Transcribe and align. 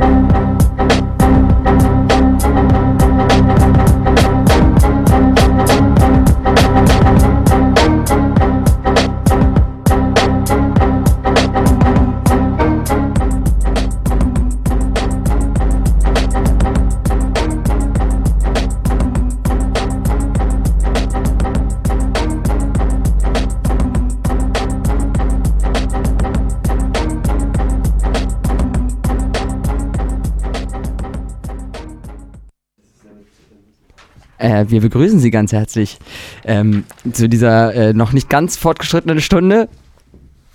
Wir 34.71 34.81
begrüßen 34.81 35.19
Sie 35.19 35.31
ganz 35.31 35.51
herzlich 35.51 35.99
ähm, 36.45 36.85
zu 37.11 37.29
dieser 37.29 37.73
äh, 37.73 37.93
noch 37.93 38.13
nicht 38.13 38.29
ganz 38.29 38.57
fortgeschrittenen 38.57 39.21
Stunde. 39.21 39.69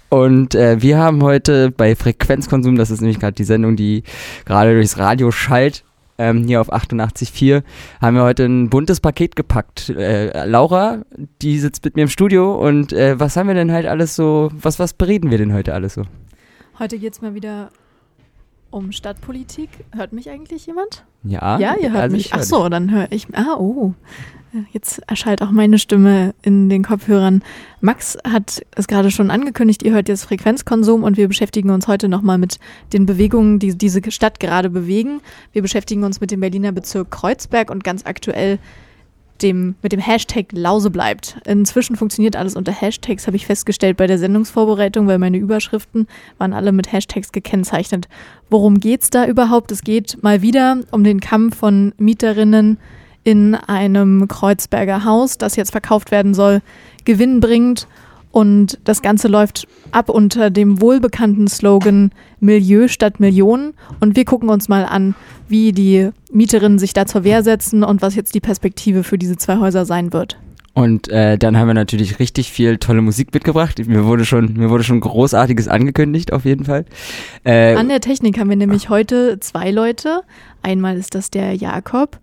Und 0.09 0.55
äh, 0.55 0.81
wir 0.81 0.99
haben 0.99 1.23
heute 1.23 1.71
bei 1.71 1.97
Frequenzkonsum, 1.97 2.77
das 2.77 2.91
ist 2.91 3.01
nämlich 3.01 3.19
gerade 3.19 3.35
die 3.35 3.45
Sendung, 3.45 3.77
die 3.77 4.05
gerade 4.45 4.75
durchs 4.75 4.99
Radio 4.99 5.31
schallt, 5.31 5.85
ähm, 6.19 6.45
hier 6.45 6.61
auf 6.61 6.73
88.4, 6.73 7.63
haben 8.01 8.17
wir 8.17 8.23
heute 8.23 8.45
ein 8.45 8.71
buntes 8.71 9.01
Paket 9.01 9.37
gepackt. 9.37 9.91
Äh, 9.91 10.47
Laura, 10.47 11.03
die 11.43 11.59
sitzt 11.59 11.85
mit 11.85 11.97
mir 11.97 12.03
im 12.03 12.09
Studio 12.09 12.55
und 12.55 12.93
äh, 12.93 13.19
was 13.19 13.37
haben 13.37 13.49
wir 13.49 13.55
denn 13.55 13.73
halt 13.73 13.87
alles 13.87 14.15
so, 14.15 14.51
was, 14.53 14.79
was 14.79 14.95
bereden 14.95 15.31
wir 15.31 15.39
denn 15.39 15.53
heute 15.53 15.75
alles 15.75 15.95
so? 15.95 16.05
Heute 16.79 16.99
geht 16.99 17.15
es 17.15 17.23
mal 17.23 17.35
wieder 17.35 17.71
um 18.77 18.93
Stadtpolitik. 18.93 19.71
Hört 19.95 20.13
mich 20.13 20.29
eigentlich 20.31 20.67
jemand? 20.67 21.05
Ja, 21.25 21.59
Ja, 21.59 21.75
ihr 21.81 21.91
hört 21.93 22.03
also 22.03 22.17
mich. 22.17 22.27
ich 22.27 22.33
hör 22.33 22.41
Ach 22.41 22.45
so, 22.45 22.69
dann 22.69 22.91
höre 22.91 23.11
ich. 23.11 23.27
Ah, 23.33 23.57
oh. 23.59 23.95
Jetzt 24.73 25.03
erschallt 25.07 25.43
auch 25.43 25.51
meine 25.51 25.79
Stimme 25.79 26.35
in 26.43 26.69
den 26.69 26.83
Kopfhörern. 26.83 27.43
Max 27.81 28.17
hat 28.27 28.63
es 28.75 28.87
gerade 28.87 29.11
schon 29.11 29.31
angekündigt, 29.31 29.83
ihr 29.83 29.93
hört 29.93 30.09
jetzt 30.09 30.25
Frequenzkonsum 30.25 31.03
und 31.03 31.17
wir 31.19 31.29
beschäftigen 31.29 31.71
uns 31.71 31.89
heute 31.89 32.09
nochmal 32.09 32.39
mit 32.39 32.59
den 32.93 33.05
Bewegungen, 33.05 33.59
die 33.59 33.77
diese 33.77 34.01
Stadt 34.11 34.41
gerade 34.41 34.71
bewegen. 34.71 35.21
Wir 35.53 35.61
beschäftigen 35.61 36.05
uns 36.05 36.21
mit 36.21 36.31
dem 36.31 36.41
Berliner 36.41 36.73
Bezirk 36.73 37.11
Kreuzberg 37.11 37.71
und 37.71 37.85
ganz 37.85 38.07
aktuell 38.07 38.59
dem, 39.43 39.75
mit 39.83 39.93
dem 39.93 40.01
Hashtag 40.01 40.47
Lause 40.53 40.91
bleibt. 40.91 41.39
Inzwischen 41.45 41.97
funktioniert 41.97 42.37
alles 42.37 42.57
unter 42.57 42.73
Hashtags, 42.73 43.27
habe 43.27 43.37
ich 43.37 43.47
festgestellt 43.47 43.97
bei 43.97 44.07
der 44.07 44.19
Sendungsvorbereitung, 44.19 45.07
weil 45.07 45.19
meine 45.19 45.39
Überschriften 45.39 46.07
waren 46.39 46.53
alle 46.53 46.73
mit 46.73 46.93
Hashtags 46.93 47.33
gekennzeichnet. 47.33 48.09
Worum 48.51 48.81
geht's 48.81 49.11
da 49.11 49.27
überhaupt? 49.27 49.73
Es 49.73 49.83
geht 49.83 50.23
mal 50.23 50.43
wieder 50.43 50.81
um 50.91 51.05
den 51.05 51.21
Kampf 51.21 51.57
von 51.59 51.93
Mieterinnen 51.99 52.79
in 53.25 53.55
einem 53.55 54.29
Kreuzberger 54.29 55.05
Haus, 55.05 55.37
das 55.37 55.57
jetzt 55.57 55.73
verkauft 55.73 56.11
werden 56.11 56.33
soll, 56.33 56.63
gewinnbringend. 57.05 57.89
Und 58.37 58.79
das 58.85 59.01
Ganze 59.01 59.29
läuft 59.29 59.67
ab 59.93 60.11
unter 60.11 60.51
dem 60.51 60.83
wohlbekannten 60.83 61.49
Slogan 61.49 62.11
Milieu 62.39 62.87
statt 62.87 63.19
Millionen. 63.19 63.73
Und 64.01 64.15
wir 64.15 64.27
gucken 64.27 64.51
uns 64.51 64.69
mal 64.69 64.85
an, 64.85 65.15
wie 65.49 65.73
die 65.73 66.11
Mieterinnen 66.31 66.79
sich 66.79 66.93
da 66.93 67.07
zur 67.07 67.25
Wehr 67.25 67.43
setzen 67.43 67.83
und 67.83 68.03
was 68.03 68.15
jetzt 68.15 68.35
die 68.35 68.41
Perspektive 68.41 69.05
für 69.05 69.17
diese 69.17 69.39
zwei 69.39 69.57
Häuser 69.57 69.87
sein 69.87 70.13
wird. 70.13 70.37
Und 70.75 71.09
äh, 71.09 71.39
dann 71.39 71.57
haben 71.57 71.69
wir 71.69 71.73
natürlich 71.73 72.19
richtig 72.19 72.53
viel 72.53 72.77
tolle 72.77 73.01
Musik 73.01 73.33
mitgebracht. 73.33 73.79
Mir 73.87 74.05
wurde 74.05 74.27
schon, 74.27 74.53
mir 74.53 74.69
wurde 74.69 74.85
schon 74.85 75.01
Großartiges 75.01 75.67
angekündigt, 75.67 76.35
auf 76.35 76.45
jeden 76.45 76.67
Fall. 76.67 76.85
Äh, 77.43 77.75
An 77.77 77.89
der 77.89 78.03
Technik 78.03 78.39
haben 78.39 78.51
wir 78.51 78.57
nämlich 78.57 78.91
heute 78.91 79.41
zwei 79.41 79.71
Leute. 79.71 80.21
Einmal 80.61 80.99
ist 80.99 81.15
das 81.15 81.31
der 81.31 81.55
Jakob 81.55 82.19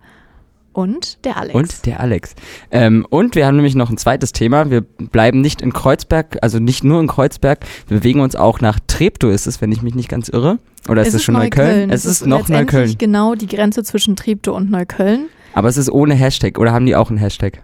und 0.74 1.24
der 1.24 1.38
Alex. 1.38 1.54
und 1.54 1.86
der 1.86 2.00
Alex. 2.00 2.34
Ähm, 2.70 3.06
und 3.08 3.34
wir 3.34 3.46
haben 3.46 3.56
nämlich 3.56 3.74
noch 3.74 3.90
ein 3.90 3.96
zweites 3.96 4.32
Thema. 4.32 4.70
Wir 4.70 4.82
bleiben 4.82 5.40
nicht 5.40 5.62
in 5.62 5.72
Kreuzberg, 5.72 6.38
also 6.42 6.58
nicht 6.58 6.84
nur 6.84 7.00
in 7.00 7.06
Kreuzberg. 7.06 7.64
Wir 7.88 7.98
bewegen 7.98 8.20
uns 8.20 8.36
auch 8.36 8.60
nach 8.60 8.78
Treptow, 8.86 9.32
ist 9.32 9.46
es, 9.46 9.60
wenn 9.60 9.72
ich 9.72 9.82
mich 9.82 9.94
nicht 9.94 10.08
ganz 10.08 10.28
irre. 10.28 10.58
Oder 10.88 11.02
ist 11.02 11.14
es, 11.14 11.22
schon 11.22 11.34
Neukölln? 11.34 11.90
Es, 11.90 12.04
ist, 12.04 12.26
noch 12.26 12.40
letztendlich 12.40 12.74
Neukölln. 12.74 12.98
genau 12.98 13.34
die 13.34 13.46
Grenze 13.46 13.82
zwischen 13.84 14.16
Treptow 14.16 14.54
und 14.54 14.70
Neukölln. 14.70 15.28
Aber 15.54 15.68
es 15.68 15.76
ist 15.76 15.90
ohne 15.90 16.14
Hashtag. 16.14 16.58
Oder 16.58 16.72
haben 16.72 16.84
die 16.84 16.96
auch 16.96 17.08
einen 17.08 17.18
Hashtag? 17.18 17.60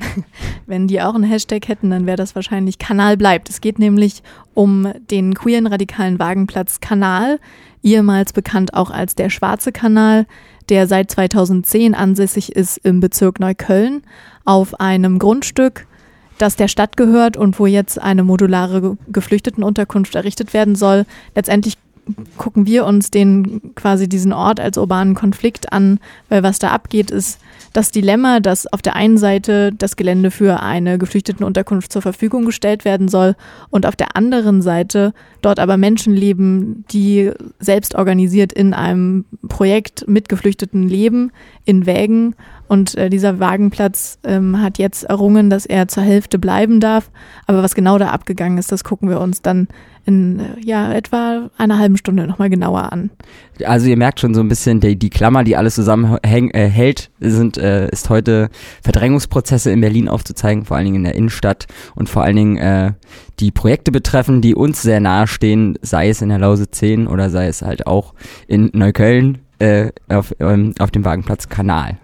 Wenn 0.66 0.88
die 0.88 1.00
auch 1.00 1.14
einen 1.14 1.24
Hashtag 1.24 1.68
hätten, 1.68 1.90
dann 1.90 2.06
wäre 2.06 2.16
das 2.16 2.34
wahrscheinlich 2.34 2.78
Kanal 2.78 3.16
bleibt. 3.16 3.48
Es 3.48 3.60
geht 3.60 3.78
nämlich 3.78 4.22
um 4.54 4.92
den 5.10 5.34
queeren 5.34 5.66
radikalen 5.66 6.18
Wagenplatz 6.18 6.80
Kanal, 6.80 7.38
ehemals 7.82 8.32
bekannt 8.32 8.74
auch 8.74 8.90
als 8.90 9.14
der 9.14 9.30
Schwarze 9.30 9.72
Kanal, 9.72 10.26
der 10.68 10.86
seit 10.86 11.10
2010 11.10 11.94
ansässig 11.94 12.54
ist 12.54 12.78
im 12.78 13.00
Bezirk 13.00 13.40
Neukölln 13.40 14.02
auf 14.44 14.78
einem 14.80 15.18
Grundstück, 15.18 15.86
das 16.38 16.56
der 16.56 16.68
Stadt 16.68 16.96
gehört 16.96 17.36
und 17.36 17.58
wo 17.58 17.66
jetzt 17.66 18.00
eine 18.00 18.22
modulare 18.24 18.80
Ge- 18.80 18.96
Geflüchtetenunterkunft 19.08 20.14
errichtet 20.14 20.54
werden 20.54 20.76
soll. 20.76 21.04
Letztendlich 21.34 21.74
gucken 22.36 22.66
wir 22.66 22.84
uns 22.84 23.10
den 23.10 23.74
quasi 23.74 24.08
diesen 24.08 24.32
Ort 24.32 24.60
als 24.60 24.78
urbanen 24.78 25.14
Konflikt 25.14 25.72
an, 25.72 26.00
weil 26.28 26.42
was 26.42 26.58
da 26.58 26.70
abgeht, 26.70 27.10
ist 27.10 27.40
das 27.72 27.90
Dilemma, 27.90 28.40
dass 28.40 28.66
auf 28.66 28.82
der 28.82 28.96
einen 28.96 29.18
Seite 29.18 29.72
das 29.72 29.96
Gelände 29.96 30.30
für 30.30 30.60
eine 30.60 30.98
Geflüchtetenunterkunft 30.98 31.92
zur 31.92 32.02
Verfügung 32.02 32.44
gestellt 32.44 32.84
werden 32.84 33.08
soll 33.08 33.36
und 33.70 33.86
auf 33.86 33.96
der 33.96 34.16
anderen 34.16 34.62
Seite 34.62 35.12
dort 35.42 35.60
aber 35.60 35.76
Menschen 35.76 36.14
leben, 36.14 36.84
die 36.90 37.30
selbst 37.58 37.94
organisiert 37.94 38.52
in 38.52 38.74
einem 38.74 39.24
Projekt 39.48 40.06
mit 40.08 40.28
Geflüchteten 40.28 40.88
leben, 40.88 41.30
in 41.64 41.86
Wägen. 41.86 42.34
Und 42.66 42.96
äh, 42.96 43.08
dieser 43.08 43.40
Wagenplatz 43.40 44.18
ähm, 44.24 44.60
hat 44.60 44.78
jetzt 44.78 45.04
errungen, 45.04 45.48
dass 45.48 45.64
er 45.64 45.88
zur 45.88 46.02
Hälfte 46.02 46.38
bleiben 46.38 46.80
darf. 46.80 47.10
Aber 47.46 47.62
was 47.62 47.74
genau 47.74 47.98
da 47.98 48.08
abgegangen 48.08 48.58
ist, 48.58 48.72
das 48.72 48.84
gucken 48.84 49.08
wir 49.08 49.20
uns 49.20 49.40
dann 49.40 49.68
in 50.08 50.40
ja, 50.64 50.90
etwa 50.90 51.50
einer 51.58 51.78
halben 51.78 51.98
Stunde 51.98 52.26
nochmal 52.26 52.48
genauer 52.48 52.94
an. 52.94 53.10
Also 53.62 53.88
ihr 53.88 53.96
merkt 53.98 54.20
schon 54.20 54.32
so 54.32 54.40
ein 54.40 54.48
bisschen, 54.48 54.80
die, 54.80 54.98
die 54.98 55.10
Klammer, 55.10 55.44
die 55.44 55.54
alles 55.54 55.74
zusammenhält, 55.74 57.10
äh, 57.20 57.28
äh, 57.60 57.90
ist 57.90 58.08
heute 58.08 58.48
Verdrängungsprozesse 58.82 59.70
in 59.70 59.82
Berlin 59.82 60.08
aufzuzeigen, 60.08 60.64
vor 60.64 60.78
allen 60.78 60.86
Dingen 60.86 60.96
in 60.96 61.04
der 61.04 61.14
Innenstadt 61.14 61.66
und 61.94 62.08
vor 62.08 62.24
allen 62.24 62.36
Dingen 62.36 62.56
äh, 62.56 62.92
die 63.38 63.50
Projekte 63.50 63.92
betreffen, 63.92 64.40
die 64.40 64.54
uns 64.54 64.80
sehr 64.80 65.00
nahe 65.00 65.26
stehen, 65.26 65.78
sei 65.82 66.08
es 66.08 66.22
in 66.22 66.30
der 66.30 66.38
Lause 66.38 66.70
10 66.70 67.06
oder 67.06 67.28
sei 67.28 67.46
es 67.46 67.60
halt 67.60 67.86
auch 67.86 68.14
in 68.46 68.70
Neukölln 68.72 69.38
äh, 69.58 69.90
auf, 70.08 70.34
ähm, 70.40 70.72
auf 70.78 70.90
dem 70.90 71.04
Wagenplatz 71.04 71.50
Kanal. 71.50 71.98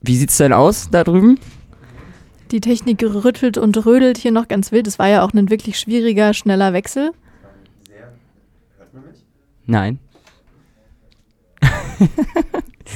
Wie 0.00 0.16
sieht's 0.16 0.38
denn 0.38 0.54
aus 0.54 0.88
da 0.90 1.04
drüben? 1.04 1.38
Die 2.50 2.60
Technik 2.60 3.02
rüttelt 3.02 3.58
und 3.58 3.84
rödelt 3.86 4.18
hier 4.18 4.32
noch 4.32 4.48
ganz 4.48 4.72
wild. 4.72 4.86
Es 4.86 4.98
war 4.98 5.08
ja 5.08 5.22
auch 5.22 5.32
ein 5.32 5.50
wirklich 5.50 5.78
schwieriger, 5.78 6.34
schneller 6.34 6.72
Wechsel. 6.72 7.12
Nein. 9.66 9.98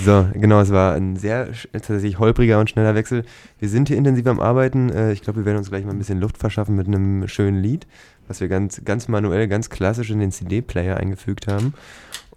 So, 0.05 0.27
genau, 0.33 0.61
es 0.61 0.71
war 0.71 0.95
ein 0.95 1.17
sehr 1.17 1.51
tatsächlich 1.73 2.19
holpriger 2.19 2.59
und 2.59 2.71
schneller 2.71 2.95
Wechsel. 2.95 3.25
Wir 3.59 3.69
sind 3.69 3.88
hier 3.88 3.99
intensiv 3.99 4.26
am 4.26 4.41
Arbeiten. 4.41 4.88
Äh, 4.88 5.12
Ich 5.12 5.21
glaube, 5.21 5.41
wir 5.41 5.44
werden 5.44 5.59
uns 5.59 5.69
gleich 5.69 5.85
mal 5.85 5.91
ein 5.93 5.99
bisschen 5.99 6.19
Luft 6.19 6.38
verschaffen 6.38 6.75
mit 6.75 6.87
einem 6.87 7.29
schönen 7.29 7.62
Lied, 7.62 7.87
was 8.26 8.41
wir 8.41 8.49
ganz, 8.49 8.82
ganz 8.85 9.06
manuell, 9.09 9.49
ganz 9.49 9.69
klassisch 9.69 10.11
in 10.11 10.19
den 10.19 10.32
CD-Player 10.32 10.97
eingefügt 10.97 11.47
haben. 11.47 11.75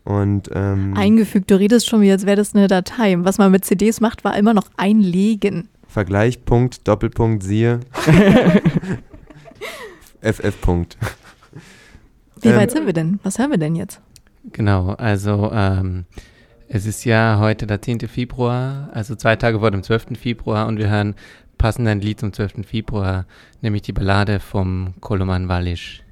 Und 0.04 0.50
ähm, 0.54 0.94
Eingefügt, 0.96 1.50
du 1.50 1.58
redest 1.58 1.88
schon 1.88 2.02
wie, 2.02 2.12
als 2.12 2.26
wäre 2.26 2.36
das 2.36 2.54
eine 2.54 2.68
Datei. 2.68 3.16
Was 3.20 3.38
man 3.38 3.52
mit 3.52 3.66
CDs 3.66 4.02
macht, 4.02 4.24
war 4.24 4.38
immer 4.38 4.54
noch 4.54 4.68
einlegen. 4.78 5.70
Vergleich, 5.96 6.44
Punkt, 6.44 6.86
Doppelpunkt, 6.90 7.42
siehe. 7.42 7.80
FF. 10.22 10.60
Punkt. 10.60 10.98
Wie 12.42 12.50
Ähm, 12.50 12.58
weit 12.58 12.72
sind 12.72 12.86
wir 12.86 12.92
denn? 12.92 13.22
Was 13.24 13.40
hören 13.40 13.52
wir 13.52 13.58
denn 13.58 13.78
jetzt? 13.78 14.02
Genau, 14.52 14.90
also 14.90 15.50
ähm, 15.54 16.04
es 16.68 16.86
ist 16.86 17.06
ja 17.06 17.38
heute 17.40 17.66
der 17.66 17.82
10. 17.82 18.10
Februar, 18.10 18.90
also 18.92 19.16
zwei 19.16 19.38
Tage 19.38 19.62
vor 19.62 19.72
dem 19.72 19.84
12. 19.84 20.20
Februar 20.20 20.68
und 20.68 20.80
wir 20.80 20.90
hören 20.90 21.16
passend 21.58 21.88
ein 21.88 22.02
Lied 22.02 22.20
zum 22.20 22.34
12. 22.34 22.68
Februar, 22.68 23.26
nämlich 23.62 23.84
die 23.84 23.94
Ballade 23.94 24.42
vom 24.42 24.96
Koloman 25.00 25.48
Wallisch. 25.48 26.04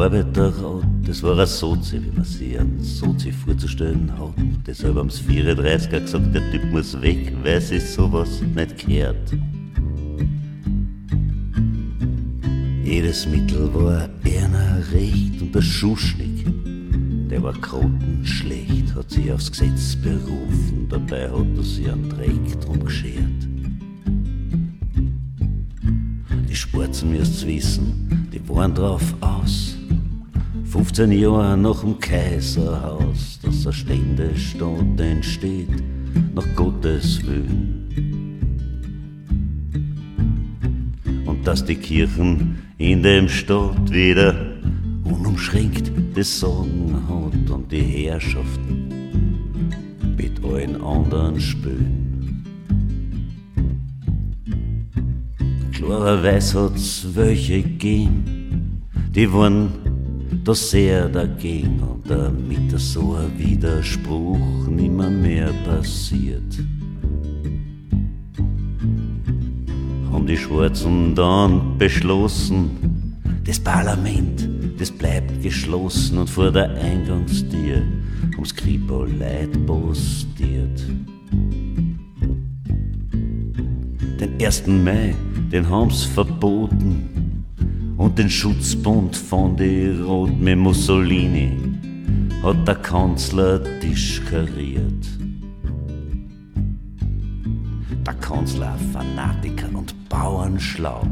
Arbeiterrat, 0.00 0.84
das 1.04 1.22
war 1.22 1.38
ein 1.38 1.46
Sozi, 1.46 2.00
wie 2.02 2.10
man 2.14 2.24
sich 2.24 2.58
einen 2.58 2.80
Sozi 2.80 3.32
vorzustellen 3.32 4.10
hat. 4.16 4.32
Deshalb 4.66 4.96
haben 4.96 5.10
sie 5.10 5.24
34er 5.24 6.00
gesagt, 6.00 6.34
der 6.34 6.50
Typ 6.52 6.64
muss 6.70 7.00
weg, 7.02 7.32
weil 7.42 7.60
sich 7.60 7.84
sowas 7.84 8.40
nicht 8.54 8.78
kehrt. 8.78 9.32
Jedes 12.84 13.26
Mittel 13.26 13.74
war 13.74 14.08
einer 14.24 14.78
recht 14.92 15.42
und 15.42 15.54
der 15.54 15.62
Schuschnig, 15.62 16.46
der 17.28 17.42
war 17.42 17.54
schlecht, 18.22 18.94
hat 18.94 19.10
sich 19.10 19.32
aufs 19.32 19.50
Gesetz 19.50 19.96
berufen, 19.96 20.86
dabei 20.88 21.28
hat 21.28 21.56
er 21.56 21.62
sich 21.62 21.90
einen 21.90 22.08
Dreck 22.08 22.60
drum 22.60 22.84
geschert. 22.84 23.48
Die 26.48 26.56
Sporzen 26.56 27.10
müsst's 27.10 27.44
wissen, 27.44 28.28
die 28.32 28.48
waren 28.48 28.74
drauf 28.74 29.02
aus. 29.20 29.77
15 30.78 31.10
Jahre 31.10 31.56
nach 31.56 31.80
dem 31.80 31.98
Kaiserhaus, 31.98 33.40
dass 33.42 33.66
ein 33.66 33.72
Ständestaat 33.72 35.00
entsteht, 35.00 35.82
nach 36.36 36.46
Gottes 36.54 37.20
Willen. 37.26 38.38
Und 41.26 41.44
dass 41.44 41.64
die 41.64 41.74
Kirchen 41.74 42.58
in 42.78 43.02
dem 43.02 43.28
Staat 43.28 43.90
wieder 43.90 44.36
unumschränkt 45.02 45.90
das 46.14 46.38
Sagen 46.38 46.94
hat 47.08 47.50
und 47.50 47.72
die 47.72 47.82
Herrschaften 47.82 48.92
mit 50.16 50.44
allen 50.44 50.80
anderen 50.80 51.40
spülen. 51.40 52.44
Klarerweise 55.72 56.70
hat's 56.70 57.04
welche 57.14 57.62
gegeben, 57.62 58.84
die 59.12 59.32
waren 59.32 59.87
da 60.48 60.54
sehr 60.54 61.10
dagegen 61.10 61.78
und 61.80 62.08
damit 62.08 62.70
so 62.80 63.16
ein 63.16 63.38
Widerspruch 63.38 64.66
nimmer 64.66 65.10
mehr 65.10 65.52
passiert. 65.66 66.58
Haben 70.10 70.26
die 70.26 70.38
Schwarzen 70.38 71.14
dann 71.14 71.76
beschlossen, 71.76 73.14
das 73.44 73.60
Parlament, 73.60 74.48
das 74.78 74.90
bleibt 74.90 75.42
geschlossen 75.42 76.16
und 76.16 76.30
vor 76.30 76.50
der 76.50 76.70
Eingangstür 76.76 77.82
ums 78.32 78.54
Kripo 78.54 79.04
Leid 79.04 79.50
postiert. 79.66 80.80
Den 84.18 84.42
1. 84.42 84.66
Mai, 84.66 85.14
den 85.52 85.68
haben's 85.68 86.04
verboten 86.04 87.17
und 87.98 88.16
den 88.16 88.30
Schutzbund 88.30 89.14
von 89.16 89.56
die 89.56 89.88
Rot 89.88 90.38
mit 90.38 90.56
Mussolini 90.56 91.52
hat 92.42 92.66
der 92.66 92.76
Kanzler 92.76 93.60
Tisch. 93.80 94.22
Der 98.06 98.14
Kanzler, 98.14 98.78
Fanatiker 98.92 99.68
und 99.74 99.94
Bauernschlau, 100.08 101.02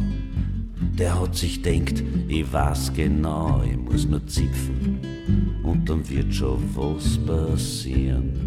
der 0.98 1.20
hat 1.20 1.34
sich 1.34 1.60
denkt, 1.60 2.02
ich 2.28 2.50
weiß 2.50 2.92
genau, 2.94 3.62
ich 3.68 3.76
muss 3.76 4.06
nur 4.06 4.26
zipfen 4.26 5.00
und 5.62 5.88
dann 5.88 6.08
wird 6.08 6.32
schon 6.32 6.62
was 6.74 7.18
passieren. 7.18 8.45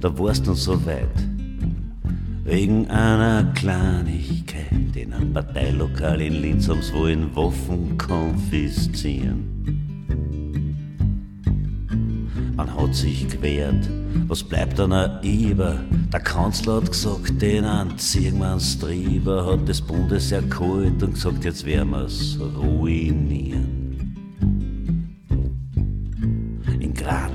Da 0.00 0.18
warst 0.18 0.46
du 0.46 0.54
so 0.54 0.84
weit. 0.86 1.08
Wegen 2.44 2.88
einer 2.88 3.52
Kleinigkeit 3.54 4.94
in 4.94 5.12
einem 5.12 5.32
Parteilokal 5.32 6.20
in 6.20 6.40
Linz 6.40 6.68
haben's 6.68 6.92
wollen 6.92 7.34
Waffen 7.36 7.98
konfiszieren. 7.98 9.44
Man 12.56 12.74
hat 12.74 12.94
sich 12.94 13.28
gewehrt, 13.28 13.88
was 14.26 14.42
bleibt 14.42 14.78
dann 14.78 14.92
ein 14.92 15.22
Eber? 15.22 15.76
Der 16.12 16.20
Kanzler 16.20 16.76
hat 16.76 16.90
gesagt, 16.90 17.40
den 17.40 17.64
ziehen 17.98 18.38
wir 18.38 18.46
ans 18.46 18.78
hat 18.82 19.68
das 19.68 19.80
Bundesheer 19.80 20.42
geholt 20.42 21.02
und 21.02 21.14
gesagt, 21.14 21.44
jetzt 21.44 21.64
werden 21.66 21.90
wir's 21.90 22.38
ruinieren. 22.56 23.77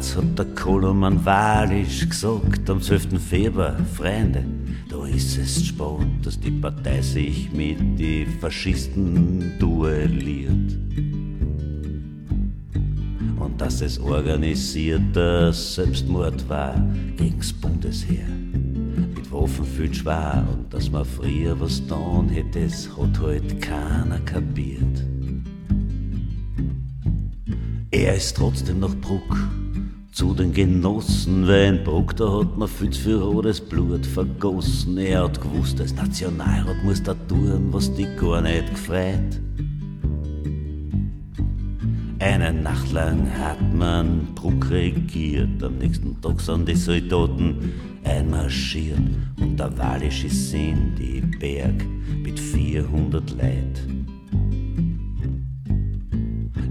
Graz 0.04 0.18
hat 0.18 0.38
der 0.38 0.46
Koloman 0.56 1.24
wahrlich 1.24 2.10
gesagt, 2.10 2.70
am 2.70 2.82
12. 2.82 3.22
Februar, 3.22 3.78
Freunde, 3.96 4.44
da 4.90 5.06
ist 5.06 5.38
es 5.38 5.66
spät, 5.66 6.08
dass 6.24 6.38
die 6.38 6.52
Partei 6.52 7.02
sich 7.02 7.50
mit 7.54 7.78
die 7.98 8.26
Faschisten 8.42 9.54
duelliert. 9.60 10.78
Und 13.40 13.54
dass 13.58 13.82
es 13.82 13.98
organisierter 13.98 15.54
Selbstmord 15.54 16.50
war 16.50 16.76
gegen's 17.16 17.54
Bundesheer. 17.54 18.28
Mit 19.16 19.32
Waffen 19.32 19.66
viel 19.66 19.94
schwer 19.94 20.46
und 20.52 20.74
dass 20.74 20.92
man 20.92 21.06
früher 21.06 21.58
was 21.60 21.82
getan 21.82 22.28
hätte, 22.28 22.60
es 22.60 22.90
hat 22.98 23.20
halt 23.22 23.62
keiner 23.62 24.20
kapiert. 24.26 25.06
Er 27.92 28.16
ist 28.16 28.36
trotzdem 28.36 28.80
noch 28.80 28.96
Bruck 28.96 29.38
zu 30.14 30.36
den 30.36 30.54
Genossen, 30.54 31.48
weil 31.48 31.80
da 31.80 32.40
hat 32.40 32.56
man 32.56 32.68
viel 32.68 32.92
zu 32.92 33.02
viel 33.02 33.16
rotes 33.16 33.60
Blut 33.60 34.06
vergossen. 34.06 34.98
Er 35.00 35.24
hat 35.24 35.42
gewusst, 35.42 35.82
als 35.82 35.96
Nationalrat 35.96 36.84
muss 36.84 37.02
da 37.02 37.16
tun, 37.28 37.70
was 37.72 37.92
die 37.96 38.08
gar 38.20 38.42
nicht 38.42 38.70
gefreut. 38.70 39.42
Eine 42.20 42.54
Nacht 42.54 42.92
lang 42.94 43.28
hat 43.40 43.74
man 43.74 44.28
Bruck 44.36 44.70
regiert, 44.70 45.62
am 45.64 45.80
nächsten 45.80 46.22
Tag 46.22 46.40
sind 46.40 46.70
die 46.70 46.76
Soldaten 46.76 47.74
einmarschiert 48.04 49.00
und 49.42 49.58
der 49.60 49.76
Walisch 49.78 50.26
ist 50.26 50.54
in 50.54 50.96
die 50.96 51.22
Berg 51.22 51.84
mit 52.24 52.40
400 52.40 53.32
Leid. 53.32 53.82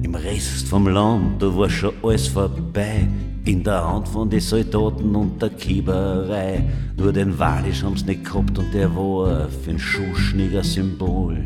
Im 0.02 0.14
Rest 0.14 0.68
vom 0.68 0.86
Land, 0.86 1.42
da 1.42 1.54
war 1.56 1.68
schon 1.68 1.92
alles 2.02 2.28
vorbei. 2.28 3.08
In 3.44 3.64
der 3.64 3.84
Hand 3.84 4.06
von 4.06 4.30
den 4.30 4.40
Soldaten 4.40 5.16
und 5.16 5.42
der 5.42 5.50
Kieberei. 5.50 6.64
Nur 6.96 7.12
den 7.12 7.36
Walisch 7.38 7.82
haben's 7.82 8.06
nicht 8.06 8.24
gehabt 8.24 8.56
und 8.56 8.72
der 8.72 8.94
war 8.94 9.48
für'n 9.48 9.78
Schuschniger 9.78 10.62
Symbol. 10.62 11.44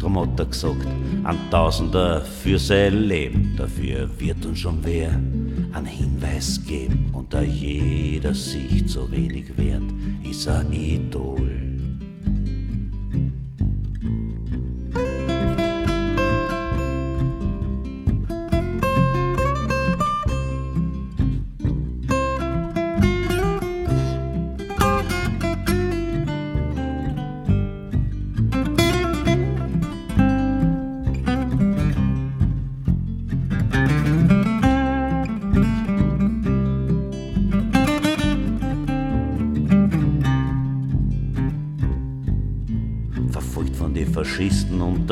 Drum 0.00 0.18
hat 0.18 0.38
er 0.38 0.46
gesagt, 0.46 0.86
ein 1.24 1.36
Tausender 1.50 2.22
für 2.22 2.58
sein 2.58 3.04
Leben. 3.04 3.54
Dafür 3.56 4.08
wird 4.18 4.46
uns 4.46 4.60
schon 4.60 4.78
wer 4.82 5.10
einen 5.10 5.86
Hinweis 5.86 6.60
geben. 6.66 7.10
Und 7.12 7.34
da 7.34 7.42
jeder 7.42 8.32
sich 8.32 8.84
so 8.86 9.10
wenig 9.10 9.56
wert, 9.58 9.82
ist 10.22 10.46
er 10.46 10.64
Idol. 10.70 11.73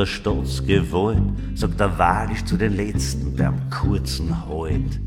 Der 0.03 0.07
Staatsgewalt, 0.07 1.23
sagt 1.55 1.79
der 1.79 1.97
Walisch 1.97 2.45
zu 2.45 2.57
den 2.57 2.77
Letzten 2.77 3.37
beim 3.37 3.71
kurzen 3.71 4.49
Halt. 4.49 4.99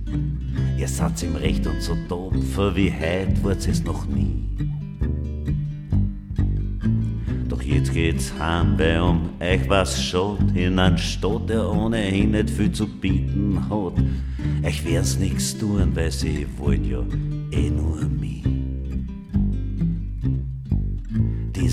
Ihr 0.77 0.87
seid 0.87 1.21
im 1.21 1.35
Recht 1.35 1.67
und 1.67 1.81
so 1.81 1.95
tapfer 2.07 2.73
wie 2.77 2.89
heut 2.89 3.43
wart 3.43 3.67
es 3.67 3.83
noch 3.83 4.05
nie. 4.05 4.39
Doch 7.49 7.61
Jetzt 7.61 7.93
geht's 7.93 8.31
heim, 8.39 8.75
weil 8.79 9.01
um 9.01 9.31
euch 9.41 9.67
was 9.67 10.01
schaut, 10.01 10.55
in 10.55 10.79
einem 10.79 10.97
Stadt, 10.97 11.49
der 11.49 11.69
ohnehin 11.69 12.31
nicht 12.31 12.49
viel 12.49 12.71
zu 12.71 12.87
bieten 12.87 13.61
hat. 13.69 14.01
Euch 14.65 14.85
werd's 14.85 15.19
nix 15.19 15.57
tun, 15.57 15.91
weil 15.93 16.11
sie 16.11 16.47
wollt 16.57 16.85
ja 16.85 16.99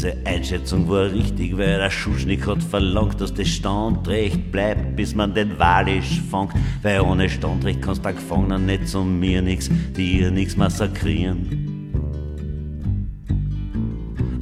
Diese 0.02 0.16
Einschätzung 0.24 0.88
war 0.88 1.12
richtig, 1.12 1.56
weil 1.56 1.78
der 1.78 1.88
Schuschnick 1.88 2.44
hat 2.48 2.60
verlangt, 2.60 3.20
dass 3.20 3.32
das 3.32 3.46
Standrecht 3.46 4.50
bleibt, 4.50 4.96
bis 4.96 5.14
man 5.14 5.32
den 5.32 5.56
Walisch 5.60 6.20
fängt. 6.28 6.54
Weil 6.82 7.02
ohne 7.02 7.30
Standrecht 7.30 7.80
kannst 7.80 8.04
der 8.04 8.14
Gefangenen 8.14 8.66
nicht 8.66 8.88
zu 8.88 9.04
mir 9.04 9.40
nix, 9.40 9.70
dir 9.96 10.32
nix 10.32 10.56
massakrieren. 10.56 11.92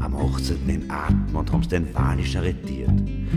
Am 0.00 0.16
18. 0.16 0.66
in 0.66 0.90
Atem 0.90 1.36
und 1.36 1.52
haben's 1.52 1.68
den 1.68 1.94
Walisch 1.94 2.36
arretiert. 2.36 2.88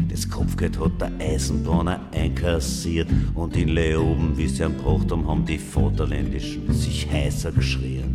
Das 0.09 0.29
Kopfgeld 0.29 0.79
hat 0.79 1.01
der 1.01 1.11
Eisenbahner 1.19 1.99
einkassiert 2.13 3.09
und 3.35 3.57
in 3.57 3.67
Leoben, 3.67 4.37
wie 4.37 4.47
sie 4.47 4.63
am 4.63 4.75
haben, 4.85 5.27
haben 5.27 5.45
die 5.45 5.57
Vaterländischen 5.57 6.71
sich 6.71 7.05
heißer 7.11 7.51
geschrien. 7.51 8.12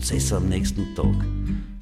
Prozess 0.00 0.32
am 0.32 0.48
nächsten 0.48 0.94
Tag. 0.94 1.14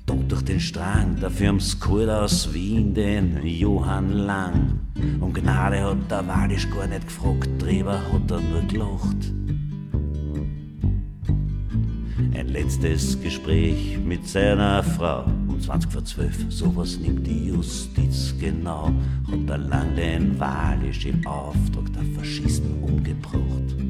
Dort 0.05 0.33
durch 0.33 0.43
den 0.43 0.59
Strang, 0.59 1.21
dafür 1.21 1.51
am 1.51 1.59
aus 1.59 2.53
Wien, 2.53 2.93
den 2.93 3.47
Johann 3.47 4.11
Lang. 4.11 4.81
Um 5.21 5.33
Gnade 5.33 5.85
hat 5.85 6.11
der 6.11 6.27
Walisch 6.27 6.69
gar 6.69 6.89
nicht 6.89 7.07
gefragt, 7.07 7.49
drüber 7.61 8.01
hat 8.13 8.29
er 8.29 8.41
nur 8.41 8.63
gelacht. 8.63 9.33
Ein 12.35 12.49
letztes 12.49 13.21
Gespräch 13.21 13.97
mit 14.05 14.27
seiner 14.27 14.83
Frau. 14.83 15.27
Um 15.47 15.61
20 15.61 15.93
vor 15.93 16.05
12, 16.05 16.47
sowas 16.49 16.99
nimmt 16.99 17.25
die 17.25 17.51
Justiz 17.51 18.35
genau. 18.41 18.91
Hat 19.31 19.49
er 19.49 19.59
lang 19.59 19.95
den 19.95 20.41
Walisch 20.41 21.07
im 21.07 21.25
Auftrag 21.25 21.93
der 21.93 22.03
Faschisten 22.17 22.83
umgebracht. 22.83 23.88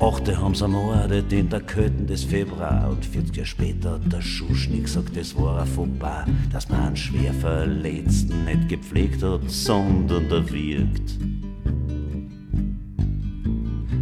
Achte 0.00 0.40
haben's 0.40 0.60
ermordet 0.60 1.32
in 1.32 1.48
der 1.48 1.60
Köthen 1.60 2.06
des 2.06 2.22
Februar 2.22 2.88
und 2.88 3.04
40 3.04 3.36
Jahre 3.36 3.46
später 3.46 3.90
hat 3.94 4.12
der 4.12 4.20
Schuschnick 4.20 4.84
gesagt, 4.84 5.16
das 5.16 5.36
war 5.36 5.60
ein 5.60 5.66
Fauxpas, 5.66 6.24
dass 6.52 6.68
man 6.68 6.80
einen 6.82 6.96
schwer 6.96 7.34
Verletzten 7.34 8.44
nicht 8.44 8.68
gepflegt 8.68 9.24
hat, 9.24 9.40
sondern 9.50 10.30
erwirkt. 10.30 11.18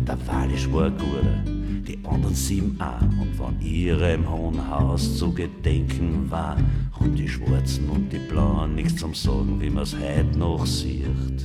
Der 0.06 0.18
Walisch 0.26 0.70
war 0.70 0.84
ein 0.84 0.98
guter, 0.98 1.52
die 1.88 1.98
anderen 2.04 2.34
sieben 2.34 2.78
auch. 2.78 3.00
Und 3.00 3.38
wenn 3.38 3.66
ihrem 3.66 4.30
Hohen 4.30 4.70
Haus 4.70 5.16
zu 5.16 5.32
gedenken 5.32 6.30
war, 6.30 6.58
haben 6.92 7.14
die 7.14 7.26
Schwarzen 7.28 7.88
und 7.88 8.12
die 8.12 8.18
Blauen 8.18 8.74
nichts 8.74 8.96
zum 8.96 9.14
Sagen, 9.14 9.58
wie 9.62 9.70
man's 9.70 9.96
heut 9.96 10.36
noch 10.36 10.66
sieht. 10.66 11.35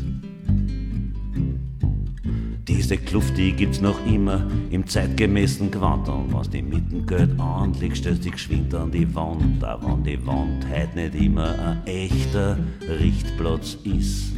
Diese 2.74 2.96
Kluft, 2.96 3.38
die 3.38 3.52
gibt's 3.52 3.82
noch 3.82 4.00
immer 4.06 4.48
im 4.70 4.88
zeitgemäßen 4.88 5.70
Gewand. 5.70 6.08
Und 6.08 6.34
wenn's 6.34 6.50
die 6.50 6.62
Mittengeld 6.62 7.38
anlegst, 7.38 7.98
stellst 7.98 8.24
dich 8.24 8.32
geschwind 8.32 8.74
an 8.74 8.90
die 8.92 9.14
Wand. 9.14 9.64
Auch 9.64 9.84
wenn 9.84 10.06
die 10.06 10.26
Wand 10.26 10.66
heut 10.70 10.96
nicht 10.96 11.16
immer 11.16 11.54
ein 11.60 11.86
echter 11.86 12.58
Richtplatz 12.88 13.78
ist. 13.84 14.32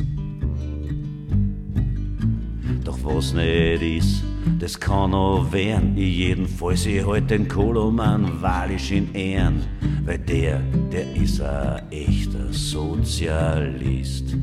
Doch 2.83 2.97
was 3.03 3.33
nicht 3.35 3.83
ist, 3.83 4.23
das 4.59 4.79
kann 4.79 5.11
noch 5.11 5.51
werden. 5.51 5.95
In 5.95 6.09
jedem 6.09 6.47
Fall 6.47 6.75
sie 6.75 7.05
halt 7.05 7.29
den 7.29 7.47
Koloman 7.47 8.41
walisch 8.41 8.91
in 8.91 9.13
Ehren, 9.13 9.61
weil 10.05 10.17
der, 10.17 10.59
der 10.91 11.15
ist 11.15 11.39
ein 11.39 11.83
echter 11.91 12.51
Sozialist. 12.51 14.35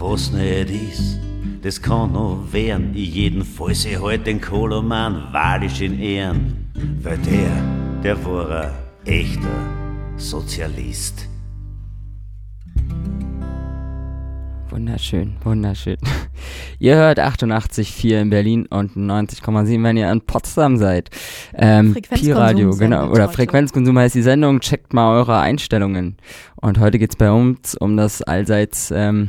Was 0.00 0.30
nicht 0.30 0.70
ist, 0.70 1.18
das 1.62 1.82
kann 1.82 2.12
noch 2.12 2.44
werden. 2.52 2.94
In 2.94 3.04
jedem 3.04 3.42
Fall 3.44 3.74
sie 3.74 3.98
halt 3.98 4.28
den 4.28 4.40
Koloman 4.40 5.32
walisch 5.32 5.80
in 5.80 5.98
Ehren, 5.98 6.70
weil 7.02 7.18
der, 7.18 8.00
der 8.04 8.24
war 8.24 8.48
ein 8.48 8.70
echter 9.04 9.48
Sozialist. 10.16 11.26
Wunderschön, 14.70 15.34
wunderschön. 15.42 15.96
Ihr 16.78 16.94
hört 16.94 17.18
88,4 17.18 18.20
in 18.20 18.30
Berlin 18.30 18.66
und 18.66 18.92
90,7, 18.96 19.82
wenn 19.82 19.96
ihr 19.96 20.12
in 20.12 20.20
Potsdam 20.20 20.76
seid. 20.76 21.10
Ähm, 21.54 21.94
Frequenzkonsum 21.94 22.34
Pi-Radio, 22.34 22.70
genau. 22.76 23.10
Oder 23.10 23.24
heute. 23.24 23.32
Frequenzkonsum 23.32 23.98
heißt 23.98 24.14
die 24.14 24.22
Sendung. 24.22 24.60
Checkt 24.60 24.94
mal 24.94 25.16
eure 25.16 25.40
Einstellungen. 25.40 26.16
Und 26.54 26.78
heute 26.78 27.00
geht's 27.00 27.16
bei 27.16 27.32
uns 27.32 27.74
um 27.74 27.96
das 27.96 28.22
allseits, 28.22 28.92
ähm, 28.94 29.28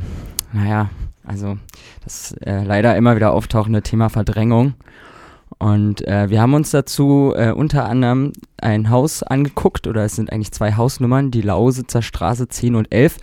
naja, 0.52 0.90
also 1.24 1.58
das 2.04 2.32
äh, 2.44 2.64
leider 2.64 2.96
immer 2.96 3.16
wieder 3.16 3.32
auftauchende 3.32 3.82
Thema 3.82 4.08
Verdrängung. 4.08 4.74
Und 5.58 6.06
äh, 6.06 6.30
wir 6.30 6.40
haben 6.40 6.54
uns 6.54 6.70
dazu 6.70 7.34
äh, 7.36 7.50
unter 7.50 7.84
anderem 7.84 8.32
ein 8.56 8.88
Haus 8.88 9.22
angeguckt, 9.22 9.86
oder 9.86 10.04
es 10.04 10.16
sind 10.16 10.32
eigentlich 10.32 10.52
zwei 10.52 10.72
Hausnummern, 10.72 11.30
die 11.30 11.42
Lausitzer 11.42 12.00
Straße 12.00 12.48
10 12.48 12.76
und 12.76 12.92
11, 12.92 13.18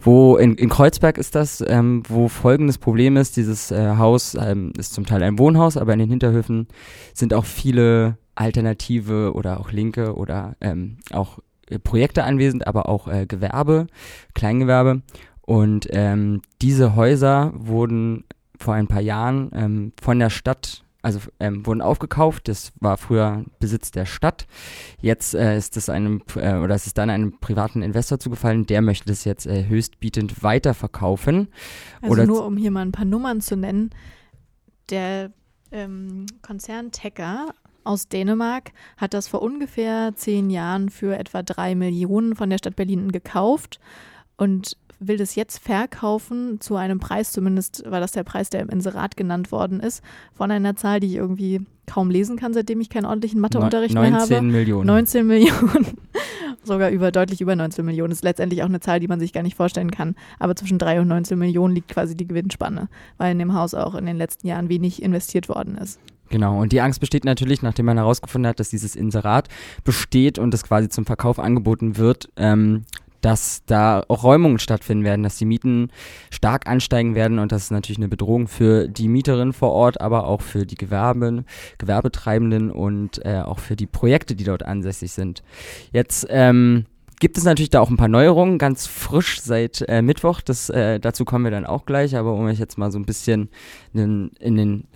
wo 0.00 0.36
in, 0.36 0.54
in 0.54 0.68
Kreuzberg 0.68 1.18
ist 1.18 1.34
das, 1.34 1.64
ähm, 1.66 2.04
wo 2.08 2.28
folgendes 2.28 2.78
Problem 2.78 3.16
ist, 3.16 3.36
dieses 3.36 3.72
äh, 3.72 3.96
Haus 3.96 4.36
ähm, 4.40 4.72
ist 4.78 4.92
zum 4.94 5.06
Teil 5.06 5.22
ein 5.24 5.38
Wohnhaus, 5.38 5.76
aber 5.76 5.92
in 5.94 5.98
den 5.98 6.10
Hinterhöfen 6.10 6.68
sind 7.14 7.34
auch 7.34 7.44
viele 7.44 8.16
alternative 8.36 9.32
oder 9.34 9.58
auch 9.58 9.72
linke 9.72 10.14
oder 10.14 10.54
ähm, 10.60 10.98
auch 11.12 11.40
äh, 11.68 11.78
Projekte 11.78 12.24
anwesend, 12.24 12.66
aber 12.66 12.88
auch 12.88 13.08
äh, 13.08 13.26
Gewerbe, 13.26 13.86
Kleingewerbe. 14.34 15.02
Und 15.42 15.88
ähm, 15.90 16.42
diese 16.60 16.94
Häuser 16.94 17.52
wurden 17.54 18.24
vor 18.58 18.74
ein 18.74 18.86
paar 18.86 19.00
Jahren 19.00 19.50
ähm, 19.54 19.92
von 20.00 20.18
der 20.18 20.30
Stadt, 20.30 20.84
also 21.02 21.18
ähm, 21.40 21.66
wurden 21.66 21.82
aufgekauft. 21.82 22.46
Das 22.46 22.72
war 22.80 22.96
früher 22.96 23.44
Besitz 23.58 23.90
der 23.90 24.06
Stadt. 24.06 24.46
Jetzt 25.00 25.34
äh, 25.34 25.56
ist 25.56 25.76
es 25.76 25.88
einem 25.88 26.22
äh, 26.36 26.54
oder 26.54 26.76
es 26.76 26.86
ist 26.86 26.96
dann 26.96 27.10
einem 27.10 27.40
privaten 27.40 27.82
Investor 27.82 28.20
zugefallen. 28.20 28.66
Der 28.66 28.82
möchte 28.82 29.06
das 29.06 29.24
jetzt 29.24 29.46
äh, 29.46 29.66
höchstbietend 29.66 30.42
weiterverkaufen. 30.44 31.48
Also 32.00 32.12
Oder- 32.12 32.26
nur 32.26 32.46
um 32.46 32.56
hier 32.56 32.70
mal 32.70 32.82
ein 32.82 32.92
paar 32.92 33.04
Nummern 33.04 33.40
zu 33.40 33.56
nennen. 33.56 33.90
Der 34.90 35.32
ähm, 35.72 36.26
Konzern 36.42 36.92
Tecker 36.92 37.54
aus 37.84 38.08
Dänemark 38.08 38.70
hat 38.96 39.12
das 39.12 39.26
vor 39.26 39.42
ungefähr 39.42 40.12
zehn 40.14 40.50
Jahren 40.50 40.88
für 40.88 41.18
etwa 41.18 41.42
drei 41.42 41.74
Millionen 41.74 42.36
von 42.36 42.48
der 42.48 42.58
Stadt 42.58 42.76
Berlin 42.76 43.10
gekauft 43.10 43.80
und 44.36 44.76
will 45.06 45.16
das 45.16 45.34
jetzt 45.34 45.58
verkaufen 45.58 46.60
zu 46.60 46.76
einem 46.76 47.00
Preis, 47.00 47.32
zumindest 47.32 47.84
war 47.90 48.00
das 48.00 48.12
der 48.12 48.24
Preis, 48.24 48.50
der 48.50 48.60
im 48.60 48.68
Inserat 48.68 49.16
genannt 49.16 49.52
worden 49.52 49.80
ist, 49.80 50.02
von 50.34 50.50
einer 50.50 50.76
Zahl, 50.76 51.00
die 51.00 51.08
ich 51.08 51.14
irgendwie 51.14 51.66
kaum 51.86 52.10
lesen 52.10 52.36
kann, 52.36 52.54
seitdem 52.54 52.80
ich 52.80 52.88
keinen 52.88 53.06
ordentlichen 53.06 53.40
Matheunterricht 53.40 53.94
mehr 53.94 54.10
19 54.10 54.36
habe. 54.36 54.46
Millionen. 54.46 54.86
19 54.86 55.26
Millionen. 55.26 55.86
Sogar 56.64 56.90
über, 56.90 57.10
deutlich 57.10 57.40
über 57.40 57.56
19 57.56 57.84
Millionen. 57.84 58.12
Ist 58.12 58.22
letztendlich 58.22 58.62
auch 58.62 58.68
eine 58.68 58.80
Zahl, 58.80 59.00
die 59.00 59.08
man 59.08 59.18
sich 59.18 59.32
gar 59.32 59.42
nicht 59.42 59.56
vorstellen 59.56 59.90
kann. 59.90 60.14
Aber 60.38 60.54
zwischen 60.54 60.78
3 60.78 61.00
und 61.00 61.08
19 61.08 61.36
Millionen 61.38 61.74
liegt 61.74 61.88
quasi 61.88 62.16
die 62.16 62.26
Gewinnspanne, 62.26 62.88
weil 63.18 63.32
in 63.32 63.40
dem 63.40 63.54
Haus 63.54 63.74
auch 63.74 63.96
in 63.96 64.06
den 64.06 64.16
letzten 64.16 64.46
Jahren 64.46 64.68
wenig 64.68 65.02
investiert 65.02 65.48
worden 65.48 65.76
ist. 65.76 65.98
Genau, 66.32 66.62
und 66.62 66.72
die 66.72 66.80
Angst 66.80 66.98
besteht 67.00 67.26
natürlich, 67.26 67.60
nachdem 67.60 67.86
man 67.86 67.98
herausgefunden 67.98 68.48
hat, 68.48 68.58
dass 68.58 68.70
dieses 68.70 68.96
Inserat 68.96 69.48
besteht 69.84 70.38
und 70.38 70.54
es 70.54 70.64
quasi 70.64 70.88
zum 70.88 71.04
Verkauf 71.04 71.38
angeboten 71.38 71.98
wird, 71.98 72.30
ähm, 72.36 72.84
dass 73.22 73.62
da 73.64 74.04
auch 74.08 74.24
Räumungen 74.24 74.58
stattfinden 74.58 75.04
werden, 75.04 75.22
dass 75.22 75.38
die 75.38 75.46
Mieten 75.46 75.90
stark 76.30 76.66
ansteigen 76.66 77.14
werden 77.14 77.38
und 77.38 77.52
das 77.52 77.64
ist 77.64 77.70
natürlich 77.70 77.98
eine 77.98 78.08
Bedrohung 78.08 78.48
für 78.48 78.88
die 78.88 79.08
Mieterinnen 79.08 79.54
vor 79.54 79.72
Ort, 79.72 80.00
aber 80.00 80.26
auch 80.26 80.42
für 80.42 80.66
die 80.66 80.74
Gewerbe, 80.74 81.44
Gewerbetreibenden 81.78 82.70
und 82.70 83.24
äh, 83.24 83.40
auch 83.40 83.58
für 83.58 83.76
die 83.76 83.86
Projekte, 83.86 84.34
die 84.34 84.44
dort 84.44 84.64
ansässig 84.64 85.12
sind. 85.12 85.42
Jetzt 85.92 86.26
ähm, 86.28 86.86
gibt 87.20 87.38
es 87.38 87.44
natürlich 87.44 87.70
da 87.70 87.80
auch 87.80 87.88
ein 87.88 87.96
paar 87.96 88.08
Neuerungen, 88.08 88.58
ganz 88.58 88.88
frisch 88.88 89.40
seit 89.40 89.84
äh, 89.88 90.02
Mittwoch. 90.02 90.40
Das, 90.40 90.68
äh, 90.70 90.98
dazu 90.98 91.24
kommen 91.24 91.44
wir 91.44 91.52
dann 91.52 91.64
auch 91.64 91.86
gleich, 91.86 92.16
aber 92.16 92.34
um 92.34 92.46
euch 92.46 92.58
jetzt 92.58 92.78
mal 92.78 92.90
so 92.90 92.98
ein 92.98 93.06
bisschen 93.06 93.48
in, 93.94 94.32
in 94.40 94.56
den 94.56 94.88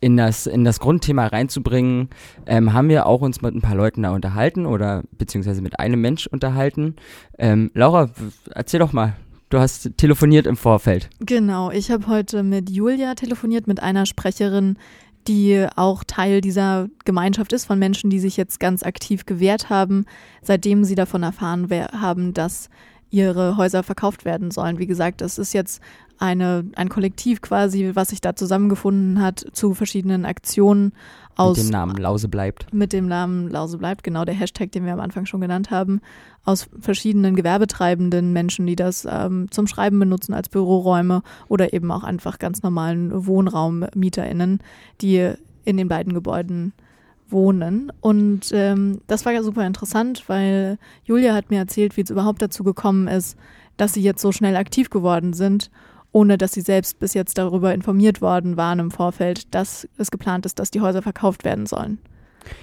in 0.00 0.16
das, 0.16 0.46
in 0.46 0.64
das 0.64 0.80
Grundthema 0.80 1.26
reinzubringen, 1.26 2.08
ähm, 2.46 2.72
haben 2.72 2.88
wir 2.88 3.06
auch 3.06 3.20
uns 3.20 3.42
mit 3.42 3.54
ein 3.54 3.60
paar 3.60 3.74
Leuten 3.74 4.02
da 4.02 4.10
unterhalten 4.10 4.66
oder 4.66 5.02
beziehungsweise 5.12 5.62
mit 5.62 5.78
einem 5.80 6.00
Mensch 6.00 6.26
unterhalten. 6.26 6.96
Ähm, 7.38 7.70
Laura, 7.74 8.10
erzähl 8.54 8.80
doch 8.80 8.92
mal. 8.92 9.16
Du 9.50 9.58
hast 9.58 9.96
telefoniert 9.96 10.46
im 10.46 10.56
Vorfeld. 10.56 11.08
Genau, 11.20 11.70
ich 11.70 11.90
habe 11.90 12.06
heute 12.06 12.42
mit 12.42 12.68
Julia 12.68 13.14
telefoniert, 13.14 13.66
mit 13.66 13.82
einer 13.82 14.04
Sprecherin, 14.04 14.76
die 15.26 15.66
auch 15.74 16.04
Teil 16.04 16.40
dieser 16.40 16.88
Gemeinschaft 17.04 17.52
ist 17.52 17.64
von 17.64 17.78
Menschen, 17.78 18.10
die 18.10 18.18
sich 18.18 18.36
jetzt 18.36 18.60
ganz 18.60 18.82
aktiv 18.82 19.26
gewehrt 19.26 19.70
haben, 19.70 20.04
seitdem 20.42 20.84
sie 20.84 20.94
davon 20.94 21.22
erfahren 21.22 21.68
haben, 21.70 22.34
dass 22.34 22.68
ihre 23.10 23.56
Häuser 23.56 23.82
verkauft 23.82 24.24
werden 24.24 24.50
sollen. 24.50 24.78
Wie 24.78 24.86
gesagt, 24.86 25.20
das 25.20 25.38
ist 25.38 25.52
jetzt 25.52 25.80
eine, 26.18 26.64
ein 26.74 26.88
Kollektiv 26.88 27.40
quasi, 27.40 27.92
was 27.94 28.08
sich 28.08 28.20
da 28.20 28.34
zusammengefunden 28.34 29.22
hat 29.22 29.46
zu 29.52 29.74
verschiedenen 29.74 30.24
Aktionen 30.24 30.92
aus. 31.36 31.56
Mit 31.56 31.66
dem 31.66 31.70
Namen 31.70 31.96
Lause 31.96 32.28
bleibt. 32.28 32.72
Mit 32.72 32.92
dem 32.92 33.06
Namen 33.06 33.48
Lause 33.48 33.78
bleibt, 33.78 34.02
genau 34.02 34.24
der 34.24 34.34
Hashtag, 34.34 34.72
den 34.72 34.84
wir 34.84 34.92
am 34.92 35.00
Anfang 35.00 35.26
schon 35.26 35.40
genannt 35.40 35.70
haben, 35.70 36.00
aus 36.44 36.68
verschiedenen 36.80 37.36
gewerbetreibenden 37.36 38.32
Menschen, 38.32 38.66
die 38.66 38.76
das 38.76 39.06
ähm, 39.08 39.50
zum 39.50 39.66
Schreiben 39.66 39.98
benutzen 39.98 40.34
als 40.34 40.48
Büroräume 40.48 41.22
oder 41.48 41.72
eben 41.72 41.90
auch 41.92 42.04
einfach 42.04 42.38
ganz 42.38 42.62
normalen 42.62 43.26
WohnraummieterInnen, 43.26 44.60
die 45.00 45.32
in 45.64 45.76
den 45.76 45.88
beiden 45.88 46.14
Gebäuden 46.14 46.72
wohnen. 47.30 47.92
Und 48.00 48.50
ähm, 48.52 49.00
das 49.06 49.24
war 49.24 49.32
ja 49.32 49.42
super 49.42 49.66
interessant, 49.66 50.24
weil 50.28 50.78
Julia 51.04 51.34
hat 51.34 51.50
mir 51.50 51.58
erzählt, 51.58 51.96
wie 51.96 52.02
es 52.02 52.10
überhaupt 52.10 52.42
dazu 52.42 52.64
gekommen 52.64 53.08
ist, 53.08 53.36
dass 53.76 53.94
sie 53.94 54.02
jetzt 54.02 54.22
so 54.22 54.32
schnell 54.32 54.56
aktiv 54.56 54.90
geworden 54.90 55.32
sind, 55.32 55.70
ohne 56.12 56.38
dass 56.38 56.52
sie 56.52 56.60
selbst 56.60 56.98
bis 56.98 57.14
jetzt 57.14 57.38
darüber 57.38 57.74
informiert 57.74 58.20
worden 58.20 58.56
waren 58.56 58.78
im 58.78 58.90
Vorfeld, 58.90 59.54
dass 59.54 59.88
es 59.98 60.10
geplant 60.10 60.46
ist, 60.46 60.58
dass 60.58 60.70
die 60.70 60.80
Häuser 60.80 61.02
verkauft 61.02 61.44
werden 61.44 61.66
sollen. 61.66 61.98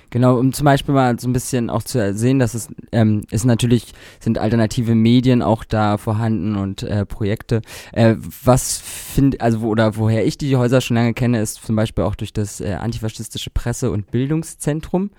Genau, 0.10 0.38
um 0.40 0.54
zum 0.54 0.66
Beispiel 0.66 0.94
mal 0.94 1.20
so 1.20 1.28
ein 1.28 1.34
bisschen 1.34 1.70
auch 1.70 1.84
zu 1.84 2.14
sehen, 2.14 2.40
dass 2.40 2.54
es 2.54 2.70
ähm, 2.92 3.24
ist 3.32 3.46
natürlich 3.46 3.94
sind 4.20 4.38
alternative 4.38 4.96
Medien 4.96 5.42
auch 5.42 5.64
da 5.64 5.98
vorhanden 5.98 6.56
und 6.56 6.84
äh, 6.84 7.06
Projekte. 7.06 7.62
Äh, 7.92 8.16
was 8.44 8.78
finde 8.78 9.42
also 9.42 9.62
wo, 9.62 9.68
oder 9.68 9.98
woher 9.98 10.26
ich 10.26 10.38
die 10.38 10.56
Häuser 10.56 10.80
schon 10.82 10.96
lange 10.96 11.14
kenne, 11.14 11.42
ist 11.42 11.66
zum 11.66 11.76
Beispiel 11.76 12.06
auch 12.06 12.16
durch 12.16 12.32
das 12.32 12.62
äh, 12.62 12.74
antifaschistische 12.74 13.50
Presse- 13.50 13.92
und 13.92 14.12
Bildungszentrum. 14.12 15.12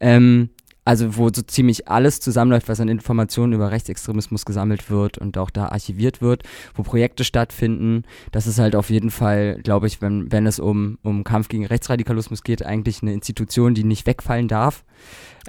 Ähm, 0.00 0.50
also 0.84 1.16
wo 1.16 1.30
so 1.32 1.42
ziemlich 1.42 1.88
alles 1.88 2.20
zusammenläuft, 2.20 2.68
was 2.68 2.80
an 2.80 2.88
Informationen 2.88 3.52
über 3.52 3.70
Rechtsextremismus 3.70 4.44
gesammelt 4.44 4.90
wird 4.90 5.18
und 5.18 5.38
auch 5.38 5.50
da 5.50 5.68
archiviert 5.68 6.20
wird, 6.20 6.42
wo 6.74 6.82
Projekte 6.82 7.24
stattfinden. 7.24 8.04
Das 8.32 8.46
ist 8.46 8.58
halt 8.58 8.76
auf 8.76 8.90
jeden 8.90 9.10
Fall, 9.10 9.60
glaube 9.62 9.86
ich, 9.86 10.02
wenn, 10.02 10.30
wenn 10.30 10.46
es 10.46 10.58
um, 10.58 10.98
um 11.02 11.24
Kampf 11.24 11.48
gegen 11.48 11.64
Rechtsradikalismus 11.64 12.42
geht, 12.42 12.64
eigentlich 12.64 13.02
eine 13.02 13.12
Institution, 13.12 13.74
die 13.74 13.84
nicht 13.84 14.06
wegfallen 14.06 14.48
darf. 14.48 14.84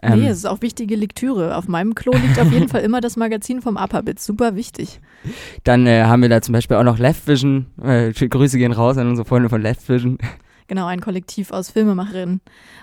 Ähm, 0.01 0.19
nee, 0.19 0.27
es 0.27 0.37
ist 0.37 0.45
auch 0.45 0.61
wichtige 0.61 0.95
Lektüre. 0.95 1.55
Auf 1.55 1.67
meinem 1.67 1.95
Klo 1.95 2.11
liegt 2.13 2.39
auf 2.39 2.51
jeden 2.51 2.67
Fall 2.67 2.81
immer 2.81 3.01
das 3.01 3.15
Magazin 3.15 3.61
vom 3.61 3.77
Upperbit. 3.77 4.19
Super 4.19 4.55
wichtig. 4.55 4.99
Dann 5.63 5.87
äh, 5.87 6.03
haben 6.03 6.21
wir 6.21 6.29
da 6.29 6.41
zum 6.41 6.53
Beispiel 6.53 6.77
auch 6.77 6.83
noch 6.83 6.99
Left 6.99 7.27
Vision. 7.27 7.67
Äh, 7.81 8.11
Grüße 8.11 8.57
gehen 8.57 8.71
raus 8.71 8.97
an 8.97 9.07
unsere 9.07 9.27
Freunde 9.27 9.49
von 9.49 9.61
Left 9.61 9.87
Vision. 9.87 10.17
Genau, 10.67 10.87
ein 10.87 10.99
Kollektiv 10.99 11.51
aus 11.51 11.69
Filmemacherinnen. 11.69 12.41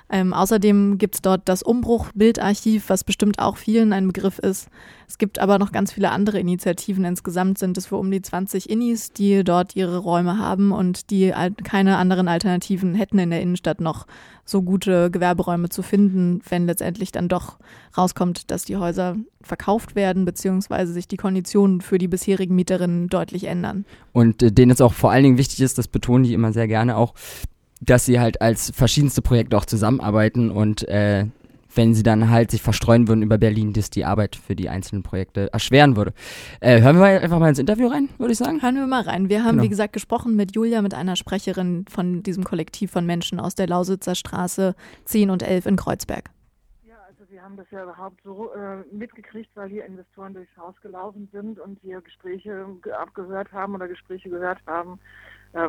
Ähm, 0.08 0.32
außerdem 0.32 0.98
gibt 0.98 1.16
es 1.16 1.22
dort 1.22 1.42
das 1.46 1.64
Umbruch-Bildarchiv, 1.64 2.88
was 2.88 3.02
bestimmt 3.02 3.40
auch 3.40 3.56
vielen 3.56 3.92
ein 3.92 4.06
Begriff 4.06 4.38
ist. 4.38 4.68
Es 5.08 5.18
gibt 5.18 5.40
aber 5.40 5.58
noch 5.58 5.72
ganz 5.72 5.92
viele 5.92 6.10
andere 6.10 6.38
Initiativen. 6.38 7.04
Insgesamt 7.04 7.58
sind 7.58 7.76
es 7.76 7.90
wohl 7.90 7.98
um 7.98 8.10
die 8.10 8.22
20 8.22 8.70
Innis, 8.70 9.12
die 9.12 9.42
dort 9.42 9.74
ihre 9.74 9.98
Räume 9.98 10.38
haben 10.38 10.70
und 10.70 11.10
die 11.10 11.32
keine 11.64 11.96
anderen 11.96 12.28
Alternativen 12.28 12.94
hätten 12.94 13.18
in 13.18 13.30
der 13.30 13.42
Innenstadt 13.42 13.80
noch 13.80 14.06
so 14.44 14.62
gute 14.62 15.10
Gewerberäume 15.10 15.68
zu 15.68 15.82
finden, 15.82 16.40
wenn 16.48 16.66
letztendlich 16.66 17.10
dann 17.10 17.28
doch 17.28 17.58
rauskommt, 17.96 18.50
dass 18.50 18.64
die 18.64 18.76
Häuser 18.76 19.16
verkauft 19.42 19.94
werden, 19.96 20.24
beziehungsweise 20.24 20.92
sich 20.92 21.08
die 21.08 21.16
Konditionen 21.16 21.80
für 21.80 21.98
die 21.98 22.08
bisherigen 22.08 22.54
Mieterinnen 22.54 23.08
deutlich 23.08 23.44
ändern. 23.44 23.84
Und 24.12 24.42
äh, 24.42 24.52
denen 24.52 24.70
es 24.70 24.80
auch 24.80 24.92
vor 24.92 25.10
allen 25.10 25.24
Dingen 25.24 25.38
wichtig 25.38 25.60
ist, 25.60 25.78
das 25.78 25.88
betonen 25.88 26.24
die 26.24 26.34
immer 26.34 26.52
sehr 26.52 26.68
gerne 26.68 26.96
auch, 26.96 27.14
dass 27.82 28.04
sie 28.04 28.20
halt 28.20 28.40
als 28.40 28.70
verschiedenste 28.74 29.22
Projekte 29.22 29.56
auch 29.56 29.64
zusammenarbeiten 29.64 30.50
und 30.50 30.88
äh, 30.88 31.26
wenn 31.74 31.94
sie 31.94 32.02
dann 32.02 32.30
halt 32.30 32.50
sich 32.50 32.62
verstreuen 32.62 33.08
würden 33.08 33.22
über 33.22 33.38
Berlin, 33.38 33.72
dass 33.72 33.90
die 33.90 34.04
Arbeit 34.04 34.36
für 34.36 34.54
die 34.54 34.68
einzelnen 34.68 35.02
Projekte 35.02 35.52
erschweren 35.52 35.96
würde. 35.96 36.12
Äh, 36.60 36.82
hören 36.82 36.98
wir 36.98 37.06
einfach 37.06 37.38
mal 37.38 37.48
ins 37.48 37.58
Interview 37.58 37.88
rein, 37.88 38.08
würde 38.18 38.32
ich 38.32 38.38
sagen. 38.38 38.62
Hören 38.62 38.74
wir 38.74 38.86
mal 38.86 39.02
rein. 39.02 39.28
Wir 39.28 39.42
haben, 39.42 39.52
genau. 39.52 39.64
wie 39.64 39.68
gesagt, 39.68 39.94
gesprochen 39.94 40.36
mit 40.36 40.54
Julia, 40.54 40.82
mit 40.82 40.94
einer 40.94 41.16
Sprecherin 41.16 41.86
von 41.88 42.22
diesem 42.22 42.44
Kollektiv 42.44 42.90
von 42.90 43.06
Menschen 43.06 43.40
aus 43.40 43.54
der 43.54 43.66
Lausitzer 43.68 44.14
Straße 44.14 44.74
10 45.06 45.30
und 45.30 45.42
11 45.42 45.66
in 45.66 45.76
Kreuzberg. 45.76 46.30
Ja, 46.86 46.96
also 47.08 47.24
wir 47.30 47.42
haben 47.42 47.56
das 47.56 47.66
ja 47.70 47.84
überhaupt 47.84 48.20
so 48.22 48.50
äh, 48.52 48.82
mitgekriegt, 48.94 49.50
weil 49.54 49.70
hier 49.70 49.86
Investoren 49.86 50.34
durchs 50.34 50.54
Haus 50.58 50.74
gelaufen 50.82 51.28
sind 51.32 51.58
und 51.58 51.78
hier 51.80 52.02
Gespräche 52.02 52.66
abgehört 53.00 53.50
haben 53.52 53.74
oder 53.74 53.88
Gespräche 53.88 54.28
gehört 54.28 54.58
haben 54.66 55.00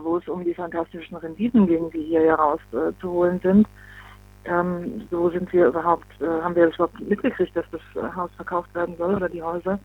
wo 0.02 0.18
es 0.18 0.28
um 0.28 0.44
die 0.44 0.54
fantastischen 0.54 1.18
Renditen 1.18 1.68
ging, 1.68 1.90
die 1.92 2.04
hier 2.04 2.22
herauszuholen 2.22 3.38
äh, 3.38 3.48
sind. 3.48 3.68
Ähm, 4.46 5.08
so 5.10 5.30
sind 5.30 5.52
wir 5.54 5.68
überhaupt, 5.68 6.08
äh, 6.22 6.42
haben 6.42 6.56
wir 6.56 6.68
das 6.68 6.76
überhaupt 6.76 7.00
mitgekriegt, 7.00 7.56
dass 7.56 7.66
das 7.72 7.82
äh, 7.96 8.16
Haus 8.16 8.32
verkauft 8.36 8.74
werden 8.76 8.96
soll 8.98 9.16
oder 9.16 9.30
die 9.30 9.42
Häuser. 9.42 9.80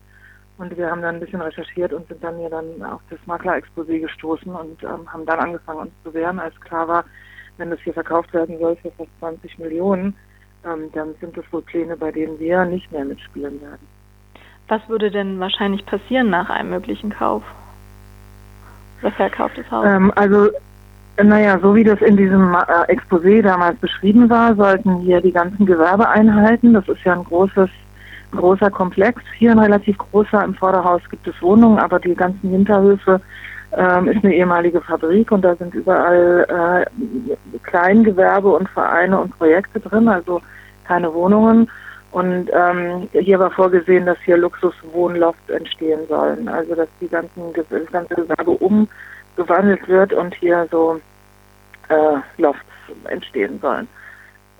Und 0.57 0.75
wir 0.75 0.91
haben 0.91 1.01
dann 1.01 1.15
ein 1.15 1.21
bisschen 1.21 1.41
recherchiert 1.41 1.93
und 1.93 2.07
sind 2.09 2.21
dann 2.21 2.37
hier 2.37 2.49
dann 2.49 2.83
auf 2.83 3.01
das 3.09 3.19
Makler-Exposé 3.25 3.99
gestoßen 3.99 4.53
und 4.53 4.83
ähm, 4.83 5.11
haben 5.11 5.25
dann 5.25 5.39
angefangen 5.39 5.79
uns 5.79 5.91
zu 6.03 6.13
wehren, 6.13 6.39
als 6.39 6.59
klar 6.59 6.87
war, 6.87 7.05
wenn 7.57 7.69
das 7.69 7.79
hier 7.79 7.93
verkauft 7.93 8.33
werden 8.33 8.59
soll 8.59 8.75
für 8.77 8.91
fast 8.91 9.09
20 9.19 9.57
Millionen, 9.59 10.15
ähm, 10.65 10.89
dann 10.93 11.15
sind 11.21 11.37
das 11.37 11.45
wohl 11.51 11.61
Pläne, 11.61 11.95
bei 11.95 12.11
denen 12.11 12.37
wir 12.39 12.65
nicht 12.65 12.91
mehr 12.91 13.05
mitspielen 13.05 13.61
werden. 13.61 13.87
Was 14.67 14.87
würde 14.89 15.09
denn 15.11 15.39
wahrscheinlich 15.39 15.85
passieren 15.85 16.29
nach 16.29 16.49
einem 16.49 16.71
möglichen 16.71 17.09
Kauf? 17.09 17.43
Verkauftes 19.01 19.69
Haus? 19.71 19.85
Ähm, 19.87 20.11
also, 20.15 20.49
naja, 21.21 21.59
so 21.59 21.75
wie 21.75 21.83
das 21.83 22.01
in 22.01 22.17
diesem 22.17 22.53
äh, 22.53 22.93
Exposé 22.93 23.41
damals 23.41 23.77
beschrieben 23.79 24.29
war, 24.29 24.55
sollten 24.55 24.97
hier 24.97 25.21
die 25.21 25.31
ganzen 25.31 25.65
Gewerbeeinheiten, 25.65 26.73
das 26.73 26.87
ist 26.87 27.03
ja 27.03 27.13
ein 27.13 27.23
großes, 27.23 27.69
großer 28.31 28.69
Komplex, 28.69 29.21
hier 29.37 29.51
ein 29.51 29.59
relativ 29.59 29.97
großer, 29.97 30.43
im 30.43 30.53
Vorderhaus 30.53 31.01
gibt 31.09 31.27
es 31.27 31.41
Wohnungen, 31.41 31.79
aber 31.79 31.99
die 31.99 32.15
ganzen 32.15 32.49
Hinterhöfe 32.49 33.19
ähm, 33.75 34.07
ist 34.07 34.23
eine 34.23 34.33
ehemalige 34.33 34.81
Fabrik 34.81 35.31
und 35.31 35.41
da 35.43 35.55
sind 35.55 35.73
überall 35.73 36.85
äh, 36.87 37.57
Kleingewerbe 37.63 38.49
und 38.49 38.69
Vereine 38.69 39.19
und 39.19 39.37
Projekte 39.37 39.79
drin, 39.79 40.07
also 40.07 40.41
keine 40.85 41.13
Wohnungen. 41.13 41.69
Und 42.11 42.49
ähm, 42.51 43.07
hier 43.11 43.39
war 43.39 43.51
vorgesehen, 43.51 44.07
dass 44.07 44.17
hier 44.25 44.37
Luxuswohnlofts 44.37 45.49
entstehen 45.49 46.07
sollen. 46.07 46.47
Also 46.47 46.75
dass 46.75 46.89
die 46.99 47.07
ganzen, 47.07 47.53
das 47.53 47.91
ganze 47.91 48.15
Gewerbe 48.15 48.51
umgewandelt 48.51 49.87
wird 49.87 50.13
und 50.13 50.33
hier 50.35 50.67
so 50.71 50.99
äh, 51.89 52.41
Lofts 52.41 52.63
entstehen 53.05 53.59
sollen. 53.59 53.87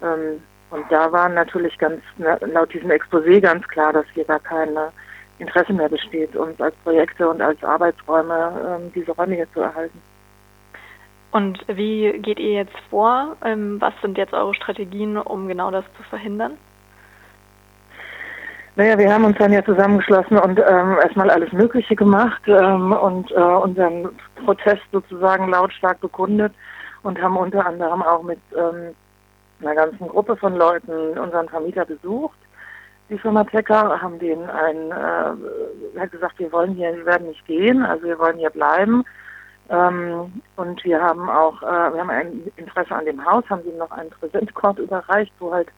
Ähm, 0.04 0.42
und 0.70 0.86
da 0.92 1.12
war 1.12 1.30
natürlich 1.30 1.76
ganz 1.80 2.02
laut 2.18 2.74
diesem 2.74 2.92
Exposé 2.92 3.42
ganz 3.42 3.68
klar, 3.68 3.92
dass 3.94 4.06
hier 4.14 4.26
gar 4.26 4.40
kein 4.40 4.70
Interesse 5.40 5.74
mehr 5.74 5.90
besteht, 5.90 6.36
uns 6.36 6.62
als 6.62 6.76
Projekte 6.84 7.28
und 7.28 7.42
als 7.42 7.64
Arbeitsräume 7.64 8.80
ähm, 8.80 8.92
diese 8.94 9.12
Räume 9.14 9.36
hier 9.36 9.52
zu 9.54 9.62
erhalten. 9.62 10.00
Und 11.32 11.64
wie 11.68 12.12
geht 12.20 12.40
ihr 12.40 12.54
jetzt 12.54 12.78
vor? 12.90 13.38
Ähm, 13.44 13.80
was 13.80 13.94
sind 14.02 14.18
jetzt 14.18 14.34
eure 14.34 14.54
Strategien, 14.54 15.18
um 15.18 15.48
genau 15.48 15.72
das 15.72 15.86
zu 15.98 16.04
verhindern? 16.04 16.58
Naja, 18.76 18.98
wir 18.98 19.14
haben 19.14 19.26
uns 19.26 19.38
dann 19.38 19.52
ja 19.52 19.64
zusammengeschlossen 19.66 20.38
und 20.38 20.60
ähm, 20.60 20.98
erstmal 21.02 21.30
alles 21.30 21.52
Mögliche 21.52 21.96
gemacht 21.96 22.42
ähm, 22.48 22.92
und 22.92 23.32
äh, 23.32 23.36
unseren 23.36 24.10
Protest 24.46 24.84
sozusagen 24.92 25.50
lautstark 25.50 26.00
bekundet 26.00 26.54
und 27.04 27.22
haben 27.22 27.38
unter 27.38 27.66
anderem 27.66 28.02
auch 28.02 28.24
mit 28.24 28.40
ähm, 28.56 28.96
einer 29.62 29.76
ganzen 29.76 30.08
Gruppe 30.08 30.38
von 30.38 30.56
Leuten 30.56 31.18
unseren 31.18 31.50
Vermieter 31.50 31.86
besucht. 31.86 32.38
Die 33.10 33.18
Firma 33.18 33.44
Tecker 33.44 34.00
haben 34.02 34.20
denen 34.20 34.48
ein, 34.50 34.92
äh, 34.92 36.00
hat 36.00 36.12
gesagt, 36.12 36.38
wir 36.38 36.52
wollen 36.52 36.76
hier, 36.76 36.96
wir 36.96 37.06
werden 37.06 37.28
nicht 37.28 37.46
gehen, 37.48 37.84
also 37.84 38.06
wir 38.06 38.20
wollen 38.20 38.38
hier 38.38 38.52
bleiben. 38.52 39.04
Ähm, 39.70 40.42
und 40.56 40.84
wir 40.84 41.02
haben 41.02 41.30
auch, 41.30 41.62
äh, 41.62 41.94
wir 41.94 42.00
haben 42.00 42.10
ein 42.10 42.52
Interesse 42.56 42.96
an 42.96 43.06
dem 43.06 43.24
Haus, 43.26 43.44
haben 43.50 43.66
ihnen 43.66 43.78
noch 43.78 43.92
einen 43.92 44.10
Präsentkorb 44.12 44.80
überreicht, 44.80 45.34
wo 45.40 45.52
halt 45.52 45.70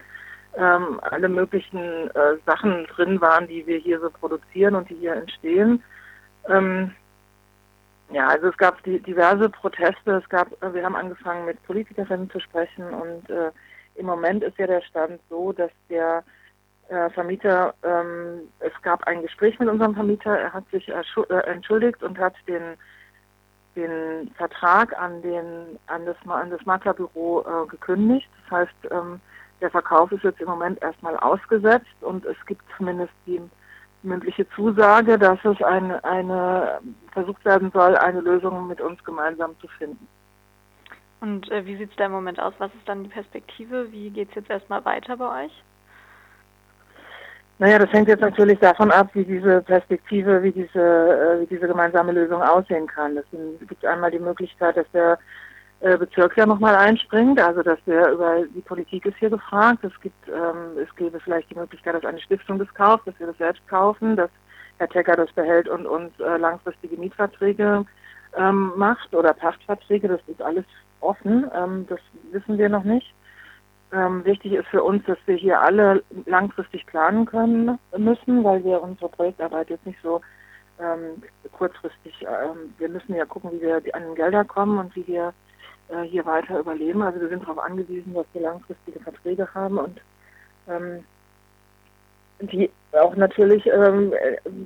ähm, 0.56 1.00
alle 1.04 1.30
möglichen 1.30 2.10
äh, 2.12 2.38
Sachen 2.46 2.86
drin 2.88 3.22
waren, 3.22 3.48
die 3.48 3.66
wir 3.66 3.78
hier 3.78 4.00
so 4.00 4.10
produzieren 4.10 4.76
und 4.76 4.90
die 4.90 4.96
hier 4.96 5.14
entstehen. 5.14 5.84
Ähm, 6.48 6.92
ja, 8.12 8.28
also 8.28 8.48
es 8.48 8.58
gab 8.58 8.84
die, 8.84 9.00
diverse 9.00 9.50
Proteste, 9.50 10.12
es 10.12 10.30
gab, 10.30 10.52
äh, 10.62 10.74
wir 10.74 10.84
haben 10.84 10.96
angefangen 10.96 11.46
mit 11.46 11.62
Politikerinnen 11.64 12.30
zu 12.30 12.40
sprechen 12.40 12.86
und 12.94 13.30
äh, 13.30 13.52
im 13.96 14.06
Moment 14.06 14.44
ist 14.44 14.58
ja 14.58 14.68
der 14.68 14.82
Stand 14.82 15.20
so, 15.30 15.54
dass 15.54 15.72
der 15.90 16.24
äh, 16.90 17.10
Vermieter, 17.12 17.74
ähm, 17.84 18.42
es 18.60 18.74
gab 18.82 19.06
ein 19.06 19.22
Gespräch 19.22 19.58
mit 19.60 19.70
unserem 19.70 19.96
Vermieter, 19.96 20.38
er 20.38 20.54
hat 20.54 20.70
sich 20.72 20.90
äh, 20.90 21.34
entschuldigt 21.46 22.04
und 22.04 22.18
hat 22.18 22.36
den 22.48 22.78
den 23.76 24.30
Vertrag 24.36 24.98
an 25.00 25.22
den 25.22 25.80
an 25.88 26.06
das 26.06 26.18
an 26.28 26.50
das 26.50 26.66
Maklerbüro 26.66 27.42
äh, 27.42 27.68
gekündigt. 27.68 28.30
Das 28.44 28.60
heißt, 28.60 28.92
ähm, 28.92 29.22
der 29.62 29.70
Verkauf 29.70 30.12
ist 30.12 30.24
jetzt 30.24 30.42
im 30.42 30.48
Moment 30.48 30.82
erstmal 30.82 31.16
ausgesetzt 31.18 31.96
und 32.02 32.26
es 32.26 32.38
gibt 32.46 32.64
zumindest 32.78 33.14
die 33.26 33.42
mündliche 34.04 34.50
Zusage, 34.50 35.18
dass 35.18 35.38
es 35.46 35.62
eine, 35.62 36.04
eine 36.04 36.80
versucht 37.12 37.44
werden 37.46 37.72
soll, 37.72 37.96
eine 37.96 38.22
Lösung 38.22 38.68
mit 38.68 38.82
uns 38.82 39.04
gemeinsam 39.04 39.56
zu 39.60 39.68
finden. 39.68 40.08
Und 41.20 41.52
äh, 41.52 41.66
wie 41.66 41.78
sieht 41.78 41.92
es 41.92 41.96
da 41.98 42.06
im 42.06 42.12
Moment 42.12 42.40
aus? 42.40 42.54
Was 42.58 42.74
ist 42.74 42.90
dann 42.90 43.04
die 43.04 43.10
Perspektive? 43.10 43.92
Wie 43.92 44.10
geht 44.10 44.30
es 44.30 44.36
jetzt 44.36 44.50
erstmal 44.50 44.84
weiter 44.86 45.18
bei 45.18 45.46
euch? 45.46 45.64
Naja, 47.60 47.78
das 47.78 47.92
hängt 47.92 48.08
jetzt 48.08 48.22
natürlich 48.22 48.58
davon 48.58 48.90
ab, 48.90 49.12
wie 49.14 49.24
diese 49.24 49.62
Perspektive, 49.62 50.42
wie 50.42 50.52
diese, 50.52 50.80
äh, 50.80 51.42
wie 51.42 51.46
diese 51.46 51.68
gemeinsame 51.68 52.12
Lösung 52.12 52.42
aussehen 52.42 52.88
kann. 52.88 53.16
Es 53.18 53.26
gibt 53.68 53.86
einmal 53.86 54.10
die 54.10 54.18
Möglichkeit, 54.18 54.78
dass 54.78 54.90
der 54.94 55.20
äh, 55.82 55.98
Bezirk 55.98 56.38
ja 56.38 56.46
nochmal 56.46 56.76
einspringt, 56.76 57.40
also 57.40 57.64
dass 57.64 57.80
wir 57.86 58.10
über 58.10 58.44
die 58.46 58.62
Politik 58.62 59.06
ist 59.06 59.18
hier 59.18 59.30
gefragt. 59.30 59.84
Es 59.84 60.00
gibt, 60.02 60.28
ähm, 60.28 60.78
es 60.82 60.96
gäbe 60.96 61.20
vielleicht 61.20 61.50
die 61.50 61.56
Möglichkeit, 61.56 61.96
dass 61.96 62.06
eine 62.06 62.22
Stiftung 62.22 62.60
das 62.60 62.72
kauft, 62.74 63.08
dass 63.08 63.20
wir 63.20 63.28
das 63.28 63.38
selbst 63.38 63.68
kaufen, 63.68 64.16
dass 64.16 64.30
Herr 64.78 64.90
Tecker 64.90 65.16
das 65.16 65.32
behält 65.34 65.68
und 65.68 65.86
uns 65.86 66.12
äh, 66.20 66.38
langfristige 66.38 66.98
Mietverträge 66.98 67.86
ähm, 68.38 68.74
macht 68.76 69.14
oder 69.14 69.34
Pachtverträge. 69.34 70.08
Das 70.08 70.22
ist 70.28 70.42
alles 70.42 70.66
offen. 71.00 71.50
Ähm, 71.56 71.86
das 71.90 72.00
wissen 72.32 72.58
wir 72.58 72.70
noch 72.70 72.84
nicht. 72.84 73.14
Ähm, 73.92 74.24
wichtig 74.24 74.54
ist 74.54 74.68
für 74.68 74.84
uns, 74.84 75.04
dass 75.06 75.18
wir 75.26 75.36
hier 75.36 75.60
alle 75.60 76.04
langfristig 76.26 76.86
planen 76.86 77.26
können 77.26 77.78
müssen, 77.98 78.44
weil 78.44 78.64
wir 78.64 78.82
unsere 78.82 79.10
Projektarbeit 79.10 79.70
jetzt 79.70 79.86
nicht 79.86 80.00
so 80.02 80.22
ähm, 80.80 81.22
kurzfristig, 81.52 82.22
ähm, 82.22 82.74
wir 82.78 82.88
müssen 82.88 83.16
ja 83.16 83.26
gucken, 83.26 83.52
wie 83.52 83.62
wir 83.62 83.82
an 83.94 84.04
den 84.04 84.16
Gelder 84.16 84.46
kommen 84.46 84.78
und 84.80 84.96
wie 84.96 85.06
wir 85.08 85.34
äh, 85.92 86.04
hier 86.04 86.26
weiter 86.26 86.60
überleben. 86.60 87.02
Also 87.02 87.20
wir 87.20 87.30
sind 87.30 87.44
darauf 87.44 87.60
angewiesen, 87.60 88.14
dass 88.14 88.26
wir 88.34 88.42
langfristige 88.42 89.00
Verträge 89.00 89.48
haben 89.54 89.78
und 89.78 90.02
ähm, 90.68 91.04
die 92.40 92.72
auch 92.94 93.16
natürlich 93.16 93.66
ähm, 93.68 94.14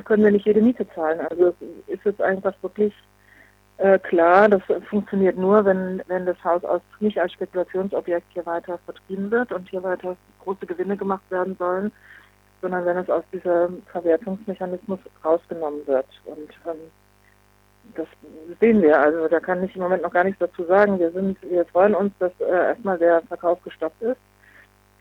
können 0.05 0.23
wir 0.23 0.31
nicht 0.31 0.45
jede 0.45 0.61
Miete 0.61 0.87
zahlen. 0.95 1.19
Also 1.29 1.53
ist 1.87 2.05
jetzt 2.05 2.21
einfach 2.21 2.53
wirklich 2.61 2.93
äh, 3.77 3.99
klar, 3.99 4.47
das 4.47 4.61
funktioniert 4.89 5.37
nur, 5.37 5.65
wenn, 5.65 6.01
wenn 6.07 6.25
das 6.25 6.41
Haus 6.43 6.63
aus, 6.63 6.81
nicht 6.99 7.19
als 7.19 7.33
Spekulationsobjekt 7.33 8.27
hier 8.33 8.45
weiter 8.45 8.79
vertrieben 8.85 9.29
wird 9.31 9.51
und 9.51 9.69
hier 9.69 9.83
weiter 9.83 10.15
große 10.43 10.65
Gewinne 10.65 10.95
gemacht 10.95 11.23
werden 11.29 11.55
sollen, 11.57 11.91
sondern 12.61 12.85
wenn 12.85 12.97
es 12.97 13.09
aus 13.09 13.23
diesem 13.33 13.83
Verwertungsmechanismus 13.91 14.99
rausgenommen 15.23 15.85
wird. 15.85 16.07
Und 16.25 16.49
ähm, 16.65 16.79
das 17.95 18.07
sehen 18.59 18.81
wir. 18.81 18.99
Also 18.99 19.27
da 19.27 19.39
kann 19.39 19.63
ich 19.63 19.75
im 19.75 19.81
Moment 19.81 20.03
noch 20.03 20.13
gar 20.13 20.23
nichts 20.23 20.39
dazu 20.39 20.63
sagen. 20.65 20.99
Wir 20.99 21.11
sind, 21.11 21.37
wir 21.41 21.65
freuen 21.65 21.95
uns, 21.95 22.13
dass 22.19 22.31
äh, 22.39 22.45
erstmal 22.45 22.97
der 22.97 23.21
Verkauf 23.21 23.61
gestoppt 23.63 24.01
ist. 24.01 24.17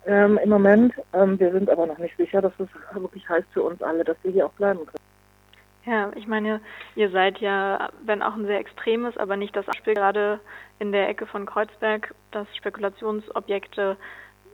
Ähm, 0.07 0.39
Im 0.43 0.51
Moment. 0.51 0.95
Ähm, 1.13 1.39
wir 1.39 1.53
sind 1.53 1.71
aber 1.71 1.87
noch 1.87 1.99
nicht 1.99 2.17
sicher, 2.17 2.43
dass 2.43 2.53
es 2.59 2.69
wirklich 2.95 3.29
heißt 3.29 3.47
für 3.53 3.63
uns 3.63 3.83
alle, 3.83 4.05
dass 4.05 4.17
wir 4.23 4.33
hier 4.33 4.47
auch 4.47 4.53
bleiben 4.53 4.81
können. 4.81 5.05
Ja, 5.87 6.11
ich 6.15 6.27
meine, 6.27 6.61
ihr 6.95 7.11
seid 7.11 7.39
ja, 7.39 7.91
wenn 8.05 8.23
auch 8.23 8.35
ein 8.35 8.47
sehr 8.47 8.59
extremes, 8.59 9.17
aber 9.19 9.37
nicht 9.37 9.55
das 9.55 9.67
Spiel 9.77 9.95
gerade 9.95 10.41
in 10.79 10.93
der 10.93 11.09
Ecke 11.09 11.27
von 11.27 11.45
Kreuzberg, 11.45 12.15
dass 12.31 12.47
Spekulationsobjekte, 12.57 13.97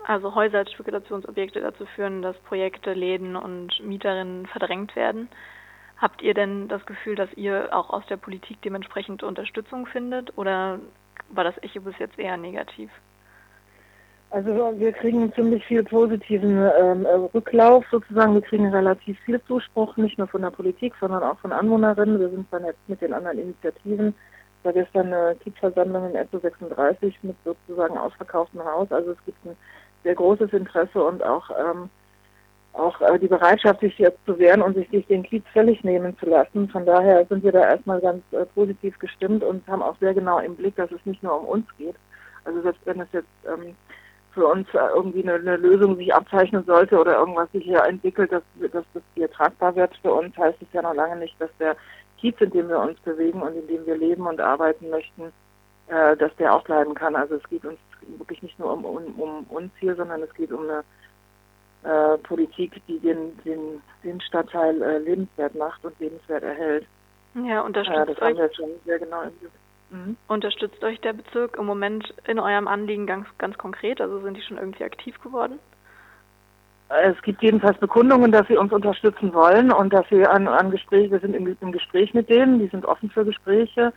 also 0.06 0.34
Häuser 0.34 0.58
als 0.58 0.72
Spekulationsobjekte 0.72 1.60
dazu 1.60 1.86
führen, 1.94 2.22
dass 2.22 2.36
Projekte, 2.38 2.94
Läden 2.94 3.36
und 3.36 3.80
Mieterinnen 3.80 4.46
verdrängt 4.46 4.96
werden. 4.96 5.28
Habt 6.00 6.22
ihr 6.22 6.32
denn 6.32 6.68
das 6.68 6.84
Gefühl, 6.86 7.14
dass 7.14 7.28
ihr 7.34 7.68
auch 7.72 7.90
aus 7.90 8.04
der 8.08 8.16
Politik 8.16 8.62
dementsprechend 8.62 9.22
Unterstützung 9.22 9.86
findet 9.86 10.36
oder 10.38 10.80
war 11.28 11.44
das 11.44 11.62
Echo 11.62 11.82
bis 11.82 11.98
jetzt 11.98 12.18
eher 12.18 12.38
negativ? 12.38 12.90
Also 14.30 14.50
wir 14.78 14.92
kriegen 14.92 15.32
ziemlich 15.34 15.64
viel 15.66 15.82
positiven 15.82 16.56
ähm, 16.80 17.04
äh, 17.04 17.14
Rücklauf 17.34 17.84
sozusagen. 17.90 18.34
Wir 18.34 18.42
kriegen 18.42 18.72
relativ 18.72 19.18
viel 19.20 19.42
Zuspruch, 19.42 19.96
nicht 19.96 20.18
nur 20.18 20.28
von 20.28 20.42
der 20.42 20.50
Politik, 20.50 20.94
sondern 21.00 21.22
auch 21.22 21.38
von 21.40 21.52
Anwohnerinnen. 21.52 22.20
Wir 22.20 22.30
sind 22.30 22.48
vernetzt 22.48 22.78
mit 22.86 23.00
den 23.00 23.12
anderen 23.12 23.40
Initiativen. 23.40 24.14
Es 24.60 24.64
war 24.64 24.72
gestern 24.72 25.12
eine 25.12 25.34
Kiezversammlung 25.34 26.10
in 26.10 26.14
Etto 26.14 26.38
36 26.38 27.18
mit 27.22 27.36
sozusagen 27.44 27.98
ausverkauftem 27.98 28.64
Haus. 28.64 28.90
Also 28.92 29.10
es 29.10 29.24
gibt 29.26 29.44
ein 29.44 29.56
sehr 30.04 30.14
großes 30.14 30.52
Interesse 30.52 31.02
und 31.02 31.24
auch 31.24 31.50
ähm, 31.50 31.90
auch 32.72 33.00
äh, 33.00 33.18
die 33.18 33.28
Bereitschaft, 33.28 33.80
sich 33.80 33.98
jetzt 33.98 34.24
zu 34.26 34.38
wehren 34.38 34.62
und 34.62 34.74
sich 34.74 34.90
nicht 34.90 35.10
den 35.10 35.22
Kiez 35.22 35.44
völlig 35.52 35.82
nehmen 35.82 36.16
zu 36.18 36.26
lassen. 36.26 36.68
Von 36.68 36.86
daher 36.86 37.26
sind 37.26 37.42
wir 37.42 37.52
da 37.52 37.60
erstmal 37.60 38.00
ganz 38.00 38.22
äh, 38.32 38.44
positiv 38.46 38.98
gestimmt 38.98 39.42
und 39.42 39.66
haben 39.66 39.82
auch 39.82 39.96
sehr 39.98 40.14
genau 40.14 40.38
im 40.38 40.56
Blick, 40.56 40.76
dass 40.76 40.90
es 40.92 41.04
nicht 41.04 41.22
nur 41.22 41.40
um 41.40 41.46
uns 41.46 41.66
geht. 41.78 41.96
Also 42.44 42.62
selbst 42.62 42.80
wenn 42.84 43.00
es 43.00 43.08
jetzt 43.12 43.28
ähm, 43.46 43.74
für 44.32 44.46
uns 44.46 44.68
irgendwie 44.72 45.22
eine, 45.22 45.34
eine, 45.34 45.56
Lösung 45.56 45.96
sich 45.96 46.14
abzeichnen 46.14 46.64
sollte 46.64 46.98
oder 46.98 47.18
irgendwas 47.18 47.50
sich 47.52 47.64
hier 47.64 47.82
entwickelt, 47.84 48.30
dass, 48.30 48.42
dass 48.72 48.84
das 48.94 49.02
hier 49.14 49.30
tragbar 49.30 49.74
wird 49.74 49.96
für 50.02 50.12
uns, 50.12 50.36
heißt 50.36 50.62
es 50.62 50.68
ja 50.72 50.82
noch 50.82 50.94
lange 50.94 51.16
nicht, 51.16 51.34
dass 51.40 51.50
der 51.58 51.76
Kiez, 52.18 52.40
in 52.40 52.50
dem 52.50 52.68
wir 52.68 52.78
uns 52.78 52.98
bewegen 53.00 53.42
und 53.42 53.56
in 53.56 53.66
dem 53.66 53.84
wir 53.86 53.96
leben 53.96 54.26
und 54.26 54.40
arbeiten 54.40 54.88
möchten, 54.90 55.32
äh, 55.88 56.16
dass 56.16 56.34
der 56.36 56.54
auch 56.54 56.62
bleiben 56.62 56.94
kann. 56.94 57.16
Also 57.16 57.34
es 57.34 57.48
geht 57.48 57.64
uns 57.64 57.78
wirklich 58.18 58.42
nicht 58.42 58.58
nur 58.58 58.72
um, 58.72 58.84
um, 58.84 59.14
um 59.18 59.44
uns 59.48 59.72
hier, 59.80 59.96
sondern 59.96 60.22
es 60.22 60.32
geht 60.34 60.52
um 60.52 60.62
eine 60.62 60.84
äh, 61.82 62.18
Politik, 62.18 62.80
die 62.88 62.98
den, 62.98 63.38
den, 63.44 63.82
den 64.04 64.20
Stadtteil 64.20 64.80
äh, 64.82 64.98
lebenswert 64.98 65.54
macht 65.54 65.84
und 65.84 65.98
lebenswert 65.98 66.42
erhält. 66.42 66.86
Ja, 67.34 67.62
unterstützt 67.62 67.98
äh, 67.98 68.06
das 68.06 68.16
euch. 68.16 68.22
haben 68.22 68.36
wir 68.36 68.54
schon 68.54 68.70
sehr 68.84 68.98
genau 68.98 69.22
im 69.22 69.32
Blick. 69.32 69.50
Mhm. 69.90 70.16
Unterstützt 70.28 70.82
euch 70.84 71.00
der 71.00 71.12
Bezirk 71.12 71.56
im 71.56 71.66
Moment 71.66 72.14
in 72.26 72.38
eurem 72.38 72.68
Anliegen 72.68 73.06
ganz, 73.06 73.26
ganz 73.38 73.58
konkret? 73.58 74.00
Also 74.00 74.20
sind 74.20 74.36
die 74.36 74.42
schon 74.42 74.58
irgendwie 74.58 74.84
aktiv 74.84 75.20
geworden? 75.20 75.58
Es 76.90 77.20
gibt 77.22 77.40
jedenfalls 77.42 77.78
Bekundungen, 77.78 78.32
dass 78.32 78.48
sie 78.48 78.56
uns 78.56 78.72
unterstützen 78.72 79.32
wollen 79.32 79.70
und 79.70 79.92
dass 79.92 80.10
wir 80.10 80.30
an, 80.30 80.48
an 80.48 80.72
Gespräch, 80.72 81.10
wir 81.10 81.20
sind 81.20 81.36
im, 81.36 81.56
im, 81.60 81.72
Gespräch 81.72 82.12
mit 82.14 82.28
denen, 82.28 82.58
die 82.58 82.66
sind 82.66 82.84
offen 82.84 83.10
für 83.10 83.24
Gespräche. 83.24 83.92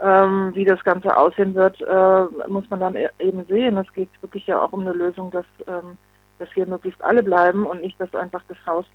Ähm, 0.00 0.52
wie 0.54 0.64
das 0.64 0.82
Ganze 0.84 1.16
aussehen 1.16 1.54
wird, 1.54 1.80
äh, 1.80 2.48
muss 2.48 2.68
man 2.70 2.80
dann 2.80 2.94
e 2.94 3.08
eben 3.18 3.44
sehen. 3.46 3.76
Es 3.78 3.92
geht 3.94 4.10
wirklich 4.20 4.46
ja 4.46 4.60
auch 4.60 4.72
um 4.72 4.82
eine 4.82 4.92
Lösung, 4.92 5.30
dass, 5.30 5.46
ähm, 5.66 5.96
dass 6.38 6.52
hier 6.52 6.66
möglichst 6.66 7.02
alle 7.02 7.22
bleiben 7.22 7.66
und 7.66 7.80
nicht, 7.80 8.00
dass 8.00 8.14
einfach 8.14 8.42
das 8.48 8.58
Haus 8.66 8.86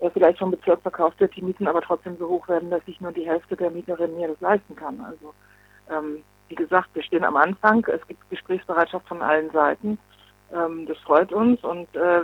äh, 0.00 0.10
vielleicht 0.10 0.38
vom 0.38 0.50
Bezirk 0.50 0.80
verkauft 0.82 1.20
wird, 1.20 1.34
die 1.36 1.42
Mieten 1.42 1.68
aber 1.68 1.80
trotzdem 1.80 2.16
so 2.18 2.28
hoch 2.28 2.48
werden, 2.48 2.70
dass 2.70 2.84
sich 2.84 3.00
nur 3.00 3.12
die 3.12 3.26
Hälfte 3.26 3.56
der 3.56 3.70
Mieterinnen 3.70 4.16
hier 4.16 4.28
das 4.28 4.40
leisten 4.40 4.74
kann. 4.76 5.00
Also 5.00 5.34
ähm, 5.90 6.22
wie 6.48 6.54
gesagt, 6.54 6.90
wir 6.94 7.02
stehen 7.02 7.24
am 7.24 7.36
Anfang. 7.36 7.86
Es 7.86 8.06
gibt 8.06 8.28
Gesprächsbereitschaft 8.30 9.06
von 9.08 9.22
allen 9.22 9.50
Seiten. 9.50 9.98
Ähm, 10.52 10.86
das 10.86 10.98
freut 10.98 11.32
uns 11.32 11.62
und 11.64 11.94
äh, 11.96 12.22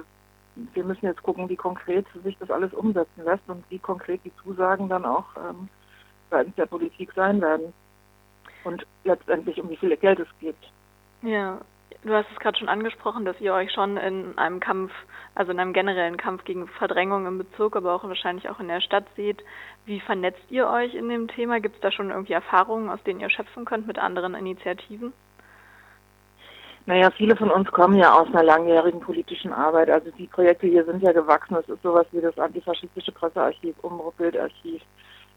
wir 0.75 0.85
müssen 0.85 1.07
jetzt 1.07 1.23
gucken, 1.23 1.49
wie 1.49 1.57
konkret 1.57 2.05
sich 2.25 2.37
das 2.38 2.51
alles 2.51 2.73
umsetzen 2.75 3.25
lässt 3.25 3.49
und 3.49 3.64
wie 3.71 3.79
konkret 3.79 4.21
die 4.25 4.33
Zusagen 4.42 4.88
dann 4.88 5.05
auch 5.05 5.27
ähm, 5.37 5.68
seitens 6.31 6.57
der 6.57 6.66
Politik 6.66 7.12
sein 7.14 7.40
werden. 7.40 7.73
Und 8.64 8.85
letztendlich 9.05 9.61
um 9.61 9.71
wie 9.71 9.77
viel 9.77 9.97
Geld 9.97 10.18
es 10.18 10.29
gibt. 10.40 10.71
Ja, 11.23 11.59
Du 12.05 12.15
hast 12.15 12.31
es 12.33 12.39
gerade 12.39 12.57
schon 12.57 12.69
angesprochen, 12.69 13.25
dass 13.25 13.41
ihr 13.41 13.53
euch 13.53 13.73
schon 13.73 13.97
in 13.97 14.39
einem 14.39 14.61
Kampf, 14.61 14.93
also 15.35 15.51
in 15.51 15.59
einem 15.59 15.73
generellen 15.73 16.17
Kampf 16.17 16.45
gegen 16.45 16.69
Verdrängung 16.69 17.27
im 17.27 17.39
Bezirk, 17.39 17.75
aber 17.75 17.93
auch 17.93 18.05
wahrscheinlich 18.05 18.49
auch 18.49 18.61
in 18.61 18.69
der 18.69 18.81
Stadt 18.81 19.05
seht. 19.17 19.43
Wie 19.85 19.99
vernetzt 19.99 20.45
ihr 20.49 20.69
euch 20.69 20.95
in 20.95 21.09
dem 21.09 21.27
Thema? 21.27 21.61
Gibt 21.61 21.75
es 21.75 21.81
da 21.81 21.91
schon 21.91 22.11
irgendwie 22.11 22.35
Erfahrungen, 22.35 22.89
aus 22.89 23.03
denen 23.03 23.21
ihr 23.21 23.31
schöpfen 23.31 23.65
könnt 23.65 23.89
mit 23.89 23.99
anderen 23.99 24.35
Initiativen? 24.35 25.13
Naja, 26.87 27.11
viele 27.11 27.37
von 27.37 27.51
uns 27.51 27.71
kommen 27.71 27.99
ja 27.99 28.15
aus 28.15 28.29
einer 28.29 28.45
langjährigen 28.45 29.01
politischen 29.01 29.53
Arbeit. 29.53 29.91
Also 29.91 30.11
die 30.13 30.27
Projekte 30.29 30.69
hier 30.69 30.85
sind 30.85 31.03
ja 31.03 31.13
gewachsen. 31.13 31.57
Es 31.57 31.69
ist 31.69 31.83
sowas 31.83 32.07
wie 32.13 32.21
das 32.21 32.39
antifaschistische 32.39 33.13
Pressearchiv, 33.13 33.77
Umbruchbildarchiv. 33.83 34.81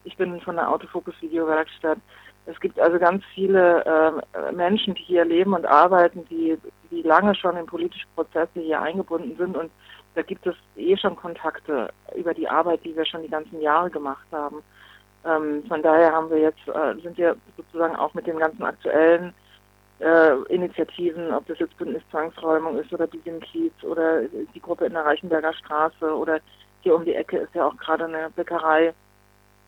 Ich 0.04 0.16
bin 0.16 0.40
von 0.42 0.56
der 0.56 0.70
Autofokus-Videowerkstatt. 0.70 1.98
Es 2.46 2.60
gibt 2.60 2.80
also 2.80 2.98
ganz 2.98 3.24
viele 3.34 3.86
äh, 4.34 4.52
Menschen, 4.52 4.96
die 4.96 5.04
hier 5.04 5.26
leben 5.26 5.54
und 5.54 5.66
arbeiten, 5.66 6.26
die, 6.30 6.58
die 6.90 7.02
lange 7.04 7.36
schon 7.36 7.56
in 7.56 7.66
politische 7.66 8.08
Prozesse 8.16 8.60
hier 8.60 8.82
eingebunden 8.82 9.36
sind 9.38 9.56
und 9.56 9.72
da 10.16 10.22
gibt 10.22 10.46
es 10.46 10.56
eh 10.76 10.98
schon 10.98 11.16
Kontakte 11.16 11.90
über 12.16 12.34
die 12.34 12.50
Arbeit, 12.50 12.84
die 12.84 12.96
wir 12.96 13.06
schon 13.06 13.22
die 13.22 13.30
ganzen 13.30 13.62
Jahre 13.62 13.90
gemacht 13.90 14.26
haben. 14.32 14.62
Ähm, 15.24 15.64
von 15.68 15.82
daher 15.82 16.12
haben 16.12 16.30
wir 16.30 16.40
jetzt, 16.40 16.68
äh, 16.68 17.00
sind 17.02 17.18
wir 17.18 17.38
sozusagen 17.56 17.96
auch 17.96 18.14
mit 18.14 18.28
den 18.28 18.40
ganzen 18.40 18.64
aktuellen 18.64 19.34
äh, 20.00 20.36
Initiativen, 20.50 21.32
ob 21.34 21.46
das 21.48 21.60
jetzt 21.60 21.78
Bündnis 21.78 22.02
Zwangsräumung 22.10 22.78
ist 22.78 22.92
oder 22.92 23.08
Bisim 23.08 23.40
Kiez 23.40 23.74
oder 23.84 24.24
die 24.24 24.60
Gruppe 24.60 24.86
in 24.86 24.94
der 24.94 25.06
Reichenberger 25.06 25.54
Straße 25.54 26.14
oder 26.14 26.40
hier 26.82 26.96
um 26.96 27.06
die 27.06 27.14
Ecke 27.14 27.38
ist 27.38 27.54
ja 27.54 27.68
auch 27.68 27.78
gerade 27.78 28.06
eine 28.06 28.32
Bäckerei, 28.32 28.94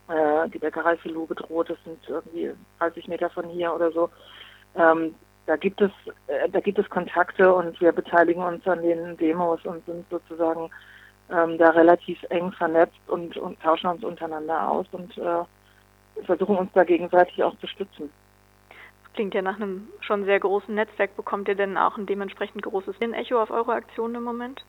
äh, 0.08 0.50
die 0.50 0.60
Bäckerei 0.60 0.98
Filou 0.98 1.26
bedroht, 1.26 1.70
das 1.70 1.78
sind 1.84 2.00
irgendwie 2.08 2.52
30 2.80 3.08
Meter 3.08 3.30
von 3.30 3.48
hier 3.50 3.74
oder 3.74 3.92
so. 3.92 4.10
Ähm, 4.76 5.16
da 5.46 5.56
gibt 5.56 5.82
es, 5.82 5.92
äh, 6.28 6.50
da 6.50 6.60
gibt 6.60 6.80
es 6.80 6.90
Kontakte 6.90 7.54
und 7.54 7.80
wir 7.82 7.92
beteiligen 7.92 8.44
uns 8.44 8.66
an 8.68 8.82
den 8.82 9.18
Demos 9.18 9.64
und 9.66 9.86
sind 9.86 10.06
sozusagen 10.10 10.70
ähm, 11.30 11.58
da 11.58 11.70
relativ 11.70 12.22
eng 12.30 12.52
vernetzt 12.52 13.00
und, 13.08 13.38
und, 13.38 13.60
tauschen 13.62 13.88
uns 13.88 14.04
untereinander 14.04 14.70
aus 14.70 14.86
und 14.92 15.18
äh, 15.18 15.44
versuchen 16.26 16.58
uns 16.58 16.72
da 16.74 16.84
gegenseitig 16.84 17.44
auch 17.44 17.58
zu 17.60 17.68
stützen. 17.68 18.10
Das 19.04 19.14
klingt 19.14 19.34
ja 19.34 19.42
nach 19.42 19.58
einem 19.58 19.88
schon 20.02 20.26
sehr 20.26 20.40
großen 20.40 20.74
Netzwerk. 20.74 21.16
Bekommt 21.16 21.48
ihr 21.48 21.56
denn 21.56 21.78
auch 21.78 21.98
ein 21.98 22.06
dementsprechend 22.06 22.64
großes 22.64 22.96
Echo 23.00 23.42
auf 23.42 23.52
eure 23.52 23.74
Aktionen 23.74 24.16
im 24.16 24.24
Moment? 24.24 24.64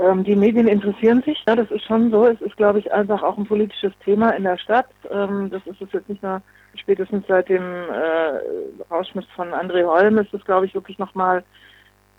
Ähm, 0.00 0.24
die 0.24 0.36
Medien 0.36 0.66
interessieren 0.66 1.22
sich, 1.22 1.42
ja, 1.46 1.54
das 1.54 1.70
ist 1.70 1.84
schon 1.84 2.10
so. 2.10 2.26
Es 2.26 2.40
ist, 2.40 2.56
glaube 2.56 2.78
ich, 2.78 2.92
einfach 2.92 3.22
auch 3.22 3.36
ein 3.36 3.46
politisches 3.46 3.92
Thema 4.04 4.30
in 4.30 4.44
der 4.44 4.56
Stadt. 4.56 4.88
Ähm, 5.10 5.50
das 5.50 5.66
ist 5.66 5.80
es 5.82 5.92
jetzt 5.92 6.08
nicht 6.08 6.22
nur 6.22 6.40
spätestens 6.76 7.26
seit 7.26 7.48
dem 7.48 7.62
äh, 7.62 8.84
Rauschmiss 8.90 9.26
von 9.36 9.50
André 9.50 9.84
Holm 9.84 10.18
ist 10.18 10.32
es, 10.32 10.44
glaube 10.44 10.66
ich, 10.66 10.74
wirklich 10.74 10.98
nochmal 10.98 11.44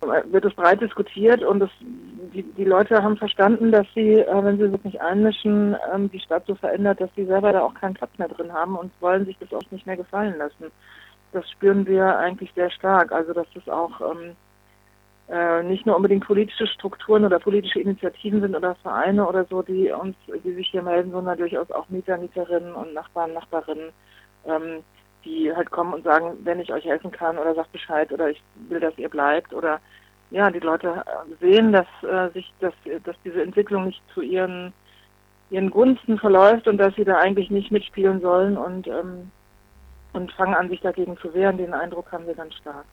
wird 0.02 0.46
es 0.46 0.54
breit 0.56 0.82
diskutiert 0.82 1.44
und 1.44 1.62
es, 1.62 1.70
die, 2.34 2.44
die 2.44 2.64
Leute 2.64 3.04
haben 3.04 3.18
verstanden, 3.18 3.72
dass 3.72 3.86
sie, 3.94 4.16
äh, 4.16 4.44
wenn 4.44 4.58
sie 4.58 4.70
sich 4.70 4.84
nicht 4.84 5.02
einmischen, 5.02 5.76
ähm, 5.94 6.10
die 6.10 6.20
Stadt 6.20 6.44
so 6.48 6.56
verändert, 6.56 7.00
dass 7.00 7.10
sie 7.16 7.26
selber 7.26 7.54
da 7.54 7.62
auch 7.62 7.74
keinen 7.76 7.94
Platz 7.94 8.12
mehr 8.18 8.28
drin 8.28 8.52
haben 8.52 8.76
und 8.76 8.92
wollen 9.00 9.26
sich 9.26 9.38
das 9.40 9.54
auch 9.54 9.72
nicht 9.72 9.86
mehr 9.86 9.98
gefallen 9.98 10.38
lassen. 10.38 10.72
Das 11.34 11.50
spüren 11.52 11.86
wir 11.86 12.18
eigentlich 12.18 12.52
sehr 12.56 12.72
stark. 12.72 13.12
Also 13.12 13.34
dass 13.34 13.48
das 13.54 13.68
auch 13.70 14.02
ähm, 14.02 14.36
äh, 15.32 15.64
nicht 15.64 15.86
nur 15.86 15.96
unbedingt 15.96 16.26
politische 16.26 16.68
Strukturen 16.68 17.24
oder 17.24 17.40
politische 17.40 17.80
Initiativen 17.80 18.42
sind 18.42 18.54
oder 18.54 18.76
Vereine 18.76 19.26
oder 19.26 19.46
so, 19.46 19.62
die 19.62 19.90
uns, 19.90 20.16
die 20.44 20.54
sich 20.54 20.68
hier 20.70 20.82
melden, 20.82 21.12
sondern 21.12 21.38
durchaus 21.38 21.72
auch 21.72 21.88
Mieter, 21.88 22.18
Mieterinnen 22.18 22.74
und 22.74 22.94
Nachbarn, 22.94 23.34
Nachbarinnen, 23.34 23.94
ähm, 24.46 24.84
die 25.24 25.56
halt 25.56 25.72
kommen 25.72 25.94
und 25.94 26.04
sagen, 26.04 26.38
wenn 26.44 26.60
ich 26.60 26.74
euch 26.74 26.84
helfen 26.84 27.12
kann 27.12 27.38
oder 27.38 27.56
sagt 27.56 27.72
Bescheid 27.72 28.12
oder 28.12 28.30
ich 28.30 28.42
will, 28.68 28.82
dass 28.82 28.98
ihr 28.98 29.08
bleibt 29.08 29.54
oder 29.54 29.80
ja, 30.32 30.50
die 30.52 30.60
Leute 30.60 31.04
sehen, 31.40 31.72
dass 31.72 31.88
äh, 32.04 32.30
sich, 32.34 32.52
dass, 32.60 32.74
dass 33.04 33.16
diese 33.24 33.42
Entwicklung 33.42 33.86
nicht 33.86 34.02
zu 34.14 34.22
ihren 34.22 34.74
ihren 35.50 35.70
Gunsten 35.70 36.18
verläuft 36.18 36.68
und 36.68 36.78
dass 36.78 36.96
sie 36.96 37.04
da 37.04 37.18
eigentlich 37.18 37.50
nicht 37.50 37.72
mitspielen 37.72 38.22
sollen 38.22 38.58
und 38.58 38.88
ähm, 38.88 39.32
und 40.14 40.32
fangen 40.34 40.56
an, 40.56 40.68
sich 40.68 40.82
dagegen 40.82 41.18
zu 41.18 41.34
wehren. 41.34 41.58
Den 41.58 41.74
Eindruck 41.74 42.12
haben 42.12 42.28
wir 42.28 42.36
ganz 42.36 42.54
stark. 42.56 42.86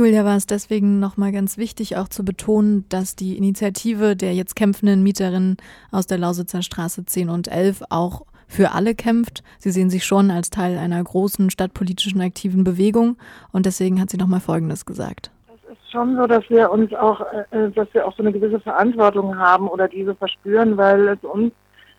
Julia 0.00 0.24
war 0.24 0.36
es 0.36 0.46
deswegen 0.46 0.98
nochmal 0.98 1.30
ganz 1.30 1.58
wichtig, 1.58 1.98
auch 1.98 2.08
zu 2.08 2.24
betonen, 2.24 2.86
dass 2.88 3.16
die 3.16 3.36
Initiative 3.36 4.16
der 4.16 4.32
jetzt 4.32 4.56
kämpfenden 4.56 5.02
Mieterinnen 5.02 5.58
aus 5.92 6.06
der 6.06 6.16
Lausitzer 6.16 6.62
Straße 6.62 7.04
10 7.04 7.28
und 7.28 7.48
11 7.48 7.82
auch 7.90 8.22
für 8.48 8.72
alle 8.72 8.94
kämpft. 8.94 9.42
Sie 9.58 9.70
sehen 9.70 9.90
sich 9.90 10.06
schon 10.06 10.30
als 10.30 10.48
Teil 10.48 10.78
einer 10.78 11.04
großen 11.04 11.50
stadtpolitischen 11.50 12.22
aktiven 12.22 12.64
Bewegung 12.64 13.18
und 13.52 13.66
deswegen 13.66 14.00
hat 14.00 14.08
sie 14.08 14.16
nochmal 14.16 14.40
Folgendes 14.40 14.86
gesagt. 14.86 15.30
Es 15.52 15.72
ist 15.72 15.92
schon 15.92 16.16
so, 16.16 16.26
dass 16.26 16.48
wir 16.48 16.70
uns 16.70 16.94
auch, 16.94 17.20
äh, 17.50 17.70
dass 17.70 17.92
wir 17.92 18.08
auch 18.08 18.16
so 18.16 18.22
eine 18.22 18.32
gewisse 18.32 18.58
Verantwortung 18.58 19.36
haben 19.36 19.68
oder 19.68 19.86
diese 19.86 20.14
verspüren, 20.14 20.78
weil 20.78 21.08
es 21.08 21.22
uns 21.24 21.52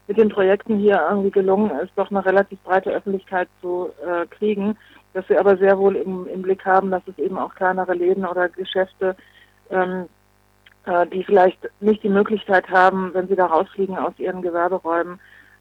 mit 0.07 0.17
den 0.17 0.29
Projekten 0.29 0.79
hier 0.79 0.99
irgendwie 1.07 1.29
gelungen 1.29 1.69
ist, 1.83 1.91
doch 1.97 2.09
eine 2.09 2.25
relativ 2.25 2.57
breite 2.63 2.89
Öffentlichkeit 2.89 3.47
zu 3.61 3.89
äh, 4.03 4.25
kriegen, 4.25 4.75
dass 5.13 5.27
wir 5.29 5.39
aber 5.39 5.57
sehr 5.57 5.77
wohl 5.77 5.95
im, 5.95 6.27
im, 6.27 6.41
Blick 6.41 6.65
haben, 6.65 6.91
dass 6.91 7.03
es 7.07 7.17
eben 7.17 7.37
auch 7.37 7.53
kleinere 7.55 7.93
Läden 7.93 8.25
oder 8.25 8.49
Geschäfte, 8.49 9.15
ähm, 9.69 10.07
äh, 10.85 11.05
die 11.07 11.23
vielleicht 11.23 11.69
nicht 11.79 12.03
die 12.03 12.09
Möglichkeit 12.09 12.69
haben, 12.69 13.13
wenn 13.13 13.27
sie 13.27 13.35
da 13.35 13.45
rausfliegen 13.47 13.97
aus 13.97 14.13
ihren 14.17 14.41
Gewerberäumen, 14.41 15.19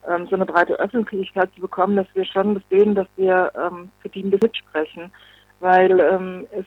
ähm, 0.09 0.27
so 0.29 0.37
eine 0.37 0.47
breite 0.47 0.79
Öffentlichkeit 0.79 1.53
zu 1.55 1.61
bekommen, 1.61 1.97
dass 1.97 2.07
wir 2.15 2.25
schon 2.25 2.63
sehen, 2.71 2.95
dass 2.95 3.09
wir 3.17 3.53
ähm, 3.55 3.91
für 4.01 4.09
die 4.09 4.25
mitsprechen, 4.25 5.13
weil 5.61 6.01
ähm, 6.01 6.47
es 6.53 6.65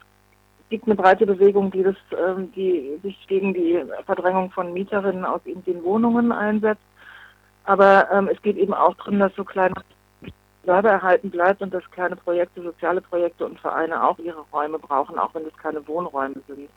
gibt 0.70 0.86
eine 0.86 0.96
breite 0.96 1.26
Bewegung, 1.26 1.72
die, 1.72 1.84
das, 1.84 1.96
ähm, 2.18 2.52
die 2.54 3.00
sich 3.04 3.28
gegen 3.28 3.54
die 3.54 3.84
Verdrängung 4.06 4.52
von 4.52 4.74
Mieterinnen 4.74 5.26
aus 5.26 5.42
den 5.46 5.84
Wohnungen 5.84 6.32
einsetzt. 6.32 6.82
Aber 7.66 8.08
ähm, 8.12 8.28
es 8.32 8.42
geht 8.42 8.58
eben 8.58 8.74
auch 8.74 8.96
darum, 8.96 9.20
dass 9.20 9.34
so 9.36 9.44
kleine 9.44 9.76
erhalten 10.66 11.30
bleibt 11.30 11.62
und 11.62 11.74
dass 11.74 11.90
kleine 11.92 12.16
Projekte, 12.16 12.62
soziale 12.62 13.02
Projekte 13.02 13.46
und 13.46 13.60
Vereine 13.60 14.04
auch 14.04 14.18
ihre 14.20 14.42
Räume 14.52 14.80
brauchen, 14.80 15.18
auch 15.20 15.34
wenn 15.34 15.46
es 15.46 15.58
keine 15.58 15.86
Wohnräume 15.88 16.42
sind. 16.48 16.70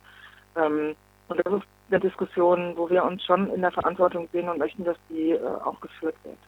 Ähm, 0.56 0.96
und 1.28 1.40
das 1.44 1.54
ist 1.54 1.66
eine 1.90 2.00
Diskussion, 2.00 2.76
wo 2.76 2.88
wir 2.90 3.04
uns 3.04 3.24
schon 3.24 3.52
in 3.52 3.60
der 3.60 3.72
Verantwortung 3.72 4.28
sehen 4.32 4.48
und 4.48 4.58
möchten, 4.58 4.84
dass 4.84 4.96
die 5.08 5.32
äh, 5.32 5.40
auch 5.64 5.80
geführt 5.80 6.16
wird. 6.24 6.38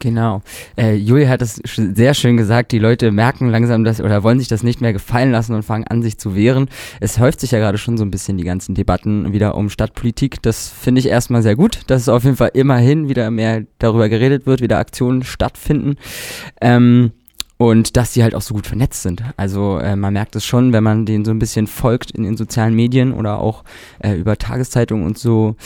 Genau. 0.00 0.40
Äh, 0.78 0.94
Julia 0.94 1.28
hat 1.28 1.42
es 1.42 1.60
sehr 1.64 2.14
schön 2.14 2.38
gesagt, 2.38 2.72
die 2.72 2.78
Leute 2.78 3.12
merken 3.12 3.50
langsam 3.50 3.84
das 3.84 4.00
oder 4.00 4.22
wollen 4.22 4.38
sich 4.38 4.48
das 4.48 4.62
nicht 4.62 4.80
mehr 4.80 4.94
gefallen 4.94 5.30
lassen 5.30 5.54
und 5.54 5.62
fangen 5.62 5.86
an, 5.86 6.02
sich 6.02 6.16
zu 6.16 6.34
wehren. 6.34 6.68
Es 7.00 7.18
häuft 7.18 7.38
sich 7.40 7.50
ja 7.50 7.58
gerade 7.58 7.76
schon 7.76 7.98
so 7.98 8.04
ein 8.04 8.10
bisschen 8.10 8.38
die 8.38 8.44
ganzen 8.44 8.74
Debatten 8.74 9.34
wieder 9.34 9.54
um 9.54 9.68
Stadtpolitik. 9.68 10.40
Das 10.40 10.68
finde 10.68 11.00
ich 11.00 11.06
erstmal 11.06 11.42
sehr 11.42 11.54
gut, 11.54 11.80
dass 11.86 12.00
es 12.02 12.08
auf 12.08 12.24
jeden 12.24 12.36
Fall 12.36 12.50
immerhin 12.54 13.10
wieder 13.10 13.30
mehr 13.30 13.64
darüber 13.78 14.08
geredet 14.08 14.46
wird, 14.46 14.62
wieder 14.62 14.78
Aktionen 14.78 15.22
stattfinden. 15.22 15.96
Ähm, 16.62 17.12
und 17.58 17.98
dass 17.98 18.14
sie 18.14 18.22
halt 18.22 18.34
auch 18.34 18.40
so 18.40 18.54
gut 18.54 18.66
vernetzt 18.66 19.02
sind. 19.02 19.22
Also 19.36 19.76
äh, 19.76 19.96
man 19.96 20.14
merkt 20.14 20.34
es 20.34 20.46
schon, 20.46 20.72
wenn 20.72 20.82
man 20.82 21.04
denen 21.04 21.26
so 21.26 21.30
ein 21.30 21.38
bisschen 21.38 21.66
folgt 21.66 22.10
in 22.10 22.22
den 22.22 22.38
sozialen 22.38 22.74
Medien 22.74 23.12
oder 23.12 23.38
auch 23.38 23.64
äh, 23.98 24.14
über 24.14 24.38
Tageszeitungen 24.38 25.04
und 25.04 25.18
so, 25.18 25.56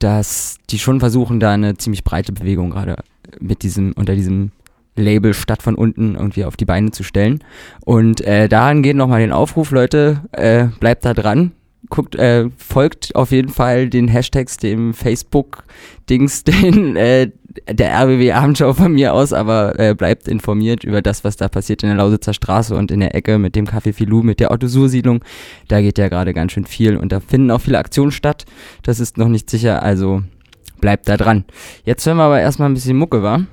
dass 0.00 0.58
die 0.68 0.78
schon 0.78 1.00
versuchen, 1.00 1.40
da 1.40 1.52
eine 1.52 1.78
ziemlich 1.78 2.04
breite 2.04 2.32
Bewegung 2.32 2.70
gerade 2.70 2.96
mit 3.40 3.62
diesem, 3.62 3.92
unter 3.92 4.14
diesem 4.14 4.52
Label 4.96 5.34
Stadt 5.34 5.62
von 5.62 5.74
unten 5.74 6.14
irgendwie 6.14 6.44
auf 6.44 6.56
die 6.56 6.64
Beine 6.64 6.90
zu 6.90 7.02
stellen. 7.02 7.42
Und 7.84 8.20
äh, 8.22 8.48
daran 8.48 8.82
geht 8.82 8.96
nochmal 8.96 9.20
den 9.20 9.32
Aufruf, 9.32 9.70
Leute, 9.70 10.22
äh, 10.32 10.66
bleibt 10.78 11.04
da 11.04 11.14
dran. 11.14 11.52
Guckt, 11.88 12.14
äh, 12.14 12.50
folgt 12.56 13.16
auf 13.16 13.32
jeden 13.32 13.48
Fall 13.48 13.88
den 13.88 14.06
Hashtags, 14.06 14.58
dem 14.58 14.94
Facebook-Dings, 14.94 16.44
den 16.44 16.96
äh, 16.96 17.30
der 17.68 17.92
RBW 17.92 18.32
Abendschau 18.32 18.72
von 18.74 18.92
mir 18.92 19.12
aus, 19.12 19.32
aber 19.32 19.78
äh, 19.78 19.94
bleibt 19.94 20.28
informiert 20.28 20.84
über 20.84 21.02
das, 21.02 21.24
was 21.24 21.36
da 21.36 21.48
passiert 21.48 21.82
in 21.82 21.88
der 21.88 21.98
Lausitzer 21.98 22.32
Straße 22.32 22.76
und 22.76 22.92
in 22.92 23.00
der 23.00 23.14
Ecke 23.14 23.38
mit 23.38 23.56
dem 23.56 23.66
Café 23.66 23.92
Filou, 23.92 24.22
mit 24.22 24.38
der 24.38 24.52
Otto-Sur-Siedlung. 24.52 25.24
Da 25.66 25.80
geht 25.80 25.98
ja 25.98 26.08
gerade 26.08 26.32
ganz 26.32 26.52
schön 26.52 26.64
viel 26.64 26.96
und 26.96 27.10
da 27.10 27.18
finden 27.18 27.50
auch 27.50 27.60
viele 27.60 27.78
Aktionen 27.78 28.12
statt. 28.12 28.44
Das 28.82 29.00
ist 29.00 29.18
noch 29.18 29.28
nicht 29.28 29.50
sicher, 29.50 29.82
also 29.82 30.22
bleibt 30.80 31.08
da 31.08 31.16
dran. 31.16 31.44
Jetzt 31.84 32.06
hören 32.06 32.16
wir 32.16 32.24
aber 32.24 32.40
erstmal 32.40 32.68
ein 32.68 32.74
bisschen 32.74 32.96
Mucke, 32.96 33.22
wa? 33.22 33.44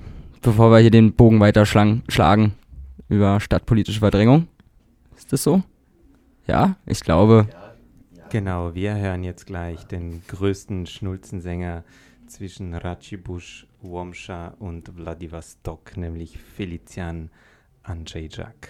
Bevor 0.42 0.72
wir 0.72 0.80
hier 0.80 0.92
den 0.92 1.14
Bogen 1.14 1.40
weiter 1.40 1.66
schlagen 1.66 2.54
über 3.10 3.40
stadtpolitische 3.40 4.00
Verdrängung. 4.00 4.48
Ist 5.18 5.34
das 5.34 5.44
so? 5.44 5.64
Ja, 6.46 6.76
ich 6.86 7.02
glaube. 7.02 7.48
Genau, 8.30 8.76
wir 8.76 8.96
hören 8.96 9.24
jetzt 9.24 9.46
gleich 9.46 9.86
den 9.86 10.22
größten 10.28 10.86
Schnulzensänger 10.86 11.84
zwischen 12.28 12.74
Racibusch, 12.74 13.68
Łomsza 13.82 14.56
und 14.60 14.90
Vladivostok, 14.90 15.96
nämlich 15.98 16.38
Felician 16.38 17.30
Andrzejczak. 17.84 18.70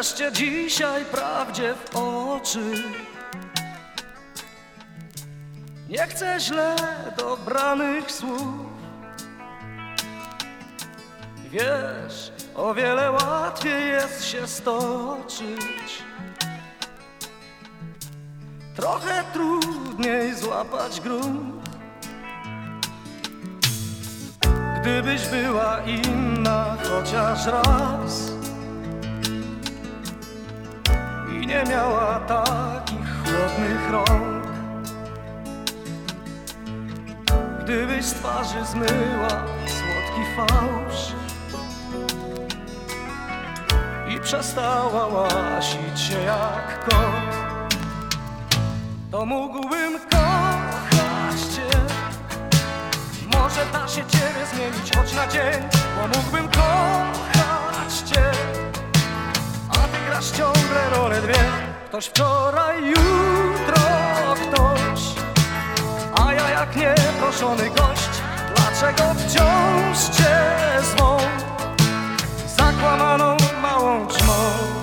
Wreszcie 0.00 0.32
dzisiaj 0.32 1.04
prawdzie 1.04 1.74
w 1.74 1.96
oczy. 1.96 2.74
Nie 5.88 6.06
chcę 6.06 6.40
źle 6.40 6.76
dobranych 7.18 8.12
słów. 8.12 8.66
Wiesz, 11.50 12.32
o 12.54 12.74
wiele 12.74 13.10
łatwiej 13.10 13.88
jest 13.88 14.24
się 14.24 14.46
stoczyć. 14.46 16.02
Trochę 18.76 19.24
trudniej 19.32 20.34
złapać 20.34 21.00
grunt. 21.00 21.68
Gdybyś 24.80 25.28
była 25.28 25.80
inna 25.80 26.76
chociaż 26.88 27.46
raz 27.46 28.39
nie 31.50 31.64
miała 31.70 32.20
takich 32.20 33.08
chłodnych 33.22 33.90
rąk. 33.90 34.44
Gdybyś 37.64 38.04
z 38.04 38.14
twarzy 38.14 38.64
zmyła 38.64 39.28
słodki 39.66 40.22
fałsz 40.36 41.12
I 44.08 44.20
przestała 44.20 45.06
łasić 45.06 46.00
się 46.00 46.18
jak 46.20 46.84
kot 46.84 47.36
To 49.10 49.26
mógłbym 49.26 49.92
kochać 50.10 51.40
Cię. 51.54 51.78
Może 53.38 53.66
da 53.72 53.88
się 53.88 54.02
Ciebie 54.06 54.46
zmienić 54.54 54.96
choć 54.96 55.14
na 55.14 55.26
dzień 55.26 55.68
Bo 55.96 56.18
mógłbym 56.18 56.48
kochać 56.48 57.92
Cię 58.06 58.59
grasz 60.20 60.30
ciągle 60.30 60.90
rolę 60.90 61.22
dwie. 61.22 61.44
Ktoś 61.88 62.06
wczoraj, 62.06 62.86
jutro 62.86 63.82
ktoś. 64.34 65.00
A 66.24 66.32
ja 66.32 66.50
jak 66.50 66.76
nieproszony 66.76 67.70
gość 67.70 68.10
Dlaczego 68.54 69.14
wciąż 69.14 70.16
cię 70.16 70.36
zwą 70.82 71.18
Zakłamaną 72.56 73.36
małą 73.62 74.06
czmą 74.06 74.79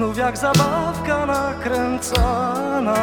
znów 0.00 0.16
jak 0.16 0.38
zabawka 0.38 1.26
nakręcana. 1.26 2.96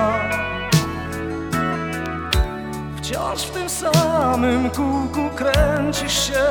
Wciąż 2.97 3.41
w 3.41 3.51
tym 3.51 3.69
samym 3.69 4.69
kółku 4.69 5.29
kręcisz 5.35 6.27
się. 6.27 6.45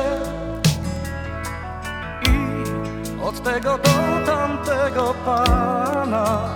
I 2.27 3.21
od 3.21 3.43
tego 3.43 3.77
do 3.77 4.25
tamtego 4.25 5.13
pana. 5.25 6.49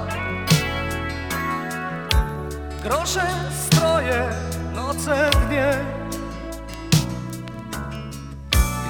Grosze, 2.84 3.27
stroje, 3.60 4.30
noce, 4.75 5.30
dnie. 5.47 5.73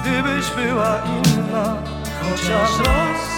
Gdybyś 0.00 0.50
była 0.50 0.98
inna, 1.04 1.76
chociaż 2.22 2.86
raz 2.86 3.31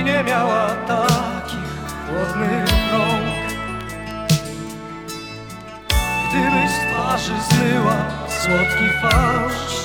I 0.00 0.04
nie 0.04 0.24
miała 0.24 0.66
takich 0.88 1.74
chłodnych 2.06 2.68
rąk. 2.92 3.34
Gdybyś 6.28 6.70
z 6.70 6.92
twarzy 6.92 7.32
zmyła 7.50 7.96
słodki 8.28 8.88
fałsz 9.02 9.84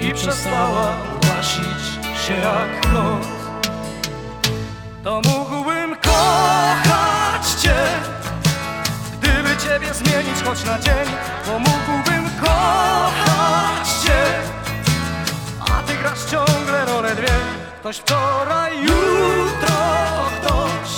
I 0.00 0.14
przestała 0.14 0.96
łasić 1.28 1.84
się 2.26 2.34
jak 2.34 2.80
kot 2.80 3.26
To 5.04 5.20
mógłbym 5.24 5.96
kochać 5.96 7.46
Cię. 7.62 7.74
Gdyby 9.20 9.56
Ciebie 9.56 9.94
zmienić 9.94 10.42
choć 10.44 10.64
na 10.64 10.78
dzień 10.78 11.06
To 11.44 11.58
mógłbym 11.58 12.24
kochać 12.40 13.88
Cię. 14.04 14.22
A 15.60 15.82
Ty 15.82 15.96
grasz 15.96 16.24
ciągle 16.30 16.63
Ktoś 17.84 17.96
wczoraj, 17.96 18.82
jutro 18.82 19.76
ktoś. 20.40 20.90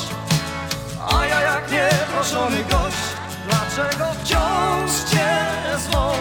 A 1.13 1.27
ja 1.27 1.41
jak 1.41 1.73
nieproszony 1.73 2.57
gość 2.57 2.97
Dlaczego 3.49 4.05
wciąż 4.13 5.11
Cię 5.11 5.29
zwą 5.79 6.13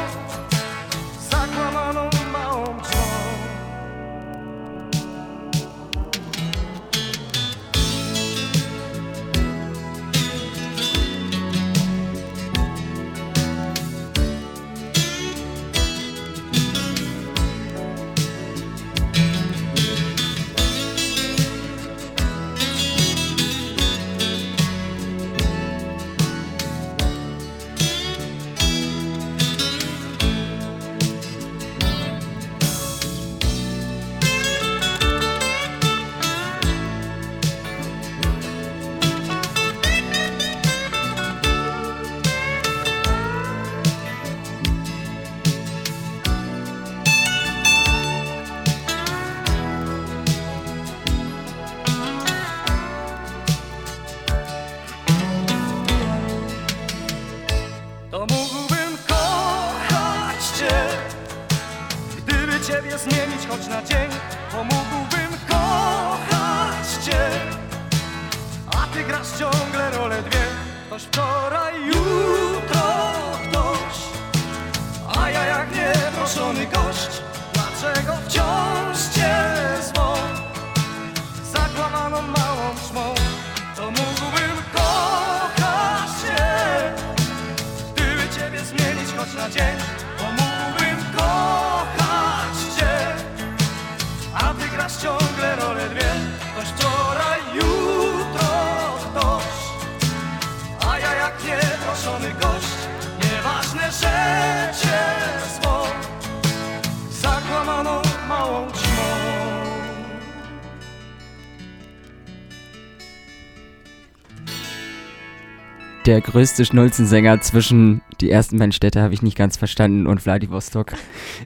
Der 116.06 116.22
größte 116.22 116.66
Schnulzensänger 116.66 117.42
zwischen 117.42 118.02
die 118.22 118.30
ersten 118.30 118.60
beiden 118.60 118.74
Städte 118.74 119.02
habe 119.02 119.16
ich 119.16 119.24
nicht 119.24 119.36
ganz 119.36 119.58
verstanden 119.58 120.06
und 120.06 120.22
Vladivostok. 120.22 120.94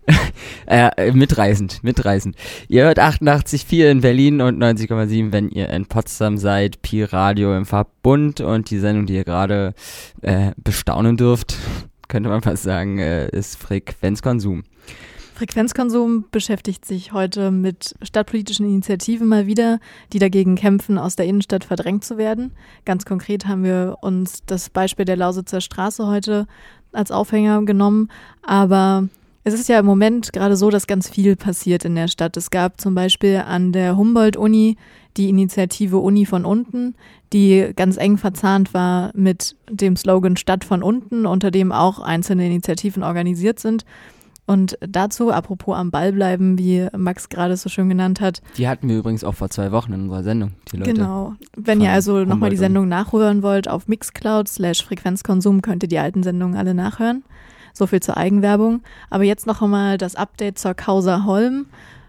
äh, 0.67 1.13
mitreißend, 1.13 1.81
mitreißend. 1.81 2.35
Ihr 2.67 2.83
hört 2.83 2.99
88,4 2.99 3.89
in 3.89 4.01
Berlin 4.01 4.41
und 4.41 4.61
90,7, 4.61 5.31
wenn 5.31 5.47
ihr 5.47 5.69
in 5.69 5.85
Potsdam 5.85 6.37
seid. 6.37 6.81
Pi 6.81 7.03
Radio 7.03 7.55
im 7.55 7.65
Verbund 7.65 8.41
und 8.41 8.69
die 8.69 8.79
Sendung, 8.79 9.05
die 9.05 9.15
ihr 9.15 9.23
gerade 9.23 9.73
äh, 10.23 10.51
bestaunen 10.57 11.15
dürft, 11.15 11.55
könnte 12.09 12.27
man 12.27 12.41
fast 12.41 12.63
sagen, 12.63 12.99
äh, 12.99 13.29
ist 13.29 13.57
Frequenzkonsum. 13.57 14.65
Frequenzkonsum 15.39 16.25
beschäftigt 16.31 16.83
sich 16.83 17.13
heute 17.13 17.49
mit 17.49 17.95
stadtpolitischen 18.01 18.65
Initiativen 18.65 19.25
mal 19.25 19.47
wieder, 19.47 19.79
die 20.11 20.19
dagegen 20.19 20.55
kämpfen, 20.55 20.97
aus 20.97 21.15
der 21.15 21.27
Innenstadt 21.27 21.63
verdrängt 21.63 22.03
zu 22.03 22.17
werden. 22.17 22.51
Ganz 22.83 23.05
konkret 23.05 23.47
haben 23.47 23.63
wir 23.63 23.95
uns 24.01 24.43
das 24.47 24.69
Beispiel 24.69 25.05
der 25.05 25.15
Lausitzer 25.15 25.61
Straße 25.61 26.05
heute 26.05 26.45
als 26.91 27.09
Aufhänger 27.11 27.63
genommen. 27.63 28.09
Aber 28.41 29.07
es 29.45 29.53
ist 29.53 29.69
ja 29.69 29.79
im 29.79 29.85
Moment 29.85 30.33
gerade 30.33 30.57
so, 30.57 30.69
dass 30.69 30.87
ganz 30.87 31.07
viel 31.07 31.37
passiert 31.37 31.85
in 31.85 31.95
der 31.95 32.09
Stadt. 32.09 32.35
Es 32.35 32.49
gab 32.49 32.81
zum 32.81 32.93
Beispiel 32.93 33.37
an 33.37 33.71
der 33.71 33.95
Humboldt-Uni 33.95 34.75
die 35.15 35.29
Initiative 35.29 35.99
Uni 35.99 36.25
von 36.25 36.43
unten, 36.43 36.95
die 37.31 37.71
ganz 37.77 37.95
eng 37.95 38.17
verzahnt 38.17 38.73
war 38.73 39.11
mit 39.15 39.55
dem 39.69 39.95
Slogan 39.95 40.35
Stadt 40.35 40.65
von 40.65 40.83
unten, 40.83 41.25
unter 41.25 41.49
dem 41.49 41.71
auch 41.71 41.99
einzelne 41.99 42.45
Initiativen 42.45 43.03
organisiert 43.03 43.61
sind. 43.61 43.85
Und 44.49 44.79
dazu, 44.81 45.31
apropos 45.31 45.77
am 45.77 45.91
Ball 45.91 46.11
bleiben, 46.11 46.57
wie 46.57 46.87
Max 46.97 47.29
gerade 47.29 47.55
so 47.55 47.69
schön 47.69 47.87
genannt 47.87 48.19
hat. 48.19 48.41
Die 48.57 48.67
hatten 48.67 48.89
wir 48.89 48.97
übrigens 48.97 49.23
auch 49.23 49.35
vor 49.35 49.51
zwei 49.51 49.71
Wochen 49.71 49.93
in 49.93 50.01
unserer 50.01 50.23
Sendung, 50.23 50.53
die 50.71 50.77
Leute. 50.77 50.93
Genau. 50.93 51.35
Wenn 51.55 51.81
ihr 51.81 51.91
also 51.91 52.25
nochmal 52.25 52.49
die 52.49 52.57
Sendung 52.57 52.87
nachhören 52.87 53.43
wollt, 53.43 53.67
auf 53.67 53.87
Mixcloud 53.87 54.47
slash 54.47 54.83
Frequenzkonsum 54.83 55.61
könnt 55.61 55.83
ihr 55.83 55.87
die 55.87 55.99
alten 55.99 56.23
Sendungen 56.23 56.57
alle 56.57 56.73
nachhören. 56.73 57.23
So 57.73 57.85
viel 57.85 57.99
zur 57.99 58.17
Eigenwerbung. 58.17 58.81
Aber 59.11 59.23
jetzt 59.23 59.45
noch 59.45 59.61
einmal 59.61 59.99
das 59.99 60.15
Update 60.15 60.57
zur 60.57 60.73
Causa 60.73 61.25
Holm, 61.25 61.67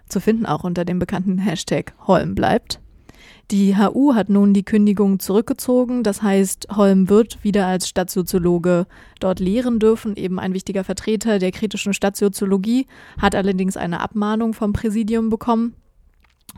zu 0.09 0.19
finden 0.19 0.47
auch 0.47 0.65
unter 0.65 0.87
dem 0.87 0.99
bekannten 0.99 1.37
Hashtag 1.37 1.93
Holm 2.07 2.35
bleibt. 2.35 2.81
Die 3.51 3.77
HU 3.77 4.15
hat 4.15 4.29
nun 4.29 4.55
die 4.55 4.65
Kündigung 4.65 5.19
zurückgezogen. 5.19 6.05
Das 6.05 6.23
heißt, 6.23 6.69
Holm 6.77 7.09
wird 7.09 7.43
wieder 7.43 7.67
als 7.67 7.89
Stadtsoziologe 7.89 8.87
dort 9.19 9.41
lehren 9.41 9.81
dürfen. 9.81 10.15
Eben 10.15 10.39
ein 10.39 10.55
wichtiger 10.55 10.85
Vertreter 10.85 11.41
der 11.41 11.51
kritischen 11.51 11.93
Stadtsoziologie, 11.93 12.87
hat 13.19 13.35
allerdings 13.35 13.77
eine 13.77 14.01
Abmahnung 14.01 14.55
vom 14.55 14.73
Präsidium 14.73 15.31
bekommen 15.31 15.75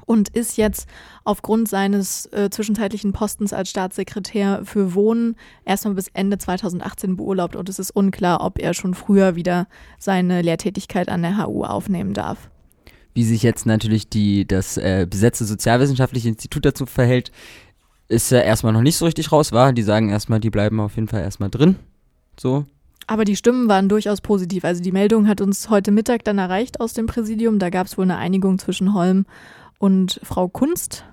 und 0.05 0.29
ist 0.31 0.59
jetzt 0.59 0.87
aufgrund 1.25 1.67
seines 1.67 2.27
äh, 2.27 2.51
zwischenzeitlichen 2.51 3.13
Postens 3.13 3.55
als 3.55 3.71
Staatssekretär 3.71 4.61
für 4.65 4.95
Wohnen 4.95 5.37
erstmal 5.65 5.95
bis 5.95 6.09
Ende 6.09 6.37
2018 6.37 7.17
beurlaubt 7.17 7.57
und 7.57 7.71
es 7.71 7.79
ist 7.79 7.91
unklar, 7.93 8.45
ob 8.45 8.59
er 8.59 8.75
schon 8.75 8.93
früher 8.93 9.35
wieder 9.35 9.67
seine 9.99 10.43
Lehrtätigkeit 10.43 11.09
an 11.09 11.23
der 11.23 11.39
HU 11.39 11.65
aufnehmen 11.65 12.13
darf. 12.13 12.52
Wie 13.15 13.25
sich 13.25 13.43
jetzt 13.43 13.67
natürlich 13.67 14.09
die, 14.09 14.47
das 14.47 14.77
äh, 14.77 15.07
besetzte 15.09 15.45
Sozialwissenschaftliche 15.45 16.29
Institut 16.29 16.65
dazu 16.65 16.87
verhält, 16.87 17.31
ist 18.09 18.31
ja 18.31 18.41
erstmal 18.41 18.73
noch 18.73 18.83
nicht 18.83 18.97
so 18.97 19.05
richtig 19.05 19.33
raus, 19.33 19.53
war. 19.53 19.73
Die 19.73 19.83
sagen 19.83 20.11
erstmal, 20.11 20.41
die 20.41 20.51
bleiben 20.51 20.81
auf 20.81 20.97
jeden 20.97 21.09
Fall 21.09 21.23
erstmal 21.23 21.51
drin. 21.51 21.77
So. 22.39 22.67
Aber 23.07 23.25
die 23.25 23.37
Stimmen 23.37 23.69
waren 23.69 23.89
durchaus 23.89 24.21
positiv. 24.21 24.65
Also 24.65 24.83
die 24.83 24.93
Meldung 24.93 25.29
hat 25.29 25.41
uns 25.41 25.69
heute 25.71 25.91
Mittag 25.91 26.25
dann 26.25 26.39
erreicht 26.39 26.81
aus 26.81 26.95
dem 26.95 27.07
Präsidium. 27.07 27.59
Da 27.59 27.71
gab 27.71 27.87
es 27.87 27.99
wohl 27.99 28.05
eine 28.05 28.17
Einigung 28.17 28.59
zwischen 28.59 28.95
Holm 28.95 29.27
und 29.79 30.21
Frau 30.23 30.49
Kunst. 30.49 31.05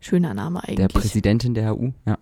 Schöner 0.00 0.34
Name 0.34 0.62
eigentlich. 0.62 0.76
Der 0.76 0.88
Präsidentin 0.88 1.54
der 1.54 1.70
HU, 1.70 1.92
ja. 2.06 2.18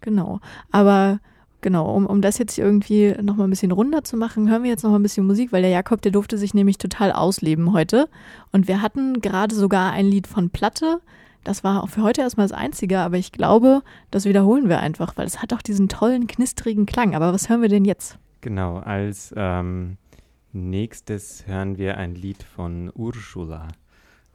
Genau. 0.00 0.40
Aber 0.70 1.20
genau, 1.66 1.92
um, 1.92 2.06
um 2.06 2.22
das 2.22 2.38
jetzt 2.38 2.56
irgendwie 2.58 3.12
nochmal 3.20 3.48
ein 3.48 3.50
bisschen 3.50 3.72
runder 3.72 4.04
zu 4.04 4.16
machen, 4.16 4.48
hören 4.48 4.62
wir 4.62 4.70
jetzt 4.70 4.84
nochmal 4.84 5.00
ein 5.00 5.02
bisschen 5.02 5.26
Musik, 5.26 5.50
weil 5.50 5.62
der 5.62 5.72
Jakob, 5.72 6.00
der 6.00 6.12
durfte 6.12 6.38
sich 6.38 6.54
nämlich 6.54 6.78
total 6.78 7.10
ausleben 7.10 7.72
heute. 7.72 8.08
Und 8.52 8.68
wir 8.68 8.82
hatten 8.82 9.20
gerade 9.20 9.52
sogar 9.52 9.90
ein 9.90 10.06
Lied 10.06 10.28
von 10.28 10.50
Platte. 10.50 11.00
Das 11.42 11.64
war 11.64 11.82
auch 11.82 11.88
für 11.88 12.04
heute 12.04 12.20
erstmal 12.20 12.46
das 12.46 12.56
einzige, 12.56 13.00
aber 13.00 13.16
ich 13.16 13.32
glaube, 13.32 13.82
das 14.12 14.26
wiederholen 14.26 14.68
wir 14.68 14.78
einfach, 14.78 15.16
weil 15.16 15.26
es 15.26 15.42
hat 15.42 15.52
auch 15.52 15.60
diesen 15.60 15.88
tollen, 15.88 16.28
knistrigen 16.28 16.86
Klang. 16.86 17.16
Aber 17.16 17.32
was 17.32 17.48
hören 17.48 17.62
wir 17.62 17.68
denn 17.68 17.84
jetzt? 17.84 18.16
Genau, 18.42 18.76
als 18.76 19.34
ähm, 19.36 19.96
nächstes 20.52 21.48
hören 21.48 21.78
wir 21.78 21.96
ein 21.96 22.14
Lied 22.14 22.44
von 22.44 22.92
Ursula 22.94 23.66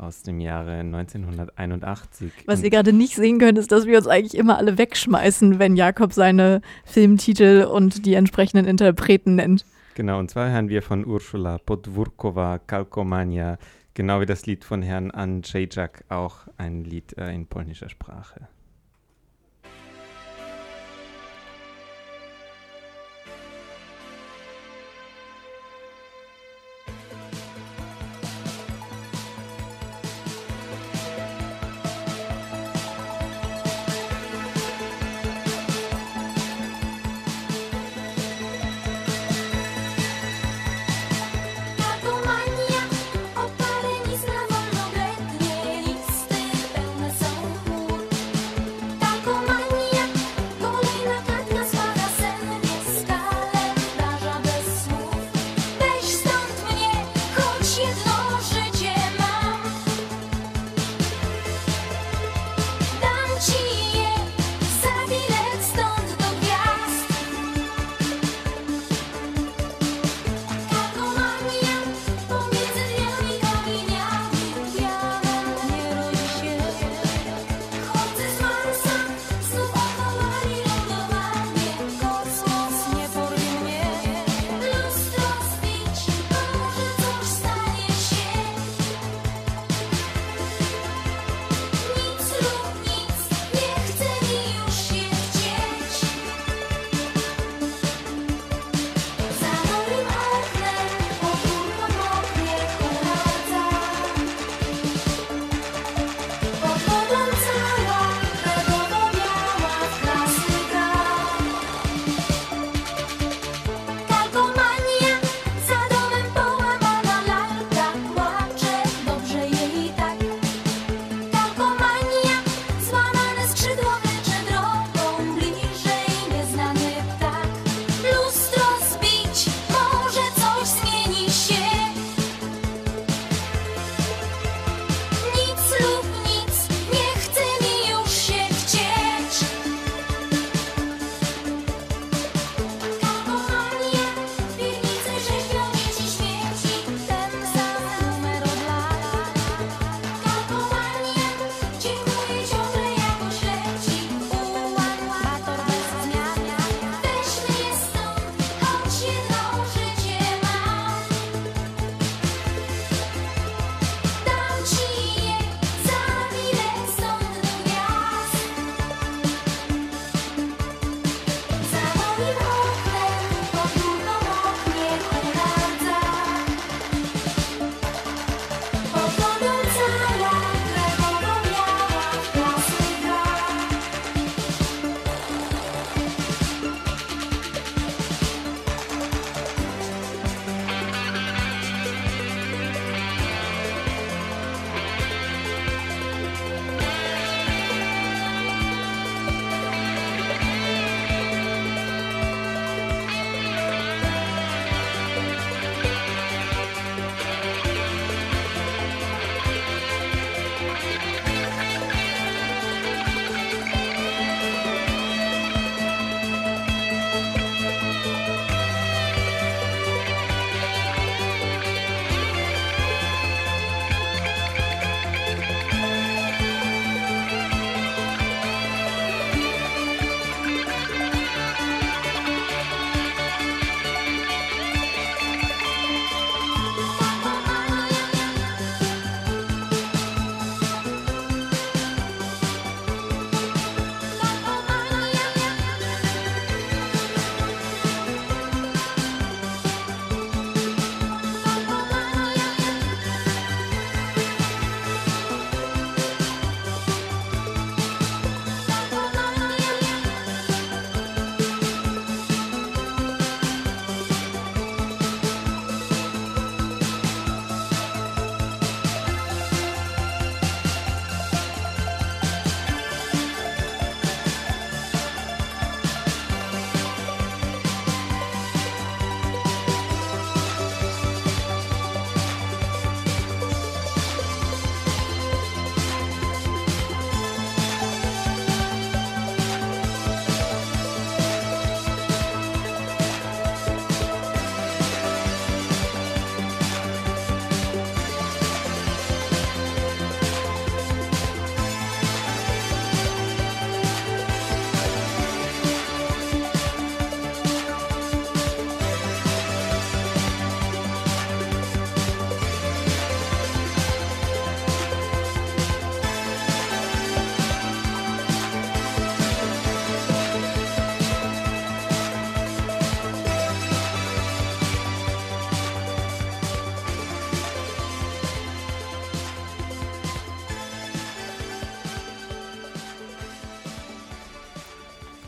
aus 0.02 0.24
dem 0.24 0.39
Jahre 0.39 0.80
1981. 0.80 2.32
Was 2.45 2.64
ihr 2.64 2.70
gerade 2.70 2.93
nicht 2.93 3.16
sehen 3.16 3.39
könnt, 3.39 3.58
ist, 3.58 3.72
dass 3.72 3.86
wir 3.86 3.97
uns 3.97 4.08
eigentlich 4.08 4.36
immer 4.36 4.58
alle 4.58 4.78
wegschmeißen, 4.78 5.60
wenn 5.60 5.76
Jakob 5.76 6.14
seine 6.14 6.62
Filmtitel 6.86 7.68
und 7.72 8.06
die 8.06 8.16
entsprechenden 8.16 8.66
Interpreten 8.66 9.36
nennt. 9.36 9.66
Genau, 9.95 10.20
und 10.20 10.32
zwar 10.32 10.49
hören 10.49 10.70
wir 10.70 10.82
von 10.82 11.06
Ursula 11.06 11.58
Podwurkova 11.58 12.60
Kalkomania, 12.60 13.58
genau 13.93 14.22
wie 14.22 14.26
das 14.26 14.45
Lied 14.45 14.64
von 14.64 14.82
Herrn 14.82 15.12
Andrzejczak, 15.12 16.06
auch 16.10 16.47
ein 16.58 16.84
Lied 16.84 17.18
äh, 17.18 17.34
in 17.34 17.45
polnischer 17.45 17.89
Sprache. 17.89 18.47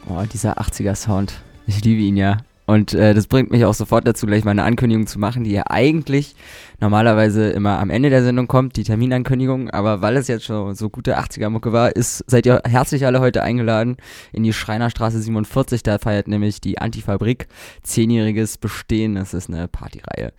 Oh, 0.10 0.22
dieser 0.32 0.60
80er-Sound. 0.60 1.34
Ich 1.66 1.84
liebe 1.84 2.02
ihn 2.02 2.18
ja. 2.18 2.38
Und 2.66 2.94
äh, 2.94 3.14
das 3.14 3.28
bringt 3.28 3.52
mich 3.52 3.66
auch 3.66 3.74
sofort 3.74 4.08
dazu, 4.08 4.26
gleich 4.26 4.46
mal 4.46 4.52
eine 4.52 4.64
Ankündigung 4.64 5.06
zu 5.06 5.20
machen, 5.20 5.44
die 5.44 5.52
ja 5.52 5.64
eigentlich 5.68 6.36
normalerweise 6.80 7.50
immer 7.50 7.80
am 7.80 7.90
Ende 7.90 8.10
der 8.10 8.24
Sendung 8.24 8.48
kommt, 8.48 8.78
die 8.78 8.84
Terminankündigung. 8.84 9.70
Aber 9.70 10.02
weil 10.02 10.16
es 10.16 10.30
jetzt 10.30 10.46
schon 10.46 10.74
so 10.76 10.90
gute 10.90 11.18
80er-Mucke 11.18 11.74
war, 11.74 11.96
ist, 11.96 12.24
seid 12.28 12.46
ihr 12.46 12.62
herzlich 12.66 13.06
alle 13.06 13.20
heute 13.20 13.44
eingeladen 13.44 13.98
in 14.32 14.44
die 14.44 14.54
Schreinerstraße 14.54 15.22
47. 15.22 15.84
Da 15.84 16.00
feiert 16.00 16.30
nämlich 16.30 16.62
die 16.62 16.78
Antifabrik 16.78 17.48
zehnjähriges 17.82 18.58
Bestehen. 18.58 19.16
Das 19.16 19.34
ist 19.34 19.50
eine 19.50 19.68
Partyreihe. 19.68 20.32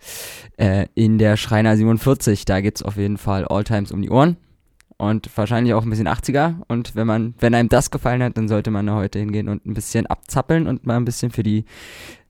Äh, 0.57 0.87
in 0.95 1.19
der 1.19 1.37
Schreiner 1.37 1.77
47, 1.77 2.45
da 2.45 2.61
gibt's 2.61 2.81
auf 2.81 2.97
jeden 2.97 3.17
Fall 3.17 3.45
Alltimes 3.45 3.91
um 3.91 4.01
die 4.01 4.09
Ohren 4.09 4.37
und 4.97 5.29
wahrscheinlich 5.37 5.73
auch 5.73 5.83
ein 5.83 5.89
bisschen 5.89 6.07
80er. 6.07 6.55
Und 6.67 6.95
wenn 6.95 7.07
man, 7.07 7.33
wenn 7.39 7.53
einem 7.53 7.69
das 7.69 7.91
gefallen 7.91 8.23
hat, 8.23 8.37
dann 8.37 8.47
sollte 8.47 8.71
man 8.71 8.87
da 8.87 8.95
heute 8.95 9.19
hingehen 9.19 9.49
und 9.49 9.65
ein 9.65 9.73
bisschen 9.73 10.05
abzappeln 10.05 10.67
und 10.67 10.85
mal 10.85 10.97
ein 10.97 11.05
bisschen 11.05 11.31
für 11.31 11.43
die 11.43 11.65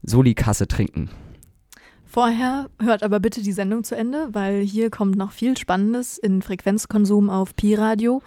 Soli-Kasse 0.04 0.68
trinken. 0.68 1.10
Vorher 2.06 2.70
hört 2.82 3.04
aber 3.04 3.20
bitte 3.20 3.42
die 3.42 3.52
Sendung 3.52 3.84
zu 3.84 3.94
Ende, 3.94 4.30
weil 4.32 4.62
hier 4.62 4.90
kommt 4.90 5.18
noch 5.18 5.34
viel 5.34 5.58
Spannendes 5.58 6.18
in 6.18 6.42
Frequenzkonsum 6.42 7.30
auf 7.30 7.56
Pi-Radio, 7.58 8.22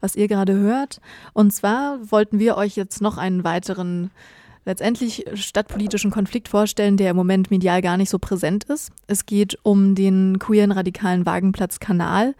was 0.00 0.16
ihr 0.16 0.28
gerade 0.28 0.54
hört. 0.54 1.00
Und 1.34 1.52
zwar 1.52 1.98
wollten 2.10 2.38
wir 2.38 2.56
euch 2.56 2.74
jetzt 2.74 3.02
noch 3.02 3.18
einen 3.18 3.44
weiteren 3.44 4.10
letztendlich 4.64 5.26
stadtpolitischen 5.34 6.10
Konflikt 6.10 6.48
vorstellen, 6.48 6.96
der 6.96 7.10
im 7.10 7.16
Moment 7.16 7.50
medial 7.50 7.82
gar 7.82 7.98
nicht 7.98 8.08
so 8.08 8.18
präsent 8.18 8.64
ist. 8.64 8.90
Es 9.08 9.26
geht 9.26 9.58
um 9.62 9.94
den 9.94 10.38
queeren 10.38 10.72
radikalen 10.72 11.26
Wagenplatz-Kanal. 11.26 12.34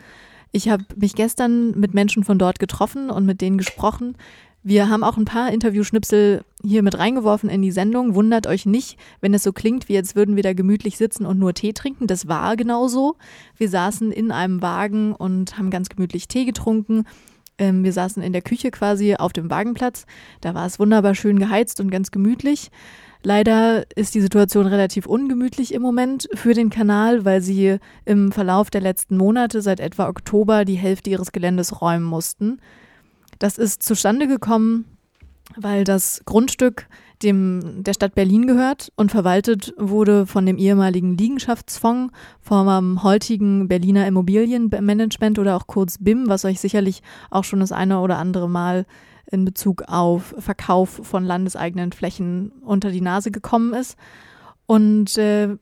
Ich 0.57 0.69
habe 0.69 0.85
mich 0.95 1.17
gestern 1.17 1.73
mit 1.81 1.95
Menschen 1.95 2.23
von 2.23 2.39
dort 2.39 2.61
getroffen 2.61 3.11
und 3.11 3.27
mit 3.27 3.41
denen 3.41 3.59
gesprochen. 3.59 4.17
Wir 4.63 4.89
haben 4.89 5.03
auch 5.03 5.17
ein 5.17 5.25
paar 5.25 5.51
Interviewschnipsel 5.53 6.45
hier 6.63 6.85
mit 6.85 6.97
reingeworfen 6.97 7.51
in 7.51 7.61
die 7.61 7.73
Sendung. 7.73 8.15
Wundert 8.15 8.47
euch 8.47 8.65
nicht, 8.65 8.97
wenn 9.21 9.35
es 9.35 9.43
so 9.43 9.53
klingt, 9.53 9.89
wie 9.89 9.95
jetzt 9.95 10.15
würden 10.15 10.37
wir 10.37 10.45
da 10.45 10.53
gemütlich 10.53 10.97
sitzen 10.97 11.27
und 11.27 11.41
nur 11.41 11.55
Tee 11.55 11.73
trinken. 11.73 12.07
Das 12.07 12.29
war 12.29 12.55
genauso. 12.55 13.17
Wir 13.57 13.69
saßen 13.69 14.13
in 14.13 14.31
einem 14.31 14.63
Wagen 14.63 15.13
und 15.13 15.59
haben 15.59 15.71
ganz 15.71 15.89
gemütlich 15.89 16.29
Tee 16.29 16.45
getrunken. 16.45 17.03
Ähm, 17.59 17.83
wir 17.83 17.93
saßen 17.93 18.23
in 18.23 18.33
der 18.33 18.43
Küche 18.43 18.71
quasi 18.71 19.17
auf 19.17 19.33
dem 19.33 19.51
Wagenplatz. 19.51 20.07
Da 20.41 20.55
war 20.55 20.67
es 20.67 20.79
wunderbar 20.79 21.17
schön 21.17 21.41
geheizt 21.41 21.81
und 21.81 21.91
ganz 21.91 22.13
gemütlich. 22.13 22.71
Leider 23.27 23.85
ist 23.97 24.15
die 24.15 24.21
Situation 24.21 24.67
relativ 24.67 25.07
ungemütlich 25.07 25.73
im 25.73 25.81
Moment 25.81 26.29
für 26.35 26.53
den 26.53 26.69
Kanal, 26.69 27.25
weil 27.25 27.41
sie 27.41 27.79
im 28.05 28.33
Verlauf 28.33 28.69
der 28.69 28.83
letzten 28.83 29.17
Monate 29.17 29.63
seit 29.63 29.81
etwa 29.81 30.09
Oktober 30.09 30.67
die 30.67 30.75
Hälfte 30.75 31.09
ihres 31.09 31.33
Geländes 31.33 31.81
räumen 31.81 32.05
mussten. 32.05 32.61
Das 33.39 33.57
ist 33.57 33.83
zustande 33.83 34.29
gekommen, 34.29 34.85
weil 35.57 35.85
das 35.85 36.21
Grundstück 36.27 36.87
dem 37.23 37.83
der 37.83 37.95
Stadt 37.95 38.15
Berlin 38.15 38.47
gehört 38.47 38.93
und 38.97 39.11
verwaltet 39.11 39.73
wurde 39.79 40.27
von 40.27 40.45
dem 40.45 40.59
ehemaligen 40.59 41.17
Liegenschaftsfonds 41.17 42.13
vom 42.43 43.03
heutigen 43.03 43.69
Berliner 43.69 44.07
Immobilienmanagement 44.07 45.39
oder 45.39 45.57
auch 45.57 45.67
kurz 45.67 45.97
BIM, 45.99 46.29
was 46.29 46.45
euch 46.45 46.61
sicherlich 46.61 47.03
auch 47.31 47.45
schon 47.45 47.61
das 47.61 47.73
eine 47.73 48.01
oder 48.01 48.19
andere 48.19 48.51
Mal 48.51 48.85
in 49.35 49.45
Bezug 49.45 49.83
auf 49.87 50.35
Verkauf 50.39 51.01
von 51.03 51.25
landeseigenen 51.25 51.93
Flächen 51.93 52.53
unter 52.63 52.91
die 52.91 53.03
Nase 53.03 53.31
gekommen 53.31 53.75
ist. 53.75 53.97
Und 54.67 55.19
äh, 55.19 55.57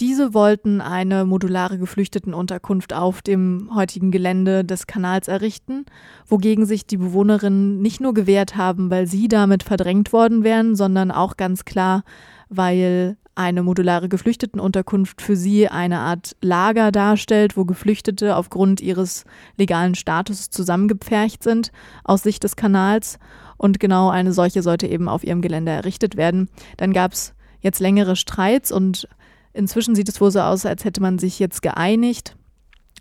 diese 0.00 0.34
wollten 0.34 0.80
eine 0.82 1.24
modulare 1.24 1.78
Geflüchtetenunterkunft 1.78 2.92
auf 2.92 3.22
dem 3.22 3.70
heutigen 3.74 4.10
Gelände 4.10 4.64
des 4.64 4.86
Kanals 4.86 5.26
errichten, 5.26 5.86
wogegen 6.26 6.66
sich 6.66 6.86
die 6.86 6.98
Bewohnerinnen 6.98 7.80
nicht 7.80 8.00
nur 8.00 8.12
gewehrt 8.12 8.56
haben, 8.56 8.90
weil 8.90 9.06
sie 9.06 9.28
damit 9.28 9.62
verdrängt 9.62 10.12
worden 10.12 10.44
wären, 10.44 10.76
sondern 10.76 11.10
auch 11.10 11.36
ganz 11.38 11.64
klar, 11.64 12.02
weil 12.50 13.16
eine 13.36 13.62
modulare 13.62 14.08
Geflüchtetenunterkunft 14.08 15.22
für 15.22 15.36
sie 15.36 15.68
eine 15.68 16.00
Art 16.00 16.36
Lager 16.40 16.90
darstellt, 16.90 17.56
wo 17.56 17.64
Geflüchtete 17.64 18.36
aufgrund 18.36 18.80
ihres 18.80 19.24
legalen 19.56 19.94
Status 19.94 20.50
zusammengepfercht 20.50 21.42
sind 21.42 21.70
aus 22.02 22.22
Sicht 22.22 22.42
des 22.44 22.56
Kanals. 22.56 23.18
Und 23.56 23.80
genau 23.80 24.10
eine 24.10 24.32
solche 24.32 24.62
sollte 24.62 24.86
eben 24.86 25.08
auf 25.08 25.24
ihrem 25.24 25.42
Gelände 25.42 25.72
errichtet 25.72 26.16
werden. 26.16 26.48
Dann 26.76 26.92
gab 26.92 27.12
es 27.12 27.34
jetzt 27.60 27.80
längere 27.80 28.16
Streits 28.16 28.72
und 28.72 29.08
Inzwischen 29.56 29.94
sieht 29.94 30.10
es 30.10 30.20
wohl 30.20 30.30
so 30.30 30.40
aus, 30.40 30.66
als 30.66 30.84
hätte 30.84 31.00
man 31.00 31.18
sich 31.18 31.38
jetzt 31.38 31.62
geeinigt, 31.62 32.36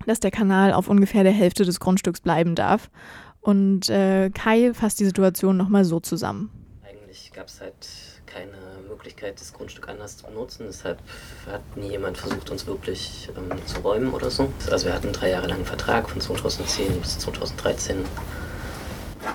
dass 0.06 0.22
der 0.22 0.32
Kanal 0.32 0.72
auf 0.72 0.88
ungefähr 0.88 1.24
der 1.24 1.34
Hälfte 1.34 1.66
des 1.66 1.82
Grundstücks 1.82 2.22
bleiben 2.22 2.56
darf. 2.56 2.90
Und 3.42 3.90
äh, 3.90 4.30
Kai 4.30 4.74
fasst 4.74 5.02
die 5.02 5.06
Situation 5.06 5.58
nochmal 5.58 5.84
so 5.84 6.00
zusammen. 6.00 6.50
Eigentlich 6.82 7.34
gab 7.34 7.48
es 7.48 7.60
halt 7.60 7.76
Möglichkeit, 9.06 9.40
das 9.40 9.54
Grundstück 9.54 9.88
anders 9.88 10.18
zu 10.18 10.26
benutzen. 10.26 10.66
Deshalb 10.68 10.98
hat 11.46 11.62
nie 11.78 11.90
jemand 11.90 12.18
versucht, 12.18 12.50
uns 12.50 12.66
wirklich 12.66 13.30
ähm, 13.38 13.56
zu 13.68 13.80
räumen 13.82 14.12
oder 14.12 14.32
so. 14.32 14.52
Also 14.72 14.88
wir 14.88 14.96
hatten 14.96 15.14
drei 15.14 15.30
Jahre 15.30 15.46
lang 15.46 15.58
einen 15.58 15.66
Vertrag 15.66 16.10
von 16.10 16.20
2010 16.20 17.02
bis 17.02 17.20
2013 17.20 17.98
ähm, 17.98 18.06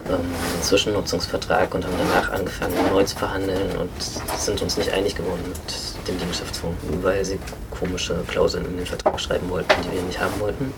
einen 0.09 0.63
Zwischennutzungsvertrag 0.63 1.73
und 1.73 1.85
haben 1.85 1.95
danach 1.99 2.33
angefangen, 2.33 2.75
neu 2.93 3.05
zu 3.05 3.17
verhandeln 3.17 3.77
und 3.79 3.91
sind 4.37 4.61
uns 4.61 4.77
nicht 4.77 4.91
einig 4.91 5.15
geworden 5.15 5.43
mit 5.47 6.09
dem 6.09 6.19
Liegenschaftsfonds, 6.19 6.77
weil 7.03 7.25
sie 7.25 7.39
komische 7.71 8.17
Klauseln 8.27 8.67
in 8.67 8.77
den 8.77 8.87
Vertrag 8.87 9.21
schreiben 9.21 9.49
wollten, 9.51 9.73
die 9.85 9.93
wir 9.93 10.03
nicht 10.03 10.19
haben 10.19 10.41
wollten. 10.41 10.75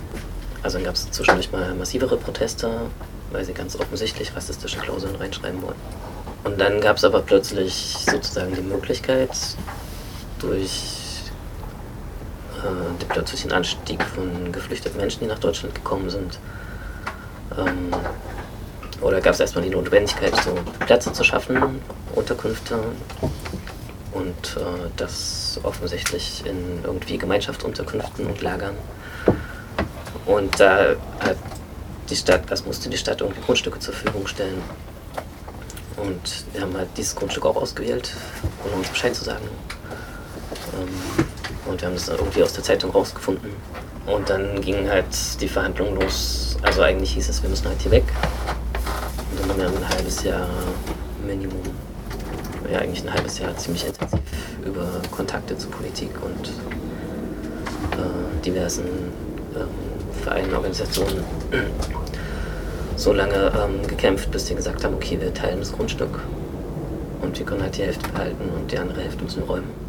Also 0.62 0.76
dann 0.76 0.84
gab 0.84 0.96
es 0.96 1.10
zwischendurch 1.10 1.50
mal 1.50 1.74
massivere 1.74 2.18
Proteste, 2.18 2.82
weil 3.30 3.46
sie 3.46 3.54
ganz 3.54 3.74
offensichtlich 3.74 4.36
rassistische 4.36 4.78
Klauseln 4.80 5.16
reinschreiben 5.16 5.62
wollten. 5.62 5.80
Und 6.44 6.60
dann 6.60 6.80
gab 6.80 6.96
es 6.96 7.04
aber 7.04 7.22
plötzlich 7.22 7.96
sozusagen 8.10 8.54
die 8.54 8.62
Möglichkeit, 8.62 9.30
durch 10.40 11.22
äh, 12.58 13.00
den 13.00 13.08
plötzlichen 13.08 13.52
Anstieg 13.52 14.02
von 14.02 14.50
geflüchteten 14.50 14.98
Menschen, 14.98 15.20
die 15.20 15.26
nach 15.26 15.38
Deutschland 15.38 15.74
gekommen 15.74 16.10
sind, 16.10 16.38
ähm, 17.56 17.90
oder 19.00 19.20
gab 19.20 19.34
es 19.34 19.40
erstmal 19.40 19.64
die 19.64 19.70
Notwendigkeit, 19.70 20.34
so 20.36 20.54
Plätze 20.86 21.12
zu 21.12 21.24
schaffen, 21.24 21.80
Unterkünfte 22.14 22.78
und 24.12 24.56
äh, 24.56 24.90
das 24.96 25.58
offensichtlich 25.62 26.44
in 26.46 26.84
irgendwie 26.84 27.18
Gemeinschaftsunterkünften 27.18 28.26
und 28.26 28.40
Lagern. 28.42 28.74
Und 30.26 30.58
da 30.60 30.94
hat 31.20 31.36
die 32.10 32.16
Stadt, 32.16 32.42
das 32.48 32.64
musste 32.64 32.88
die 32.88 32.96
Stadt 32.96 33.20
irgendwie 33.20 33.40
Grundstücke 33.40 33.78
zur 33.80 33.94
Verfügung 33.94 34.26
stellen. 34.26 34.62
Und 35.96 36.44
wir 36.52 36.62
haben 36.62 36.76
halt 36.76 36.88
dieses 36.96 37.14
Grundstück 37.14 37.46
auch 37.46 37.56
ausgewählt, 37.56 38.12
ohne 38.64 38.76
uns 38.76 38.88
Bescheid 38.88 39.14
zu 39.14 39.24
sagen. 39.24 39.44
Ähm, 40.74 41.26
und 41.66 41.80
wir 41.80 41.88
haben 41.88 41.94
das 41.94 42.08
irgendwie 42.08 42.42
aus 42.42 42.52
der 42.52 42.64
Zeitung 42.64 42.90
rausgefunden. 42.90 43.50
Und 44.06 44.28
dann 44.28 44.60
gingen 44.60 44.88
halt 44.88 45.06
die 45.40 45.48
Verhandlungen 45.48 46.00
los. 46.00 46.56
Also 46.62 46.82
eigentlich 46.82 47.12
hieß 47.12 47.28
es, 47.28 47.42
wir 47.42 47.50
müssen 47.50 47.68
halt 47.68 47.80
hier 47.80 47.92
weg. 47.92 48.04
Und 49.30 49.50
dann 49.50 49.50
haben 49.50 49.72
wir 49.72 49.80
ein 49.80 49.88
halbes 49.88 50.22
Jahr 50.22 50.48
Minimum, 51.24 51.62
ja 52.70 52.78
eigentlich 52.78 53.04
ein 53.04 53.12
halbes 53.12 53.38
Jahr 53.38 53.56
ziemlich 53.56 53.86
intensiv 53.86 54.20
über 54.64 54.88
Kontakte 55.10 55.56
zur 55.56 55.70
Politik 55.70 56.10
und 56.22 56.48
äh, 57.98 58.44
diversen 58.44 58.84
äh, 59.54 60.22
Vereinen, 60.24 60.54
Organisationen 60.54 61.24
so 62.96 63.12
lange 63.12 63.52
ähm, 63.56 63.86
gekämpft, 63.86 64.30
bis 64.30 64.46
die 64.46 64.54
gesagt 64.54 64.84
haben, 64.84 64.94
okay, 64.94 65.18
wir 65.20 65.32
teilen 65.32 65.60
das 65.60 65.72
Grundstück 65.72 66.20
und 67.22 67.38
wir 67.38 67.46
können 67.46 67.62
halt 67.62 67.76
die 67.76 67.82
Hälfte 67.82 68.08
behalten 68.08 68.48
und 68.56 68.70
die 68.70 68.78
andere 68.78 69.00
Hälfte 69.00 69.24
müssen 69.24 69.42
räumen. 69.42 69.82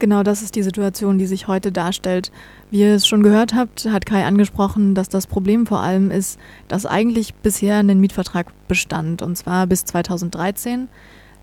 Genau 0.00 0.22
das 0.22 0.42
ist 0.42 0.56
die 0.56 0.62
Situation, 0.62 1.18
die 1.18 1.26
sich 1.26 1.46
heute 1.46 1.70
darstellt. 1.70 2.32
Wie 2.70 2.80
ihr 2.80 2.94
es 2.94 3.06
schon 3.06 3.22
gehört 3.22 3.54
habt, 3.54 3.86
hat 3.86 4.06
Kai 4.06 4.26
angesprochen, 4.26 4.94
dass 4.94 5.08
das 5.08 5.26
Problem 5.26 5.66
vor 5.66 5.80
allem 5.80 6.10
ist, 6.10 6.38
dass 6.68 6.84
eigentlich 6.84 7.34
bisher 7.34 7.76
ein 7.76 8.00
Mietvertrag 8.00 8.48
bestand, 8.66 9.22
und 9.22 9.36
zwar 9.36 9.66
bis 9.66 9.84
2013. 9.84 10.88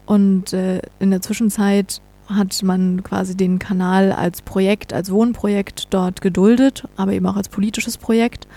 Und 0.05 0.53
äh, 0.53 0.81
in 0.99 1.11
der 1.11 1.21
Zwischenzeit 1.21 2.01
hat 2.27 2.61
man 2.63 3.03
quasi 3.03 3.35
den 3.35 3.59
Kanal 3.59 4.11
als 4.11 4.41
Projekt, 4.41 4.93
als 4.93 5.11
Wohnprojekt 5.11 5.87
dort 5.93 6.21
geduldet, 6.21 6.83
aber 6.97 7.13
eben 7.13 7.25
auch 7.27 7.37
als 7.37 7.49
politisches 7.49 7.97
Projekt. 7.97 8.47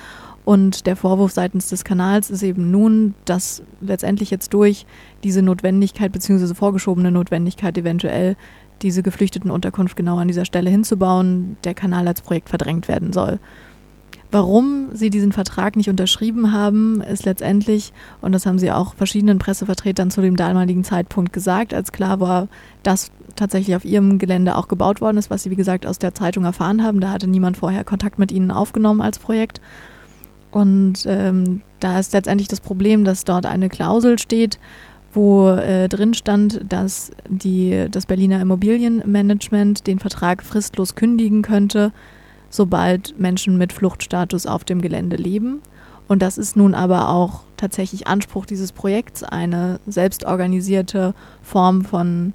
Und 0.44 0.86
der 0.86 0.96
Vorwurf 0.96 1.32
seitens 1.32 1.68
des 1.68 1.84
Kanals 1.84 2.30
ist 2.30 2.42
eben 2.42 2.70
nun, 2.70 3.14
dass 3.24 3.62
letztendlich 3.80 4.30
jetzt 4.30 4.52
durch 4.52 4.84
diese 5.22 5.40
Notwendigkeit 5.40 6.12
beziehungsweise 6.12 6.54
vorgeschobene 6.54 7.10
Notwendigkeit 7.10 7.76
eventuell 7.78 8.36
diese 8.82 9.02
Geflüchtetenunterkunft 9.02 9.96
genau 9.96 10.18
an 10.18 10.28
dieser 10.28 10.44
Stelle 10.44 10.68
hinzubauen, 10.68 11.56
der 11.64 11.74
Kanal 11.74 12.06
als 12.06 12.20
Projekt 12.20 12.50
verdrängt 12.50 12.88
werden 12.88 13.12
soll. 13.12 13.38
Warum 14.30 14.88
sie 14.92 15.10
diesen 15.10 15.30
Vertrag 15.30 15.76
nicht 15.76 15.88
unterschrieben 15.88 16.50
haben, 16.50 17.00
ist 17.00 17.24
letztendlich, 17.24 17.92
und 18.20 18.32
das 18.32 18.46
haben 18.46 18.58
sie 18.58 18.72
auch 18.72 18.94
verschiedenen 18.96 19.38
Pressevertretern 19.38 20.10
zu 20.10 20.22
dem 20.22 20.34
damaligen 20.34 20.82
Zeitpunkt 20.82 21.32
gesagt, 21.32 21.72
als 21.72 21.92
klar 21.92 22.18
war, 22.18 22.48
dass 22.82 23.12
tatsächlich 23.36 23.76
auf 23.76 23.84
ihrem 23.84 24.18
Gelände 24.18 24.56
auch 24.56 24.66
gebaut 24.66 25.00
worden 25.00 25.18
ist, 25.18 25.30
was 25.30 25.44
sie, 25.44 25.50
wie 25.50 25.56
gesagt, 25.56 25.86
aus 25.86 26.00
der 26.00 26.14
Zeitung 26.14 26.44
erfahren 26.44 26.82
haben. 26.82 27.00
Da 27.00 27.10
hatte 27.10 27.28
niemand 27.28 27.56
vorher 27.56 27.84
Kontakt 27.84 28.18
mit 28.18 28.32
ihnen 28.32 28.50
aufgenommen 28.50 29.00
als 29.00 29.20
Projekt. 29.20 29.60
Und 30.54 31.04
ähm, 31.08 31.62
da 31.80 31.98
ist 31.98 32.12
letztendlich 32.12 32.46
das 32.46 32.60
Problem, 32.60 33.04
dass 33.04 33.24
dort 33.24 33.44
eine 33.44 33.68
Klausel 33.68 34.20
steht, 34.20 34.60
wo 35.12 35.48
äh, 35.48 35.88
drin 35.88 36.14
stand, 36.14 36.60
dass 36.68 37.10
die, 37.28 37.88
das 37.90 38.06
Berliner 38.06 38.40
Immobilienmanagement 38.40 39.84
den 39.88 39.98
Vertrag 39.98 40.44
fristlos 40.44 40.94
kündigen 40.94 41.42
könnte, 41.42 41.92
sobald 42.50 43.18
Menschen 43.18 43.58
mit 43.58 43.72
Fluchtstatus 43.72 44.46
auf 44.46 44.62
dem 44.62 44.80
Gelände 44.80 45.16
leben. 45.16 45.60
Und 46.06 46.22
das 46.22 46.38
ist 46.38 46.56
nun 46.56 46.74
aber 46.74 47.08
auch 47.08 47.40
tatsächlich 47.56 48.06
Anspruch 48.06 48.46
dieses 48.46 48.70
Projekts, 48.70 49.24
eine 49.24 49.80
selbstorganisierte 49.88 51.14
Form 51.42 51.84
von 51.84 52.32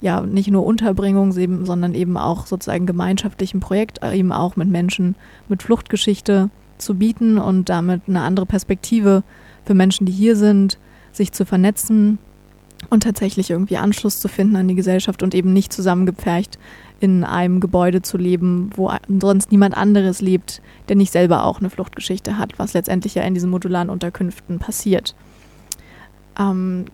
ja 0.00 0.20
nicht 0.20 0.52
nur 0.52 0.64
Unterbringung, 0.64 1.32
sondern 1.32 1.94
eben 1.96 2.16
auch 2.16 2.46
sozusagen 2.46 2.86
gemeinschaftlichem 2.86 3.58
Projekt, 3.58 4.04
äh, 4.04 4.16
eben 4.16 4.30
auch 4.30 4.54
mit 4.54 4.68
Menschen 4.68 5.16
mit 5.48 5.64
Fluchtgeschichte 5.64 6.48
zu 6.78 6.94
bieten 6.94 7.38
und 7.38 7.68
damit 7.68 8.02
eine 8.06 8.22
andere 8.22 8.46
Perspektive 8.46 9.22
für 9.64 9.74
Menschen, 9.74 10.06
die 10.06 10.12
hier 10.12 10.36
sind, 10.36 10.78
sich 11.12 11.32
zu 11.32 11.44
vernetzen 11.44 12.18
und 12.90 13.02
tatsächlich 13.02 13.50
irgendwie 13.50 13.78
Anschluss 13.78 14.20
zu 14.20 14.28
finden 14.28 14.56
an 14.56 14.68
die 14.68 14.74
Gesellschaft 14.74 15.22
und 15.22 15.34
eben 15.34 15.52
nicht 15.52 15.72
zusammengepfercht 15.72 16.58
in 17.00 17.24
einem 17.24 17.60
Gebäude 17.60 18.02
zu 18.02 18.16
leben, 18.16 18.70
wo 18.74 18.90
sonst 19.20 19.50
niemand 19.50 19.76
anderes 19.76 20.20
lebt, 20.20 20.62
der 20.88 20.96
nicht 20.96 21.12
selber 21.12 21.44
auch 21.44 21.58
eine 21.58 21.70
Fluchtgeschichte 21.70 22.38
hat, 22.38 22.58
was 22.58 22.74
letztendlich 22.74 23.14
ja 23.14 23.22
in 23.22 23.34
diesen 23.34 23.50
modularen 23.50 23.90
Unterkünften 23.90 24.58
passiert. 24.58 25.14
Ähm, 26.38 26.86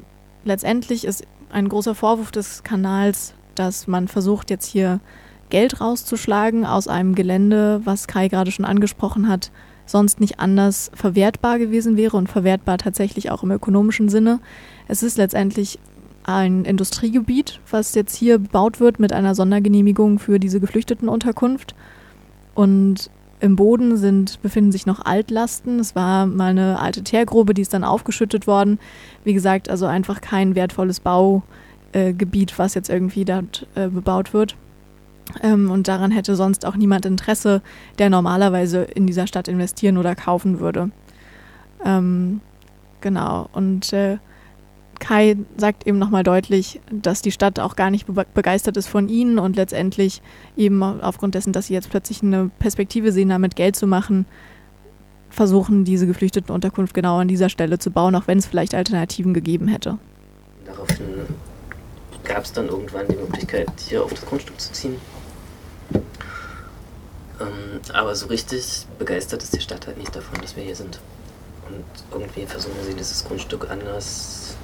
letztendlich 0.44 1.04
ist 1.04 1.24
ein 1.50 1.68
großer 1.68 1.94
Vorwurf 1.94 2.32
des 2.32 2.62
Kanals, 2.62 3.34
dass 3.54 3.86
man 3.86 4.08
versucht 4.08 4.50
jetzt 4.50 4.66
hier 4.66 5.00
Geld 5.50 5.80
rauszuschlagen 5.80 6.64
aus 6.64 6.88
einem 6.88 7.14
Gelände, 7.14 7.82
was 7.84 8.06
Kai 8.06 8.28
gerade 8.28 8.50
schon 8.50 8.64
angesprochen 8.64 9.28
hat, 9.28 9.50
sonst 9.92 10.18
nicht 10.18 10.40
anders 10.40 10.90
verwertbar 10.94 11.58
gewesen 11.58 11.96
wäre 11.96 12.16
und 12.16 12.28
verwertbar 12.28 12.78
tatsächlich 12.78 13.30
auch 13.30 13.44
im 13.44 13.52
ökonomischen 13.52 14.08
Sinne. 14.08 14.40
Es 14.88 15.04
ist 15.04 15.16
letztendlich 15.16 15.78
ein 16.24 16.64
Industriegebiet, 16.64 17.60
was 17.70 17.94
jetzt 17.94 18.16
hier 18.16 18.38
bebaut 18.38 18.80
wird 18.80 18.98
mit 18.98 19.12
einer 19.12 19.34
Sondergenehmigung 19.34 20.18
für 20.18 20.38
diese 20.40 20.60
Geflüchtetenunterkunft. 20.60 21.74
Und 22.54 23.10
im 23.40 23.56
Boden 23.56 23.96
sind, 23.96 24.40
befinden 24.40 24.70
sich 24.70 24.86
noch 24.86 25.04
Altlasten. 25.04 25.80
Es 25.80 25.96
war 25.96 26.26
mal 26.26 26.50
eine 26.50 26.78
alte 26.78 27.02
Teergrube, 27.02 27.54
die 27.54 27.62
ist 27.62 27.74
dann 27.74 27.82
aufgeschüttet 27.82 28.46
worden. 28.46 28.78
Wie 29.24 29.34
gesagt, 29.34 29.68
also 29.68 29.86
einfach 29.86 30.20
kein 30.20 30.54
wertvolles 30.54 31.00
Baugebiet, 31.00 32.58
was 32.58 32.74
jetzt 32.74 32.88
irgendwie 32.88 33.24
dort 33.24 33.66
äh, 33.74 33.88
bebaut 33.88 34.32
wird. 34.32 34.56
Ähm, 35.42 35.70
und 35.70 35.88
daran 35.88 36.10
hätte 36.10 36.36
sonst 36.36 36.66
auch 36.66 36.76
niemand 36.76 37.06
Interesse, 37.06 37.62
der 37.98 38.10
normalerweise 38.10 38.82
in 38.82 39.06
dieser 39.06 39.26
Stadt 39.26 39.48
investieren 39.48 39.96
oder 39.96 40.14
kaufen 40.14 40.60
würde. 40.60 40.90
Ähm, 41.84 42.40
genau. 43.00 43.48
Und 43.52 43.92
äh, 43.92 44.18
Kai 44.98 45.36
sagt 45.56 45.86
eben 45.86 45.98
nochmal 45.98 46.22
deutlich, 46.22 46.80
dass 46.90 47.22
die 47.22 47.32
Stadt 47.32 47.58
auch 47.58 47.74
gar 47.74 47.90
nicht 47.90 48.06
be 48.06 48.24
begeistert 48.34 48.76
ist 48.76 48.86
von 48.86 49.08
ihnen 49.08 49.38
und 49.38 49.56
letztendlich 49.56 50.22
eben 50.56 50.82
aufgrund 50.82 51.34
dessen, 51.34 51.52
dass 51.52 51.66
sie 51.66 51.74
jetzt 51.74 51.90
plötzlich 51.90 52.22
eine 52.22 52.50
Perspektive 52.60 53.10
sehen, 53.10 53.30
damit 53.30 53.56
Geld 53.56 53.74
zu 53.74 53.88
machen, 53.88 54.26
versuchen, 55.28 55.84
diese 55.84 56.06
geflüchteten 56.06 56.54
Unterkunft 56.54 56.94
genau 56.94 57.18
an 57.18 57.26
dieser 57.26 57.48
Stelle 57.48 57.80
zu 57.80 57.90
bauen, 57.90 58.14
auch 58.14 58.28
wenn 58.28 58.38
es 58.38 58.46
vielleicht 58.46 58.74
Alternativen 58.74 59.34
gegeben 59.34 59.66
hätte. 59.66 59.98
Daraufhin 60.66 61.06
gab 62.22 62.44
es 62.44 62.52
dann 62.52 62.68
irgendwann 62.68 63.08
die 63.08 63.16
Möglichkeit, 63.16 63.68
hier 63.88 64.04
auf 64.04 64.12
das 64.12 64.24
Grundstück 64.24 64.60
zu 64.60 64.72
ziehen. 64.72 64.94
Ähm, 67.42 67.80
aber 67.92 68.14
so 68.14 68.26
richtig 68.26 68.86
begeistert 68.98 69.42
ist 69.42 69.54
die 69.54 69.60
Stadt 69.60 69.86
halt 69.86 69.98
nicht 69.98 70.14
davon, 70.14 70.40
dass 70.40 70.56
wir 70.56 70.62
hier 70.62 70.76
sind. 70.76 71.00
Und 71.68 71.84
irgendwie 72.10 72.46
versuchen 72.46 72.76
sie 72.84 72.94
dieses 72.94 73.24
Grundstück 73.24 73.70
anders 73.70 74.56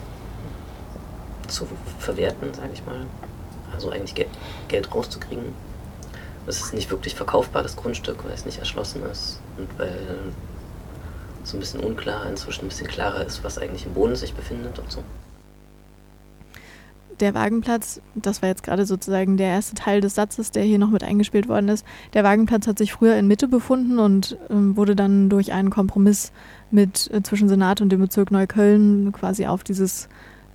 zu 1.49 1.67
verwerten, 1.99 2.53
sage 2.53 2.71
ich 2.75 2.85
mal. 2.85 3.07
Also 3.73 3.91
eigentlich 3.91 4.15
Geld, 4.15 4.29
Geld 4.69 4.95
rauszukriegen. 4.95 5.55
Es 6.47 6.61
ist 6.61 6.75
nicht 6.75 6.91
wirklich 6.91 7.15
verkaufbar, 7.15 7.63
das 7.63 7.77
Grundstück, 7.77 8.25
weil 8.25 8.33
es 8.33 8.47
nicht 8.47 8.59
erschlossen 8.59 9.05
ist 9.05 9.41
und 9.59 9.69
weil 9.79 9.99
so 11.45 11.57
ein 11.57 11.61
bisschen 11.61 11.81
unklar, 11.81 12.27
inzwischen 12.27 12.65
ein 12.65 12.69
bisschen 12.69 12.87
klarer 12.87 13.25
ist, 13.25 13.45
was 13.45 13.59
eigentlich 13.59 13.87
im 13.87 13.95
Boden 13.95 14.17
sich 14.17 14.35
befindet 14.35 14.79
und 14.79 14.91
so. 14.91 15.03
Der 17.21 17.35
Wagenplatz, 17.35 18.01
das 18.15 18.43
war 18.43 18.49
jetzt 18.49 18.63
gerade 18.63 18.87
sozusagen 18.87 19.37
der 19.37 19.49
erste 19.49 19.75
Teil 19.75 20.01
des 20.01 20.15
Satzes, 20.15 20.53
der 20.53 20.63
hier 20.63 20.79
noch 20.79 20.91
mit 20.91 21.03
eingespielt 21.03 21.49
worden 21.49 21.69
ist. 21.69 21.85
Der 22.15 22.23
Wagenplatz 22.23 22.67
hat 22.67 22.79
sich 22.79 22.93
früher 22.93 23.17
in 23.17 23.27
Mitte 23.27 23.49
befunden 23.49 23.99
und 23.99 24.37
ähm, 24.51 24.77
wurde 24.77 24.95
dann 24.95 25.29
durch 25.29 25.53
einen 25.53 25.71
Kompromiss 25.71 26.33
mit 26.71 27.11
äh, 27.13 27.23
zwischen 27.23 27.49
Senat 27.49 27.81
und 27.81 27.91
dem 27.91 28.01
Bezirk 28.01 28.31
Neukölln 28.31 29.11
quasi 29.13 29.47
auf 29.47 29.65
dieses 29.65 30.09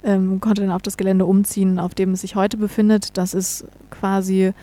ähm, 0.04 0.40
konnte 0.42 0.62
dann 0.62 0.72
auf 0.72 0.82
das 0.82 0.98
Gelände 0.98 1.26
umziehen, 1.26 1.80
auf 1.80 1.96
dem 1.96 2.12
es 2.12 2.22
sich 2.22 2.36
heute 2.36 2.58
befindet. 2.58 3.18
Das 3.18 3.34
ist 3.34 3.66
quasi 3.90 4.54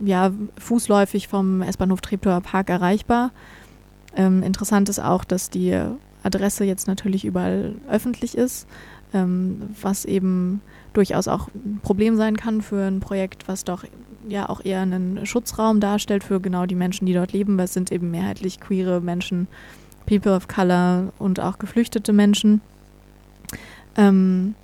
ja, 0.00 0.32
fußläufig 0.58 1.28
vom 1.28 1.62
S-Bahnhof 1.62 2.00
Treptower 2.00 2.40
Park 2.40 2.70
erreichbar. 2.70 3.32
Ähm, 4.16 4.42
interessant 4.42 4.88
ist 4.88 5.00
auch, 5.00 5.24
dass 5.24 5.50
die 5.50 5.78
Adresse 6.22 6.64
jetzt 6.64 6.86
natürlich 6.86 7.24
überall 7.24 7.74
öffentlich 7.88 8.36
ist, 8.36 8.66
ähm, 9.14 9.62
was 9.80 10.04
eben 10.04 10.60
durchaus 10.98 11.28
auch 11.28 11.48
ein 11.54 11.78
Problem 11.80 12.16
sein 12.16 12.36
kann 12.36 12.60
für 12.60 12.84
ein 12.84 12.98
Projekt, 12.98 13.46
was 13.46 13.62
doch 13.62 13.84
ja 14.28 14.48
auch 14.48 14.64
eher 14.64 14.80
einen 14.80 15.24
Schutzraum 15.26 15.78
darstellt 15.78 16.24
für 16.24 16.40
genau 16.40 16.66
die 16.66 16.74
Menschen, 16.74 17.06
die 17.06 17.14
dort 17.14 17.32
leben, 17.32 17.56
weil 17.56 17.66
es 17.66 17.72
sind 17.72 17.92
eben 17.92 18.10
mehrheitlich 18.10 18.58
queere 18.58 19.00
Menschen, 19.00 19.46
People 20.06 20.34
of 20.34 20.48
Color 20.48 21.12
und 21.18 21.38
auch 21.38 21.58
geflüchtete 21.58 22.12
Menschen. 22.12 22.60
Ähm, 23.96 24.54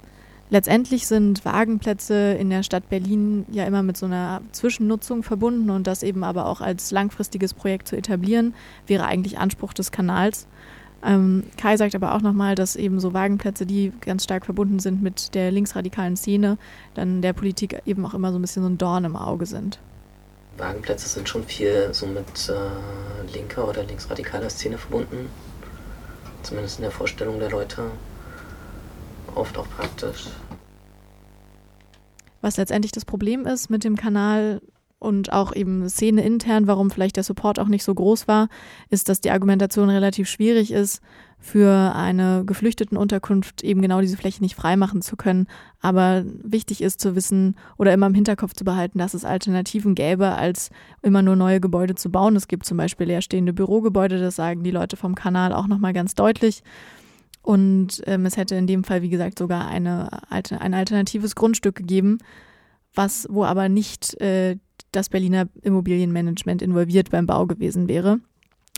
Letztendlich 0.51 1.07
sind 1.07 1.45
Wagenplätze 1.45 2.35
in 2.35 2.51
der 2.51 2.63
Stadt 2.63 2.89
Berlin 2.89 3.47
ja 3.51 3.65
immer 3.65 3.83
mit 3.83 3.97
so 3.97 4.07
einer 4.07 4.43
Zwischennutzung 4.53 5.23
verbunden 5.23 5.71
und 5.71 5.87
das 5.87 6.03
eben 6.03 6.23
aber 6.23 6.47
auch 6.47 6.61
als 6.61 6.91
langfristiges 6.91 7.55
Projekt 7.55 7.89
zu 7.89 7.97
etablieren, 7.97 8.55
wäre 8.87 9.07
eigentlich 9.07 9.39
Anspruch 9.39 9.73
des 9.73 9.91
Kanals. 9.91 10.47
Ähm, 11.05 11.45
Kai 11.59 11.77
sagt 11.77 11.95
aber 11.95 12.15
auch 12.15 12.23
nochmal, 12.23 12.55
dass 12.55 12.77
eben 12.77 12.99
so 12.99 13.13
Wagenplätze, 13.13 13.67
die 13.67 13.93
ganz 14.01 14.25
stark 14.25 14.47
verbunden 14.47 14.79
sind 14.79 15.03
mit 15.03 15.35
der 15.35 15.51
linksradikalen 15.51 16.17
Szene, 16.17 16.57
dann 16.95 17.21
der 17.21 17.35
Politik 17.35 17.83
eben 17.85 18.07
auch 18.07 18.15
immer 18.15 18.33
so 18.33 18.39
ein 18.39 18.43
bisschen 18.43 18.63
so 18.63 18.69
ein 18.69 18.79
Dorn 18.79 19.05
im 19.05 19.17
Auge 19.17 19.45
sind. 19.45 19.79
Wagenplätze 20.57 21.09
sind 21.09 21.29
schon 21.29 21.45
viel 21.45 21.93
so 21.93 22.07
mit 22.07 22.49
äh, 22.49 23.37
linker 23.37 23.69
oder 23.69 23.83
linksradikaler 23.83 24.49
Szene 24.49 24.79
verbunden, 24.79 25.29
zumindest 26.43 26.79
in 26.79 26.83
der 26.83 26.93
Vorstellung 26.93 27.39
der 27.39 27.51
Leute 27.51 27.83
oft 29.35 29.59
auch 29.59 29.69
praktisch. 29.69 30.29
Was 32.41 32.57
letztendlich 32.57 32.93
das 32.93 33.05
Problem 33.05 33.47
ist 33.47 33.69
mit 33.69 33.85
dem 33.85 33.97
Kanal 33.97 34.61
und 35.05 35.33
auch 35.33 35.55
eben 35.55 35.89
Szene 35.89 36.25
intern, 36.25 36.67
warum 36.67 36.91
vielleicht 36.91 37.17
der 37.17 37.23
Support 37.23 37.59
auch 37.59 37.69
nicht 37.69 37.85
so 37.85 37.95
groß 37.95 38.27
war, 38.27 38.49
ist, 38.91 39.09
dass 39.09 39.21
die 39.21 39.31
Argumentation 39.31 39.91
relativ 39.91 40.29
schwierig 40.29 40.73
ist, 40.73 41.01
für 41.45 41.95
eine 41.95 42.43
geflüchteten 42.47 42.97
Unterkunft 42.97 43.63
eben 43.63 43.83
genau 43.83 44.01
diese 44.01 44.17
Fläche 44.17 44.43
nicht 44.43 44.55
freimachen 44.55 45.03
zu 45.03 45.15
können. 45.15 45.47
Aber 45.83 46.25
wichtig 46.43 46.81
ist 46.81 47.03
zu 47.03 47.15
wissen 47.17 47.57
oder 47.77 47.93
immer 47.93 48.07
im 48.07 48.15
Hinterkopf 48.15 48.55
zu 48.55 48.65
behalten, 48.65 48.99
dass 48.99 49.13
es 49.13 49.27
Alternativen 49.27 49.95
gäbe, 49.95 50.29
als 50.29 50.71
immer 51.03 51.21
nur 51.21 51.37
neue 51.37 51.61
Gebäude 51.61 51.97
zu 51.97 52.11
bauen. 52.11 52.35
Es 52.35 52.49
gibt 52.49 52.65
zum 52.65 52.79
Beispiel 52.79 53.09
leerstehende 53.09 53.53
Bürogebäude, 53.53 54.19
das 54.19 54.37
sagen 54.37 54.65
die 54.65 54.71
Leute 54.71 54.97
vom 54.97 55.15
Kanal 55.15 55.53
auch 55.53 55.67
nochmal 55.67 55.93
ganz 55.93 56.15
deutlich. 56.15 56.63
Und 57.43 58.03
ähm, 58.07 58.25
es 58.25 58.39
hätte 58.39 58.55
in 58.55 58.67
dem 58.67 58.83
Fall, 58.83 59.03
wie 59.03 59.11
gesagt, 59.11 59.39
sogar 59.39 59.69
eine, 59.69 60.09
ein 60.31 60.73
alternatives 60.73 61.35
Grundstück 61.35 61.75
gegeben, 61.75 62.19
was, 62.95 63.27
wo 63.29 63.45
aber 63.45 63.69
nicht 63.69 64.19
äh, 64.23 64.57
das 64.97 65.09
Berliner 65.09 65.49
Immobilienmanagement 65.63 66.63
involviert 66.63 67.11
beim 67.11 67.27
Bau 67.27 67.47
gewesen 67.47 67.89
wäre. 67.89 68.21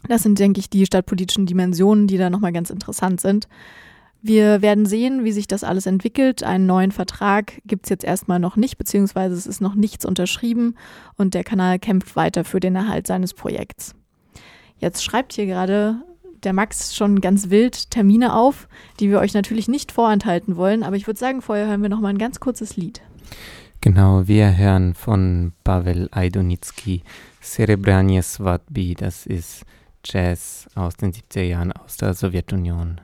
Das 0.09 0.23
sind, 0.23 0.39
denke 0.39 0.61
ich, 0.61 0.71
die 0.71 0.87
stadtpolitischen 0.87 1.47
Dimensionen, 1.47 2.07
die 2.07 2.19
da 2.19 2.31
nochmal 2.31 2.53
ganz 2.53 2.71
interessant 2.71 3.21
sind. 3.21 3.49
Wir 4.23 4.63
werden 4.63 4.87
sehen, 4.87 5.25
wie 5.25 5.33
sich 5.33 5.47
das 5.47 5.63
alles 5.63 5.87
entwickelt. 5.87 6.43
Einen 6.43 6.67
neuen 6.67 6.91
Vertrag 6.91 7.61
gibt 7.65 7.87
es 7.87 7.91
jetzt 7.91 8.05
erstmal 8.05 8.41
noch 8.41 8.57
nicht, 8.57 8.77
beziehungsweise 8.79 9.35
es 9.35 9.47
ist 9.47 9.61
noch 9.61 9.75
nichts 9.75 10.05
unterschrieben 10.05 10.75
und 11.17 11.35
der 11.35 11.45
Kanal 11.45 11.79
kämpft 11.79 12.17
weiter 12.17 12.45
für 12.45 12.61
den 12.61 12.75
Erhalt 12.75 13.07
seines 13.07 13.35
Projekts. 13.35 13.95
Jetzt 14.79 15.05
schreibt 15.05 15.33
hier 15.33 15.47
gerade 15.47 16.03
der 16.43 16.53
Max 16.53 16.95
schon 16.95 17.21
ganz 17.21 17.51
wild 17.51 17.91
Termine 17.91 18.35
auf, 18.35 18.69
die 19.01 19.11
wir 19.11 19.21
euch 19.21 19.35
natürlich 19.35 19.69
nicht 19.69 19.93
vorenthalten 19.93 20.57
wollen. 20.57 20.83
Aber 20.83 20.97
ich 20.97 21.07
würde 21.07 21.19
sagen, 21.19 21.43
vorher 21.43 21.67
hören 21.67 21.83
wir 21.83 21.89
noch 21.89 22.01
mal 22.01 22.09
ein 22.09 22.19
ganz 22.19 22.41
kurzes 22.41 22.77
Lied. 22.77 23.03
Genau, 23.81 24.27
wir 24.27 24.57
hören 24.57 24.95
von 24.95 25.53
Pavel 25.63 26.09
Aidonitsky 26.11 27.03
Cerebranie 27.41 28.23
Svatbi. 28.23 28.95
Das 28.95 29.27
ist 29.27 29.65
Jazz 30.05 30.69
aus 30.75 30.97
den 30.97 31.13
70er 31.13 31.43
Jahren 31.43 31.73
aus 31.73 31.97
der 31.97 32.15
Sowjetunion. 32.15 33.01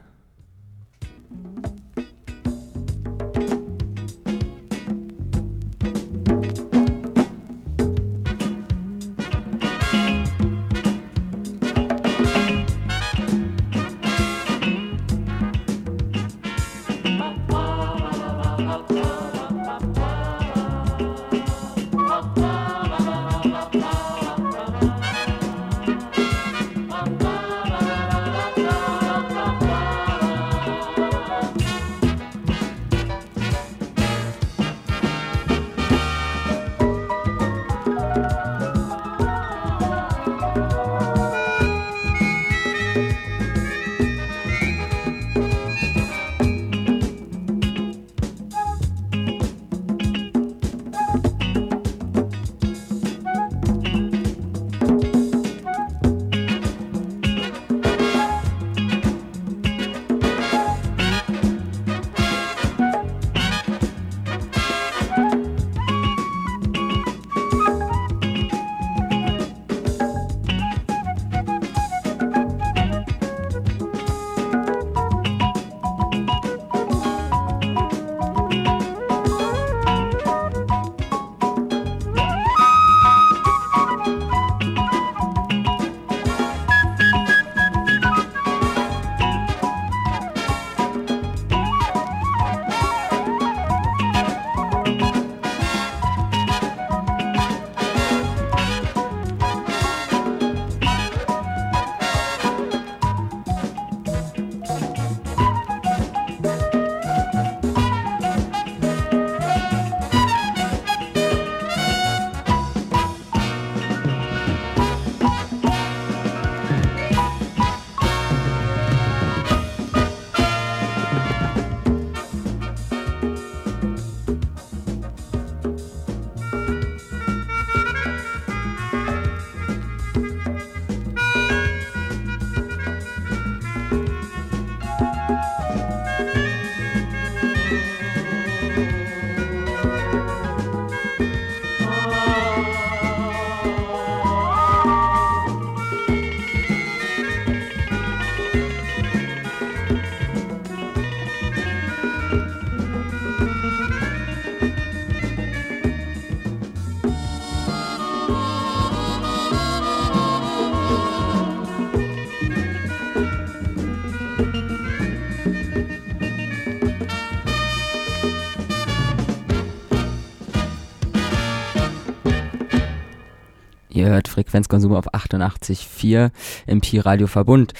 Frequenzkonsum 174.33 174.95
auf 174.95 175.13
88.4 175.15 176.31
im 176.67 176.81
Pi-Radio 176.81 177.27
Verbund. 177.27 177.73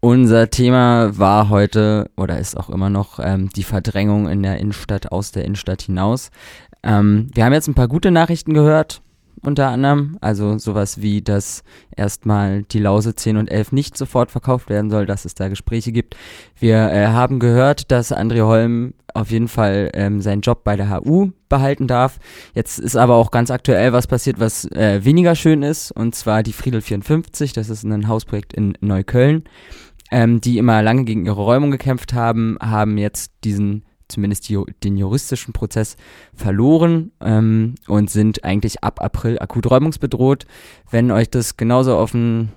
Unser 0.00 0.50
Thema 0.50 1.18
war 1.18 1.48
heute 1.48 2.10
oder 2.16 2.38
ist 2.38 2.56
auch 2.56 2.70
immer 2.70 2.88
noch 2.88 3.18
ähm, 3.20 3.48
die 3.50 3.64
Verdrängung 3.64 4.28
in 4.28 4.42
der 4.42 4.58
Innenstadt 4.58 5.10
aus 5.10 5.32
der 5.32 5.44
Innenstadt 5.44 5.82
hinaus. 5.82 6.30
Ähm, 6.82 7.28
wir 7.34 7.44
haben 7.44 7.52
jetzt 7.52 7.68
ein 7.68 7.74
paar 7.74 7.88
gute 7.88 8.10
Nachrichten 8.10 8.54
gehört, 8.54 9.02
unter 9.42 9.68
anderem. 9.68 10.16
Also 10.20 10.58
sowas 10.58 11.00
wie, 11.02 11.22
dass 11.22 11.62
erstmal 11.96 12.62
die 12.62 12.78
Lause 12.78 13.14
10 13.14 13.36
und 13.36 13.50
11 13.50 13.72
nicht 13.72 13.96
sofort 13.96 14.30
verkauft 14.30 14.68
werden 14.70 14.90
soll, 14.90 15.06
dass 15.06 15.24
es 15.24 15.34
da 15.34 15.48
Gespräche 15.48 15.92
gibt. 15.92 16.16
Wir 16.58 16.90
äh, 16.90 17.08
haben 17.08 17.40
gehört, 17.40 17.90
dass 17.90 18.12
André 18.12 18.42
Holm 18.42 18.94
auf 19.20 19.30
jeden 19.30 19.48
Fall 19.48 19.90
ähm, 19.94 20.20
seinen 20.20 20.40
Job 20.40 20.64
bei 20.64 20.76
der 20.76 20.90
HU 20.90 21.30
behalten 21.48 21.86
darf. 21.86 22.18
Jetzt 22.54 22.78
ist 22.78 22.96
aber 22.96 23.16
auch 23.16 23.30
ganz 23.30 23.50
aktuell 23.50 23.92
was 23.92 24.06
passiert, 24.06 24.38
was 24.40 24.64
äh, 24.72 25.04
weniger 25.04 25.34
schön 25.34 25.62
ist, 25.62 25.90
und 25.90 26.14
zwar 26.14 26.42
die 26.42 26.52
Friedel 26.52 26.80
54, 26.80 27.52
das 27.52 27.68
ist 27.68 27.84
ein 27.84 28.08
Hausprojekt 28.08 28.52
in 28.52 28.76
Neukölln. 28.80 29.44
Ähm, 30.10 30.40
die 30.40 30.56
immer 30.56 30.82
lange 30.82 31.04
gegen 31.04 31.26
ihre 31.26 31.42
Räumung 31.42 31.70
gekämpft 31.70 32.14
haben, 32.14 32.56
haben 32.62 32.96
jetzt 32.96 33.30
diesen 33.44 33.84
zumindest 34.08 34.48
die, 34.48 34.58
den 34.82 34.96
juristischen 34.96 35.52
Prozess 35.52 35.96
verloren 36.34 37.12
ähm, 37.20 37.74
und 37.86 38.10
sind 38.10 38.42
eigentlich 38.42 38.82
ab 38.82 39.02
April 39.02 39.38
akut 39.38 39.70
räumungsbedroht. 39.70 40.46
Wenn 40.90 41.10
euch 41.10 41.28
das 41.28 41.58
genauso 41.58 41.94
auf 41.96 42.12
den 42.12 42.48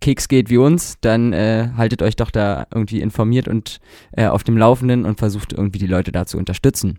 Keks 0.00 0.28
geht 0.28 0.50
wie 0.50 0.58
uns, 0.58 0.96
dann 1.00 1.32
äh, 1.32 1.70
haltet 1.76 2.02
euch 2.02 2.16
doch 2.16 2.30
da 2.30 2.66
irgendwie 2.72 3.00
informiert 3.00 3.48
und 3.48 3.80
äh, 4.12 4.26
auf 4.26 4.44
dem 4.44 4.56
Laufenden 4.56 5.04
und 5.04 5.18
versucht 5.18 5.52
irgendwie 5.52 5.78
die 5.78 5.86
Leute 5.86 6.12
da 6.12 6.26
zu 6.26 6.38
unterstützen. 6.38 6.98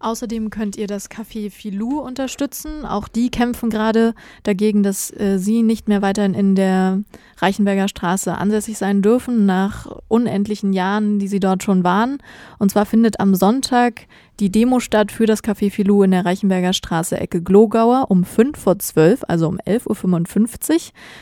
Außerdem 0.00 0.50
könnt 0.50 0.76
ihr 0.76 0.86
das 0.86 1.10
Café 1.10 1.50
Filou 1.50 1.98
unterstützen. 2.00 2.84
Auch 2.84 3.08
die 3.08 3.30
kämpfen 3.30 3.68
gerade 3.68 4.14
dagegen, 4.44 4.82
dass 4.82 5.10
äh, 5.10 5.38
sie 5.38 5.62
nicht 5.62 5.88
mehr 5.88 6.02
weiterhin 6.02 6.34
in 6.34 6.54
der 6.54 7.02
Reichenberger 7.38 7.88
Straße 7.88 8.36
ansässig 8.36 8.78
sein 8.78 9.02
dürfen, 9.02 9.44
nach 9.46 9.86
unendlichen 10.06 10.72
Jahren, 10.72 11.18
die 11.18 11.26
sie 11.26 11.40
dort 11.40 11.64
schon 11.64 11.82
waren. 11.82 12.18
Und 12.58 12.70
zwar 12.70 12.86
findet 12.86 13.18
am 13.18 13.34
Sonntag 13.34 14.06
die 14.38 14.50
Demo 14.52 14.78
statt 14.78 15.10
für 15.10 15.26
das 15.26 15.42
Café 15.42 15.70
Filou 15.70 16.04
in 16.04 16.12
der 16.12 16.24
Reichenberger 16.24 16.72
Straße 16.72 17.18
Ecke 17.18 17.42
Glogauer 17.42 18.06
um 18.08 18.24
5 18.24 18.56
vor 18.56 18.78
12, 18.78 19.24
also 19.26 19.48
um 19.48 19.58
11.55 19.58 20.72
Uhr. 20.72 20.80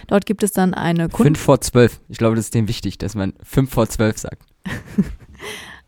Dort 0.09 0.27
gibt 0.27 0.43
es 0.43 0.53
dann 0.53 0.75
eine 0.75 1.09
Kunst 1.09 1.23
5 1.23 1.39
vor 1.39 1.61
12. 1.61 2.01
Ich 2.09 2.19
glaube, 2.19 2.37
das 2.37 2.47
ist 2.47 2.55
dem 2.55 2.69
wichtig, 2.69 2.99
dass 2.99 3.15
man 3.15 3.33
5 3.43 3.71
vor 3.71 3.89
12 3.89 4.19
sagt. 4.19 4.43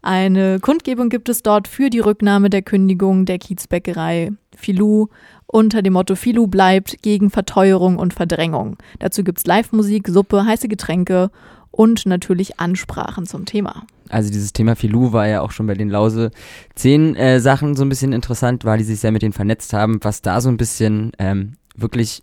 Eine 0.03 0.61
Kundgebung 0.61 1.09
gibt 1.09 1.29
es 1.29 1.43
dort 1.43 1.67
für 1.67 1.91
die 1.91 1.99
Rücknahme 1.99 2.51
der 2.51 2.63
Kündigung 2.63 3.25
der 3.25 3.39
Kiezbäckerei 3.39 4.31
Filou 4.57 5.09
unter 5.47 5.83
dem 5.83 5.95
Motto 5.95 6.15
Filou 6.15 6.47
bleibt 6.47 7.03
gegen 7.03 7.31
Verteuerung 7.31 7.97
und 7.97 8.15
Verdrängung. 8.15 8.77
Dazu 8.99 9.25
gibt 9.25 9.39
es 9.39 9.47
Live-Musik, 9.47 10.09
Suppe, 10.09 10.45
heiße 10.45 10.69
Getränke 10.69 11.31
und 11.71 12.07
natürlich 12.07 12.61
Ansprachen 12.61 13.27
zum 13.27 13.45
Thema. 13.45 13.85
Also 14.09 14.31
dieses 14.31 14.53
Thema 14.53 14.77
Filou 14.77 15.13
war 15.13 15.27
ja 15.27 15.41
auch 15.41 15.51
schon 15.51 15.67
bei 15.67 15.75
den 15.75 15.91
Lause 15.91 16.31
10 16.77 17.17
äh, 17.17 17.41
Sachen 17.41 17.77
so 17.77 17.85
ein 17.85 17.89
bisschen 17.89 18.13
interessant, 18.13 18.65
weil 18.65 18.79
die 18.79 18.85
sich 18.85 19.01
sehr 19.01 19.13
mit 19.13 19.23
denen 19.23 19.33
vernetzt 19.33 19.73
haben. 19.73 19.99
Was 20.03 20.23
da 20.23 20.41
so 20.41 20.49
ein 20.49 20.57
bisschen 20.57 21.13
ähm, 21.19 21.55
wirklich 21.75 22.23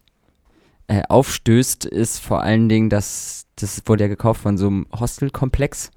äh, 0.88 1.02
aufstößt, 1.08 1.86
ist 1.86 2.20
vor 2.20 2.42
allen 2.42 2.70
Dingen, 2.70 2.90
dass 2.90 3.48
das 3.56 3.82
wurde 3.86 4.04
ja 4.04 4.08
gekauft 4.08 4.42
von 4.42 4.58
so 4.58 4.68
einem 4.68 4.88
Hostelkomplex 4.98 5.92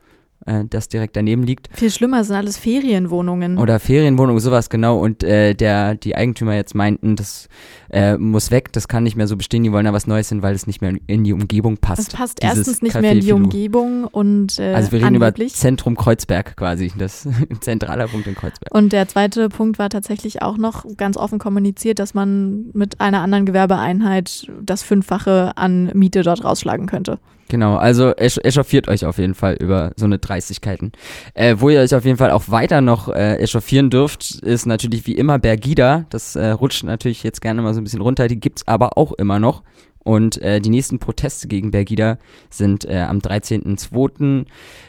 äh, 0.48 0.64
das 0.68 0.88
direkt 0.88 1.16
daneben 1.16 1.42
liegt. 1.42 1.68
Viel 1.72 1.90
schlimmer 1.90 2.24
sind 2.24 2.36
alles 2.36 2.56
Ferienwohnungen. 2.56 3.58
Oder 3.58 3.78
Ferienwohnungen, 3.78 4.40
sowas 4.40 4.70
genau. 4.70 4.98
Und 4.98 5.22
äh, 5.22 5.54
der, 5.54 5.94
die 5.94 6.16
Eigentümer 6.16 6.54
jetzt 6.54 6.74
meinten, 6.74 7.16
das 7.16 7.48
äh, 7.90 8.16
muss 8.16 8.50
weg, 8.50 8.72
das 8.72 8.88
kann 8.88 9.02
nicht 9.02 9.16
mehr 9.16 9.26
so 9.26 9.36
bestehen, 9.36 9.62
die 9.62 9.72
wollen 9.72 9.84
da 9.84 9.92
was 9.92 10.06
Neues 10.06 10.28
hin, 10.28 10.42
weil 10.42 10.54
es 10.54 10.66
nicht 10.66 10.80
mehr 10.80 10.94
in 11.06 11.24
die 11.24 11.32
Umgebung 11.32 11.76
passt. 11.76 12.00
Es 12.00 12.08
passt 12.08 12.42
erstens 12.42 12.82
nicht 12.82 12.96
Café 12.96 13.00
mehr 13.02 13.12
in 13.12 13.20
die. 13.20 13.32
Umgebung 13.32 14.04
und 14.04 14.58
äh, 14.58 14.72
Also 14.74 14.92
wir 14.92 15.00
reden 15.00 15.22
angeblich. 15.22 15.52
über 15.52 15.58
Zentrum 15.58 15.96
Kreuzberg 15.96 16.56
quasi, 16.56 16.92
das 16.98 17.28
zentraler 17.60 18.08
Punkt 18.08 18.26
in 18.26 18.34
Kreuzberg. 18.34 18.74
Und 18.74 18.92
der 18.92 19.06
zweite 19.08 19.48
Punkt 19.48 19.78
war 19.78 19.90
tatsächlich 19.90 20.42
auch 20.42 20.56
noch 20.56 20.84
ganz 20.96 21.16
offen 21.16 21.38
kommuniziert, 21.38 21.98
dass 21.98 22.14
man 22.14 22.70
mit 22.72 23.00
einer 23.00 23.20
anderen 23.20 23.46
Gewerbeeinheit 23.46 24.50
das 24.62 24.82
Fünffache 24.82 25.52
an 25.56 25.90
Miete 25.94 26.22
dort 26.22 26.44
rausschlagen 26.44 26.86
könnte. 26.86 27.18
Genau, 27.48 27.76
also 27.76 28.12
echauffiert 28.14 28.88
euch 28.88 29.06
auf 29.06 29.16
jeden 29.16 29.34
Fall 29.34 29.54
über 29.54 29.92
so 29.96 30.04
eine 30.04 30.18
Dreistigkeiten. 30.18 30.92
Äh, 31.32 31.56
wo 31.58 31.70
ihr 31.70 31.80
euch 31.80 31.94
auf 31.94 32.04
jeden 32.04 32.18
Fall 32.18 32.30
auch 32.30 32.48
weiter 32.48 32.82
noch 32.82 33.08
äh, 33.08 33.36
echauffieren 33.36 33.88
dürft, 33.88 34.36
ist 34.42 34.66
natürlich 34.66 35.06
wie 35.06 35.14
immer 35.14 35.38
Bergida. 35.38 36.04
Das 36.10 36.36
äh, 36.36 36.50
rutscht 36.50 36.84
natürlich 36.84 37.22
jetzt 37.22 37.40
gerne 37.40 37.62
mal 37.62 37.72
so 37.72 37.80
ein 37.80 37.84
bisschen 37.84 38.02
runter. 38.02 38.28
Die 38.28 38.38
gibt's 38.38 38.68
aber 38.68 38.98
auch 38.98 39.12
immer 39.12 39.38
noch. 39.38 39.62
Und 40.04 40.40
äh, 40.40 40.60
die 40.60 40.70
nächsten 40.70 40.98
Proteste 40.98 41.48
gegen 41.48 41.70
Bergida 41.70 42.18
sind 42.50 42.84
äh, 42.84 43.00
am 43.00 43.18
13.02. 43.18 44.46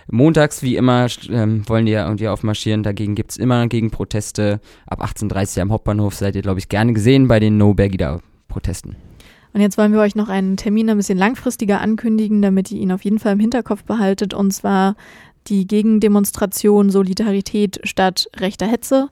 Montags, 0.09 0.61
wie 0.63 0.75
immer, 0.75 1.07
ähm, 1.29 1.67
wollen 1.67 1.85
die 1.85 1.91
ja 1.93 2.05
irgendwie 2.05 2.27
aufmarschieren. 2.27 2.83
Dagegen 2.83 3.15
gibt's 3.15 3.37
immer 3.37 3.67
Gegenproteste. 3.67 4.59
Ab 4.85 5.03
18.30 5.03 5.57
Uhr 5.57 5.63
am 5.63 5.71
Hauptbahnhof 5.71 6.15
seid 6.15 6.35
ihr, 6.35 6.41
glaube 6.41 6.59
ich, 6.59 6.69
gerne 6.69 6.93
gesehen 6.93 7.27
bei 7.27 7.39
den 7.39 7.57
No-Bergida-Protesten. 7.57 8.95
Und 9.53 9.61
jetzt 9.61 9.77
wollen 9.77 9.93
wir 9.93 9.99
euch 9.99 10.15
noch 10.15 10.29
einen 10.29 10.57
Termin 10.57 10.89
ein 10.89 10.97
bisschen 10.97 11.17
langfristiger 11.17 11.81
ankündigen, 11.81 12.41
damit 12.41 12.71
ihr 12.71 12.79
ihn 12.79 12.91
auf 12.91 13.03
jeden 13.03 13.19
Fall 13.19 13.33
im 13.33 13.39
Hinterkopf 13.39 13.83
behaltet. 13.83 14.33
Und 14.33 14.51
zwar 14.51 14.95
die 15.47 15.65
Gegendemonstration 15.65 16.89
Solidarität 16.89 17.79
statt 17.83 18.27
rechter 18.37 18.67
Hetze. 18.67 19.09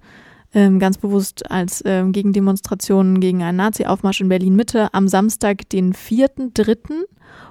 Ähm, 0.57 0.79
ganz 0.79 0.97
bewusst 0.97 1.51
als 1.51 1.83
ähm, 1.85 2.13
Gegendemonstration 2.13 3.19
gegen 3.19 3.43
einen 3.43 3.57
Nazi-Aufmarsch 3.57 4.21
in 4.21 4.29
Berlin-Mitte 4.29 4.91
am 4.91 5.07
Samstag, 5.07 5.69
den 5.69 5.93
4.3 5.93 7.05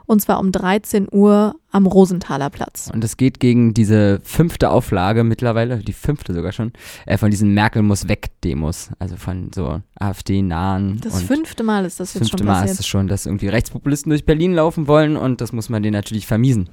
und 0.06 0.22
zwar 0.22 0.40
um 0.40 0.50
13 0.50 1.06
Uhr 1.12 1.54
am 1.70 1.86
Rosenthaler 1.86 2.50
Platz. 2.50 2.90
Und 2.92 3.04
es 3.04 3.16
geht 3.16 3.38
gegen 3.38 3.74
diese 3.74 4.18
fünfte 4.24 4.70
Auflage 4.70 5.22
mittlerweile, 5.22 5.78
die 5.78 5.92
fünfte 5.92 6.34
sogar 6.34 6.50
schon, 6.50 6.72
äh, 7.06 7.16
von 7.16 7.30
diesen 7.30 7.54
Merkel 7.54 7.82
muss 7.82 8.08
weg 8.08 8.30
Demos, 8.42 8.90
also 8.98 9.14
von 9.14 9.50
so 9.54 9.80
AfD-nahen. 9.94 11.00
Das 11.00 11.22
fünfte 11.22 11.62
Mal 11.62 11.84
ist 11.84 12.00
das, 12.00 12.12
das 12.12 12.22
jetzt 12.22 12.36
schon 12.36 12.44
Mal 12.44 12.54
passiert. 12.54 12.72
ist 12.72 12.80
es 12.80 12.86
schon, 12.88 13.06
dass 13.06 13.26
irgendwie 13.26 13.46
Rechtspopulisten 13.46 14.10
durch 14.10 14.24
Berlin 14.24 14.52
laufen 14.52 14.88
wollen 14.88 15.16
und 15.16 15.40
das 15.40 15.52
muss 15.52 15.68
man 15.68 15.84
denen 15.84 15.94
natürlich 15.94 16.26
vermiesen. 16.26 16.70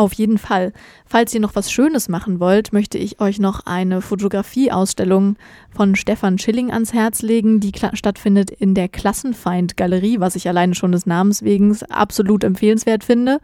Auf 0.00 0.14
jeden 0.14 0.38
Fall. 0.38 0.72
Falls 1.04 1.34
ihr 1.34 1.40
noch 1.40 1.56
was 1.56 1.70
Schönes 1.70 2.08
machen 2.08 2.40
wollt, 2.40 2.72
möchte 2.72 2.96
ich 2.96 3.20
euch 3.20 3.38
noch 3.38 3.66
eine 3.66 4.00
Fotografieausstellung 4.00 5.36
von 5.76 5.94
Stefan 5.94 6.38
Schilling 6.38 6.70
ans 6.72 6.94
Herz 6.94 7.20
legen, 7.20 7.60
die 7.60 7.70
stattfindet 7.92 8.50
in 8.50 8.74
der 8.74 8.88
Klassenfeind-Galerie, 8.88 10.18
was 10.18 10.36
ich 10.36 10.48
alleine 10.48 10.74
schon 10.74 10.92
des 10.92 11.04
Namens 11.04 11.42
wegen 11.42 11.76
absolut 11.90 12.44
empfehlenswert 12.44 13.04
finde 13.04 13.40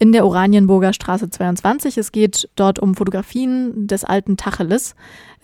in 0.00 0.12
der 0.12 0.24
Oranienburger 0.24 0.94
Straße 0.94 1.28
22. 1.28 1.98
Es 1.98 2.10
geht 2.10 2.48
dort 2.56 2.78
um 2.78 2.94
Fotografien 2.94 3.86
des 3.86 4.02
alten 4.02 4.38
Tacheles. 4.38 4.94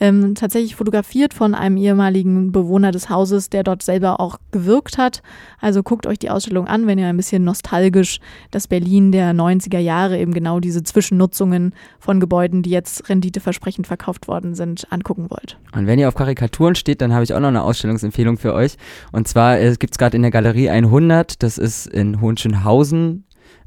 Ähm, 0.00 0.34
tatsächlich 0.34 0.76
fotografiert 0.76 1.34
von 1.34 1.54
einem 1.54 1.76
ehemaligen 1.76 2.52
Bewohner 2.52 2.90
des 2.90 3.10
Hauses, 3.10 3.50
der 3.50 3.64
dort 3.64 3.82
selber 3.82 4.18
auch 4.18 4.38
gewirkt 4.52 4.96
hat. 4.96 5.22
Also 5.60 5.82
guckt 5.82 6.06
euch 6.06 6.18
die 6.18 6.30
Ausstellung 6.30 6.66
an, 6.66 6.86
wenn 6.86 6.98
ihr 6.98 7.06
ein 7.06 7.16
bisschen 7.18 7.44
nostalgisch 7.44 8.18
das 8.50 8.66
Berlin 8.66 9.12
der 9.12 9.32
90er 9.34 9.78
Jahre, 9.78 10.18
eben 10.18 10.32
genau 10.32 10.58
diese 10.58 10.82
Zwischennutzungen 10.82 11.74
von 11.98 12.18
Gebäuden, 12.18 12.62
die 12.62 12.70
jetzt 12.70 13.10
renditeversprechend 13.10 13.86
verkauft 13.86 14.26
worden 14.26 14.54
sind, 14.54 14.90
angucken 14.90 15.30
wollt. 15.30 15.58
Und 15.74 15.86
wenn 15.86 15.98
ihr 15.98 16.08
auf 16.08 16.14
Karikaturen 16.14 16.76
steht, 16.76 17.02
dann 17.02 17.12
habe 17.12 17.24
ich 17.24 17.34
auch 17.34 17.40
noch 17.40 17.48
eine 17.48 17.62
Ausstellungsempfehlung 17.62 18.38
für 18.38 18.54
euch. 18.54 18.76
Und 19.12 19.28
zwar 19.28 19.60
äh, 19.60 19.76
gibt 19.78 19.92
es 19.94 19.98
gerade 19.98 20.16
in 20.16 20.22
der 20.22 20.30
Galerie 20.30 20.70
100, 20.70 21.42
das 21.42 21.58
ist 21.58 21.86
in 21.86 22.22
Hohenschönhausen 22.22 23.25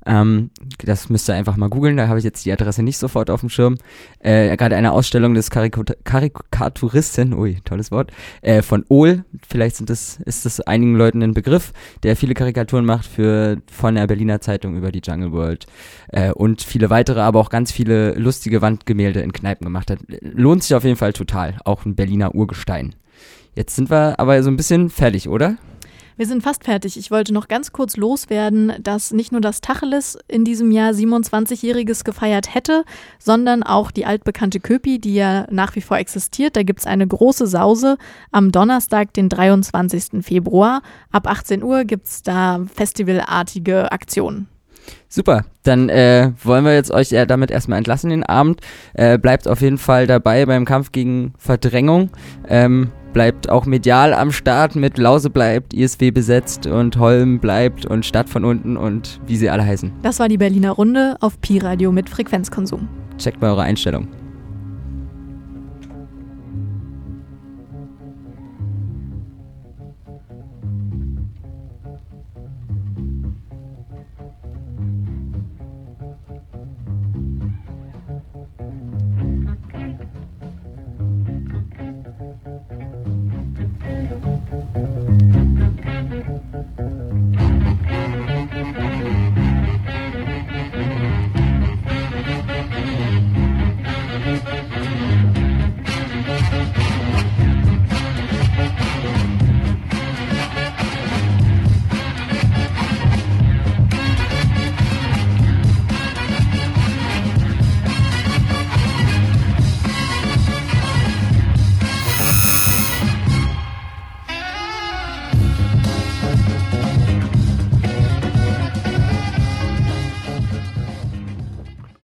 ähm, 0.10 0.50
das 0.84 1.10
müsst 1.10 1.30
ihr 1.30 1.36
einfach 1.36 1.56
mal 1.56 1.70
googeln, 1.70 1.98
da 1.98 2.08
habe 2.08 2.18
ich 2.18 2.26
jetzt 2.26 2.46
die 2.46 2.52
Adresse 2.52 2.82
nicht 2.82 2.98
sofort 2.98 3.30
auf 3.30 3.42
dem 3.42 3.50
Schirm. 3.50 3.78
Äh, 4.20 4.58
Gerade 4.58 4.76
eine 4.76 4.92
Ausstellung 4.92 5.34
des 5.36 5.52
Karikaturisten, 5.52 7.34
ui, 7.34 7.60
tolles 7.64 7.92
Wort, 7.92 8.12
äh, 8.42 8.62
von 8.62 8.86
Ohl, 8.90 9.24
vielleicht 9.48 9.76
sind 9.76 9.90
das, 9.90 10.20
ist 10.26 10.46
das 10.46 10.62
einigen 10.62 10.96
Leuten 10.96 11.22
ein 11.22 11.34
Begriff, 11.34 11.74
der 12.04 12.16
viele 12.16 12.34
Karikaturen 12.34 12.86
macht 12.86 13.06
für 13.06 13.62
von 13.72 13.96
der 13.96 14.08
Berliner 14.08 14.42
Zeitung 14.42 14.76
über 14.76 14.92
die 14.92 15.02
Jungle 15.04 15.32
World 15.32 15.68
äh, 16.08 16.32
und 16.32 16.64
viele 16.64 16.90
weitere, 16.90 17.20
aber 17.22 17.40
auch 17.40 17.50
ganz 17.50 17.72
viele 17.72 18.14
lustige 18.14 18.62
Wandgemälde 18.62 19.22
in 19.22 19.32
Kneipen 19.32 19.66
gemacht 19.66 19.92
hat. 19.92 20.00
Lohnt 20.22 20.64
sich 20.64 20.76
auf 20.76 20.84
jeden 20.84 20.98
Fall 20.98 21.14
total, 21.14 21.58
auch 21.66 21.86
ein 21.86 21.96
Berliner 21.96 22.34
Urgestein. 22.34 22.96
Jetzt 23.56 23.76
sind 23.76 23.90
wir 23.90 24.20
aber 24.20 24.42
so 24.42 24.50
ein 24.50 24.58
bisschen 24.58 24.90
fertig, 24.90 25.30
oder? 25.30 25.58
Wir 26.20 26.28
sind 26.28 26.44
fast 26.44 26.66
fertig. 26.66 26.98
Ich 26.98 27.12
wollte 27.12 27.34
noch 27.34 27.48
ganz 27.48 27.72
kurz 27.72 27.96
loswerden, 27.96 28.74
dass 28.84 29.12
nicht 29.12 29.32
nur 29.32 29.40
das 29.40 29.62
Tacheles 29.62 30.18
in 30.28 30.44
diesem 30.44 30.70
Jahr 30.70 30.92
27-Jähriges 30.92 32.04
gefeiert 32.04 32.54
hätte, 32.54 32.84
sondern 33.20 33.64
auch 33.64 33.90
die 33.90 34.06
altbekannte 34.06 34.60
Köpi, 34.60 35.00
die 35.00 35.16
ja 35.16 35.48
nach 35.50 35.78
wie 35.78 35.82
vor 35.82 35.98
existiert. 35.98 36.58
Da 36.58 36.64
gibt 36.64 36.82
es 36.82 36.88
eine 36.88 37.08
große 37.08 37.48
Sause 37.48 37.98
am 38.34 38.52
Donnerstag, 38.52 39.14
den 39.14 39.30
23. 39.30 40.22
Februar. 40.22 40.82
Ab 41.10 41.26
18 41.26 41.64
Uhr 41.64 41.86
gibt 41.86 42.08
es 42.08 42.22
da 42.22 42.66
festivalartige 42.76 43.90
Aktionen. 43.94 44.50
Super, 45.08 45.46
dann 45.64 45.88
äh, 45.88 46.34
wollen 46.44 46.66
wir 46.66 46.74
jetzt 46.74 46.92
euch 46.92 47.12
ja 47.12 47.26
damit 47.26 47.50
erstmal 47.50 47.78
entlassen 47.78 48.10
den 48.10 48.24
Abend. 48.24 48.60
Äh, 48.94 49.18
bleibt 49.18 49.48
auf 49.48 49.62
jeden 49.62 49.78
Fall 49.78 50.06
dabei 50.06 50.46
beim 50.46 50.66
Kampf 50.66 50.92
gegen 50.92 51.34
Verdrängung. 51.38 52.10
Ähm, 52.50 52.92
bleibt 53.14 53.50
auch 53.50 53.66
medial 53.66 54.14
am 54.14 54.32
Start 54.32 54.76
mit 54.76 54.98
Lause 54.98 55.30
bleibt, 55.30 55.74
ISW 55.74 56.12
besetzt 56.12 56.68
und 56.68 56.98
Holm 56.98 57.40
bleibt 57.40 57.86
und 57.86 58.06
Stadt 58.06 58.30
von 58.30 58.46
unten 58.46 58.78
und 58.78 59.20
wie 59.28 59.38
sie 59.38 59.50
alle 59.50 59.66
heißen. 59.66 59.92
Das 60.02 60.20
war 60.20 60.28
die 60.30 60.38
Berliner 60.38 60.72
Runde 60.72 61.18
auf 61.20 61.40
Pi 61.42 61.60
Radio 61.60 61.92
mit 61.92 62.10
Frequenzkonsum. 62.10 62.88
Checkt 63.18 63.42
mal 63.42 63.52
eure 63.52 63.64
Einstellung. 63.64 64.08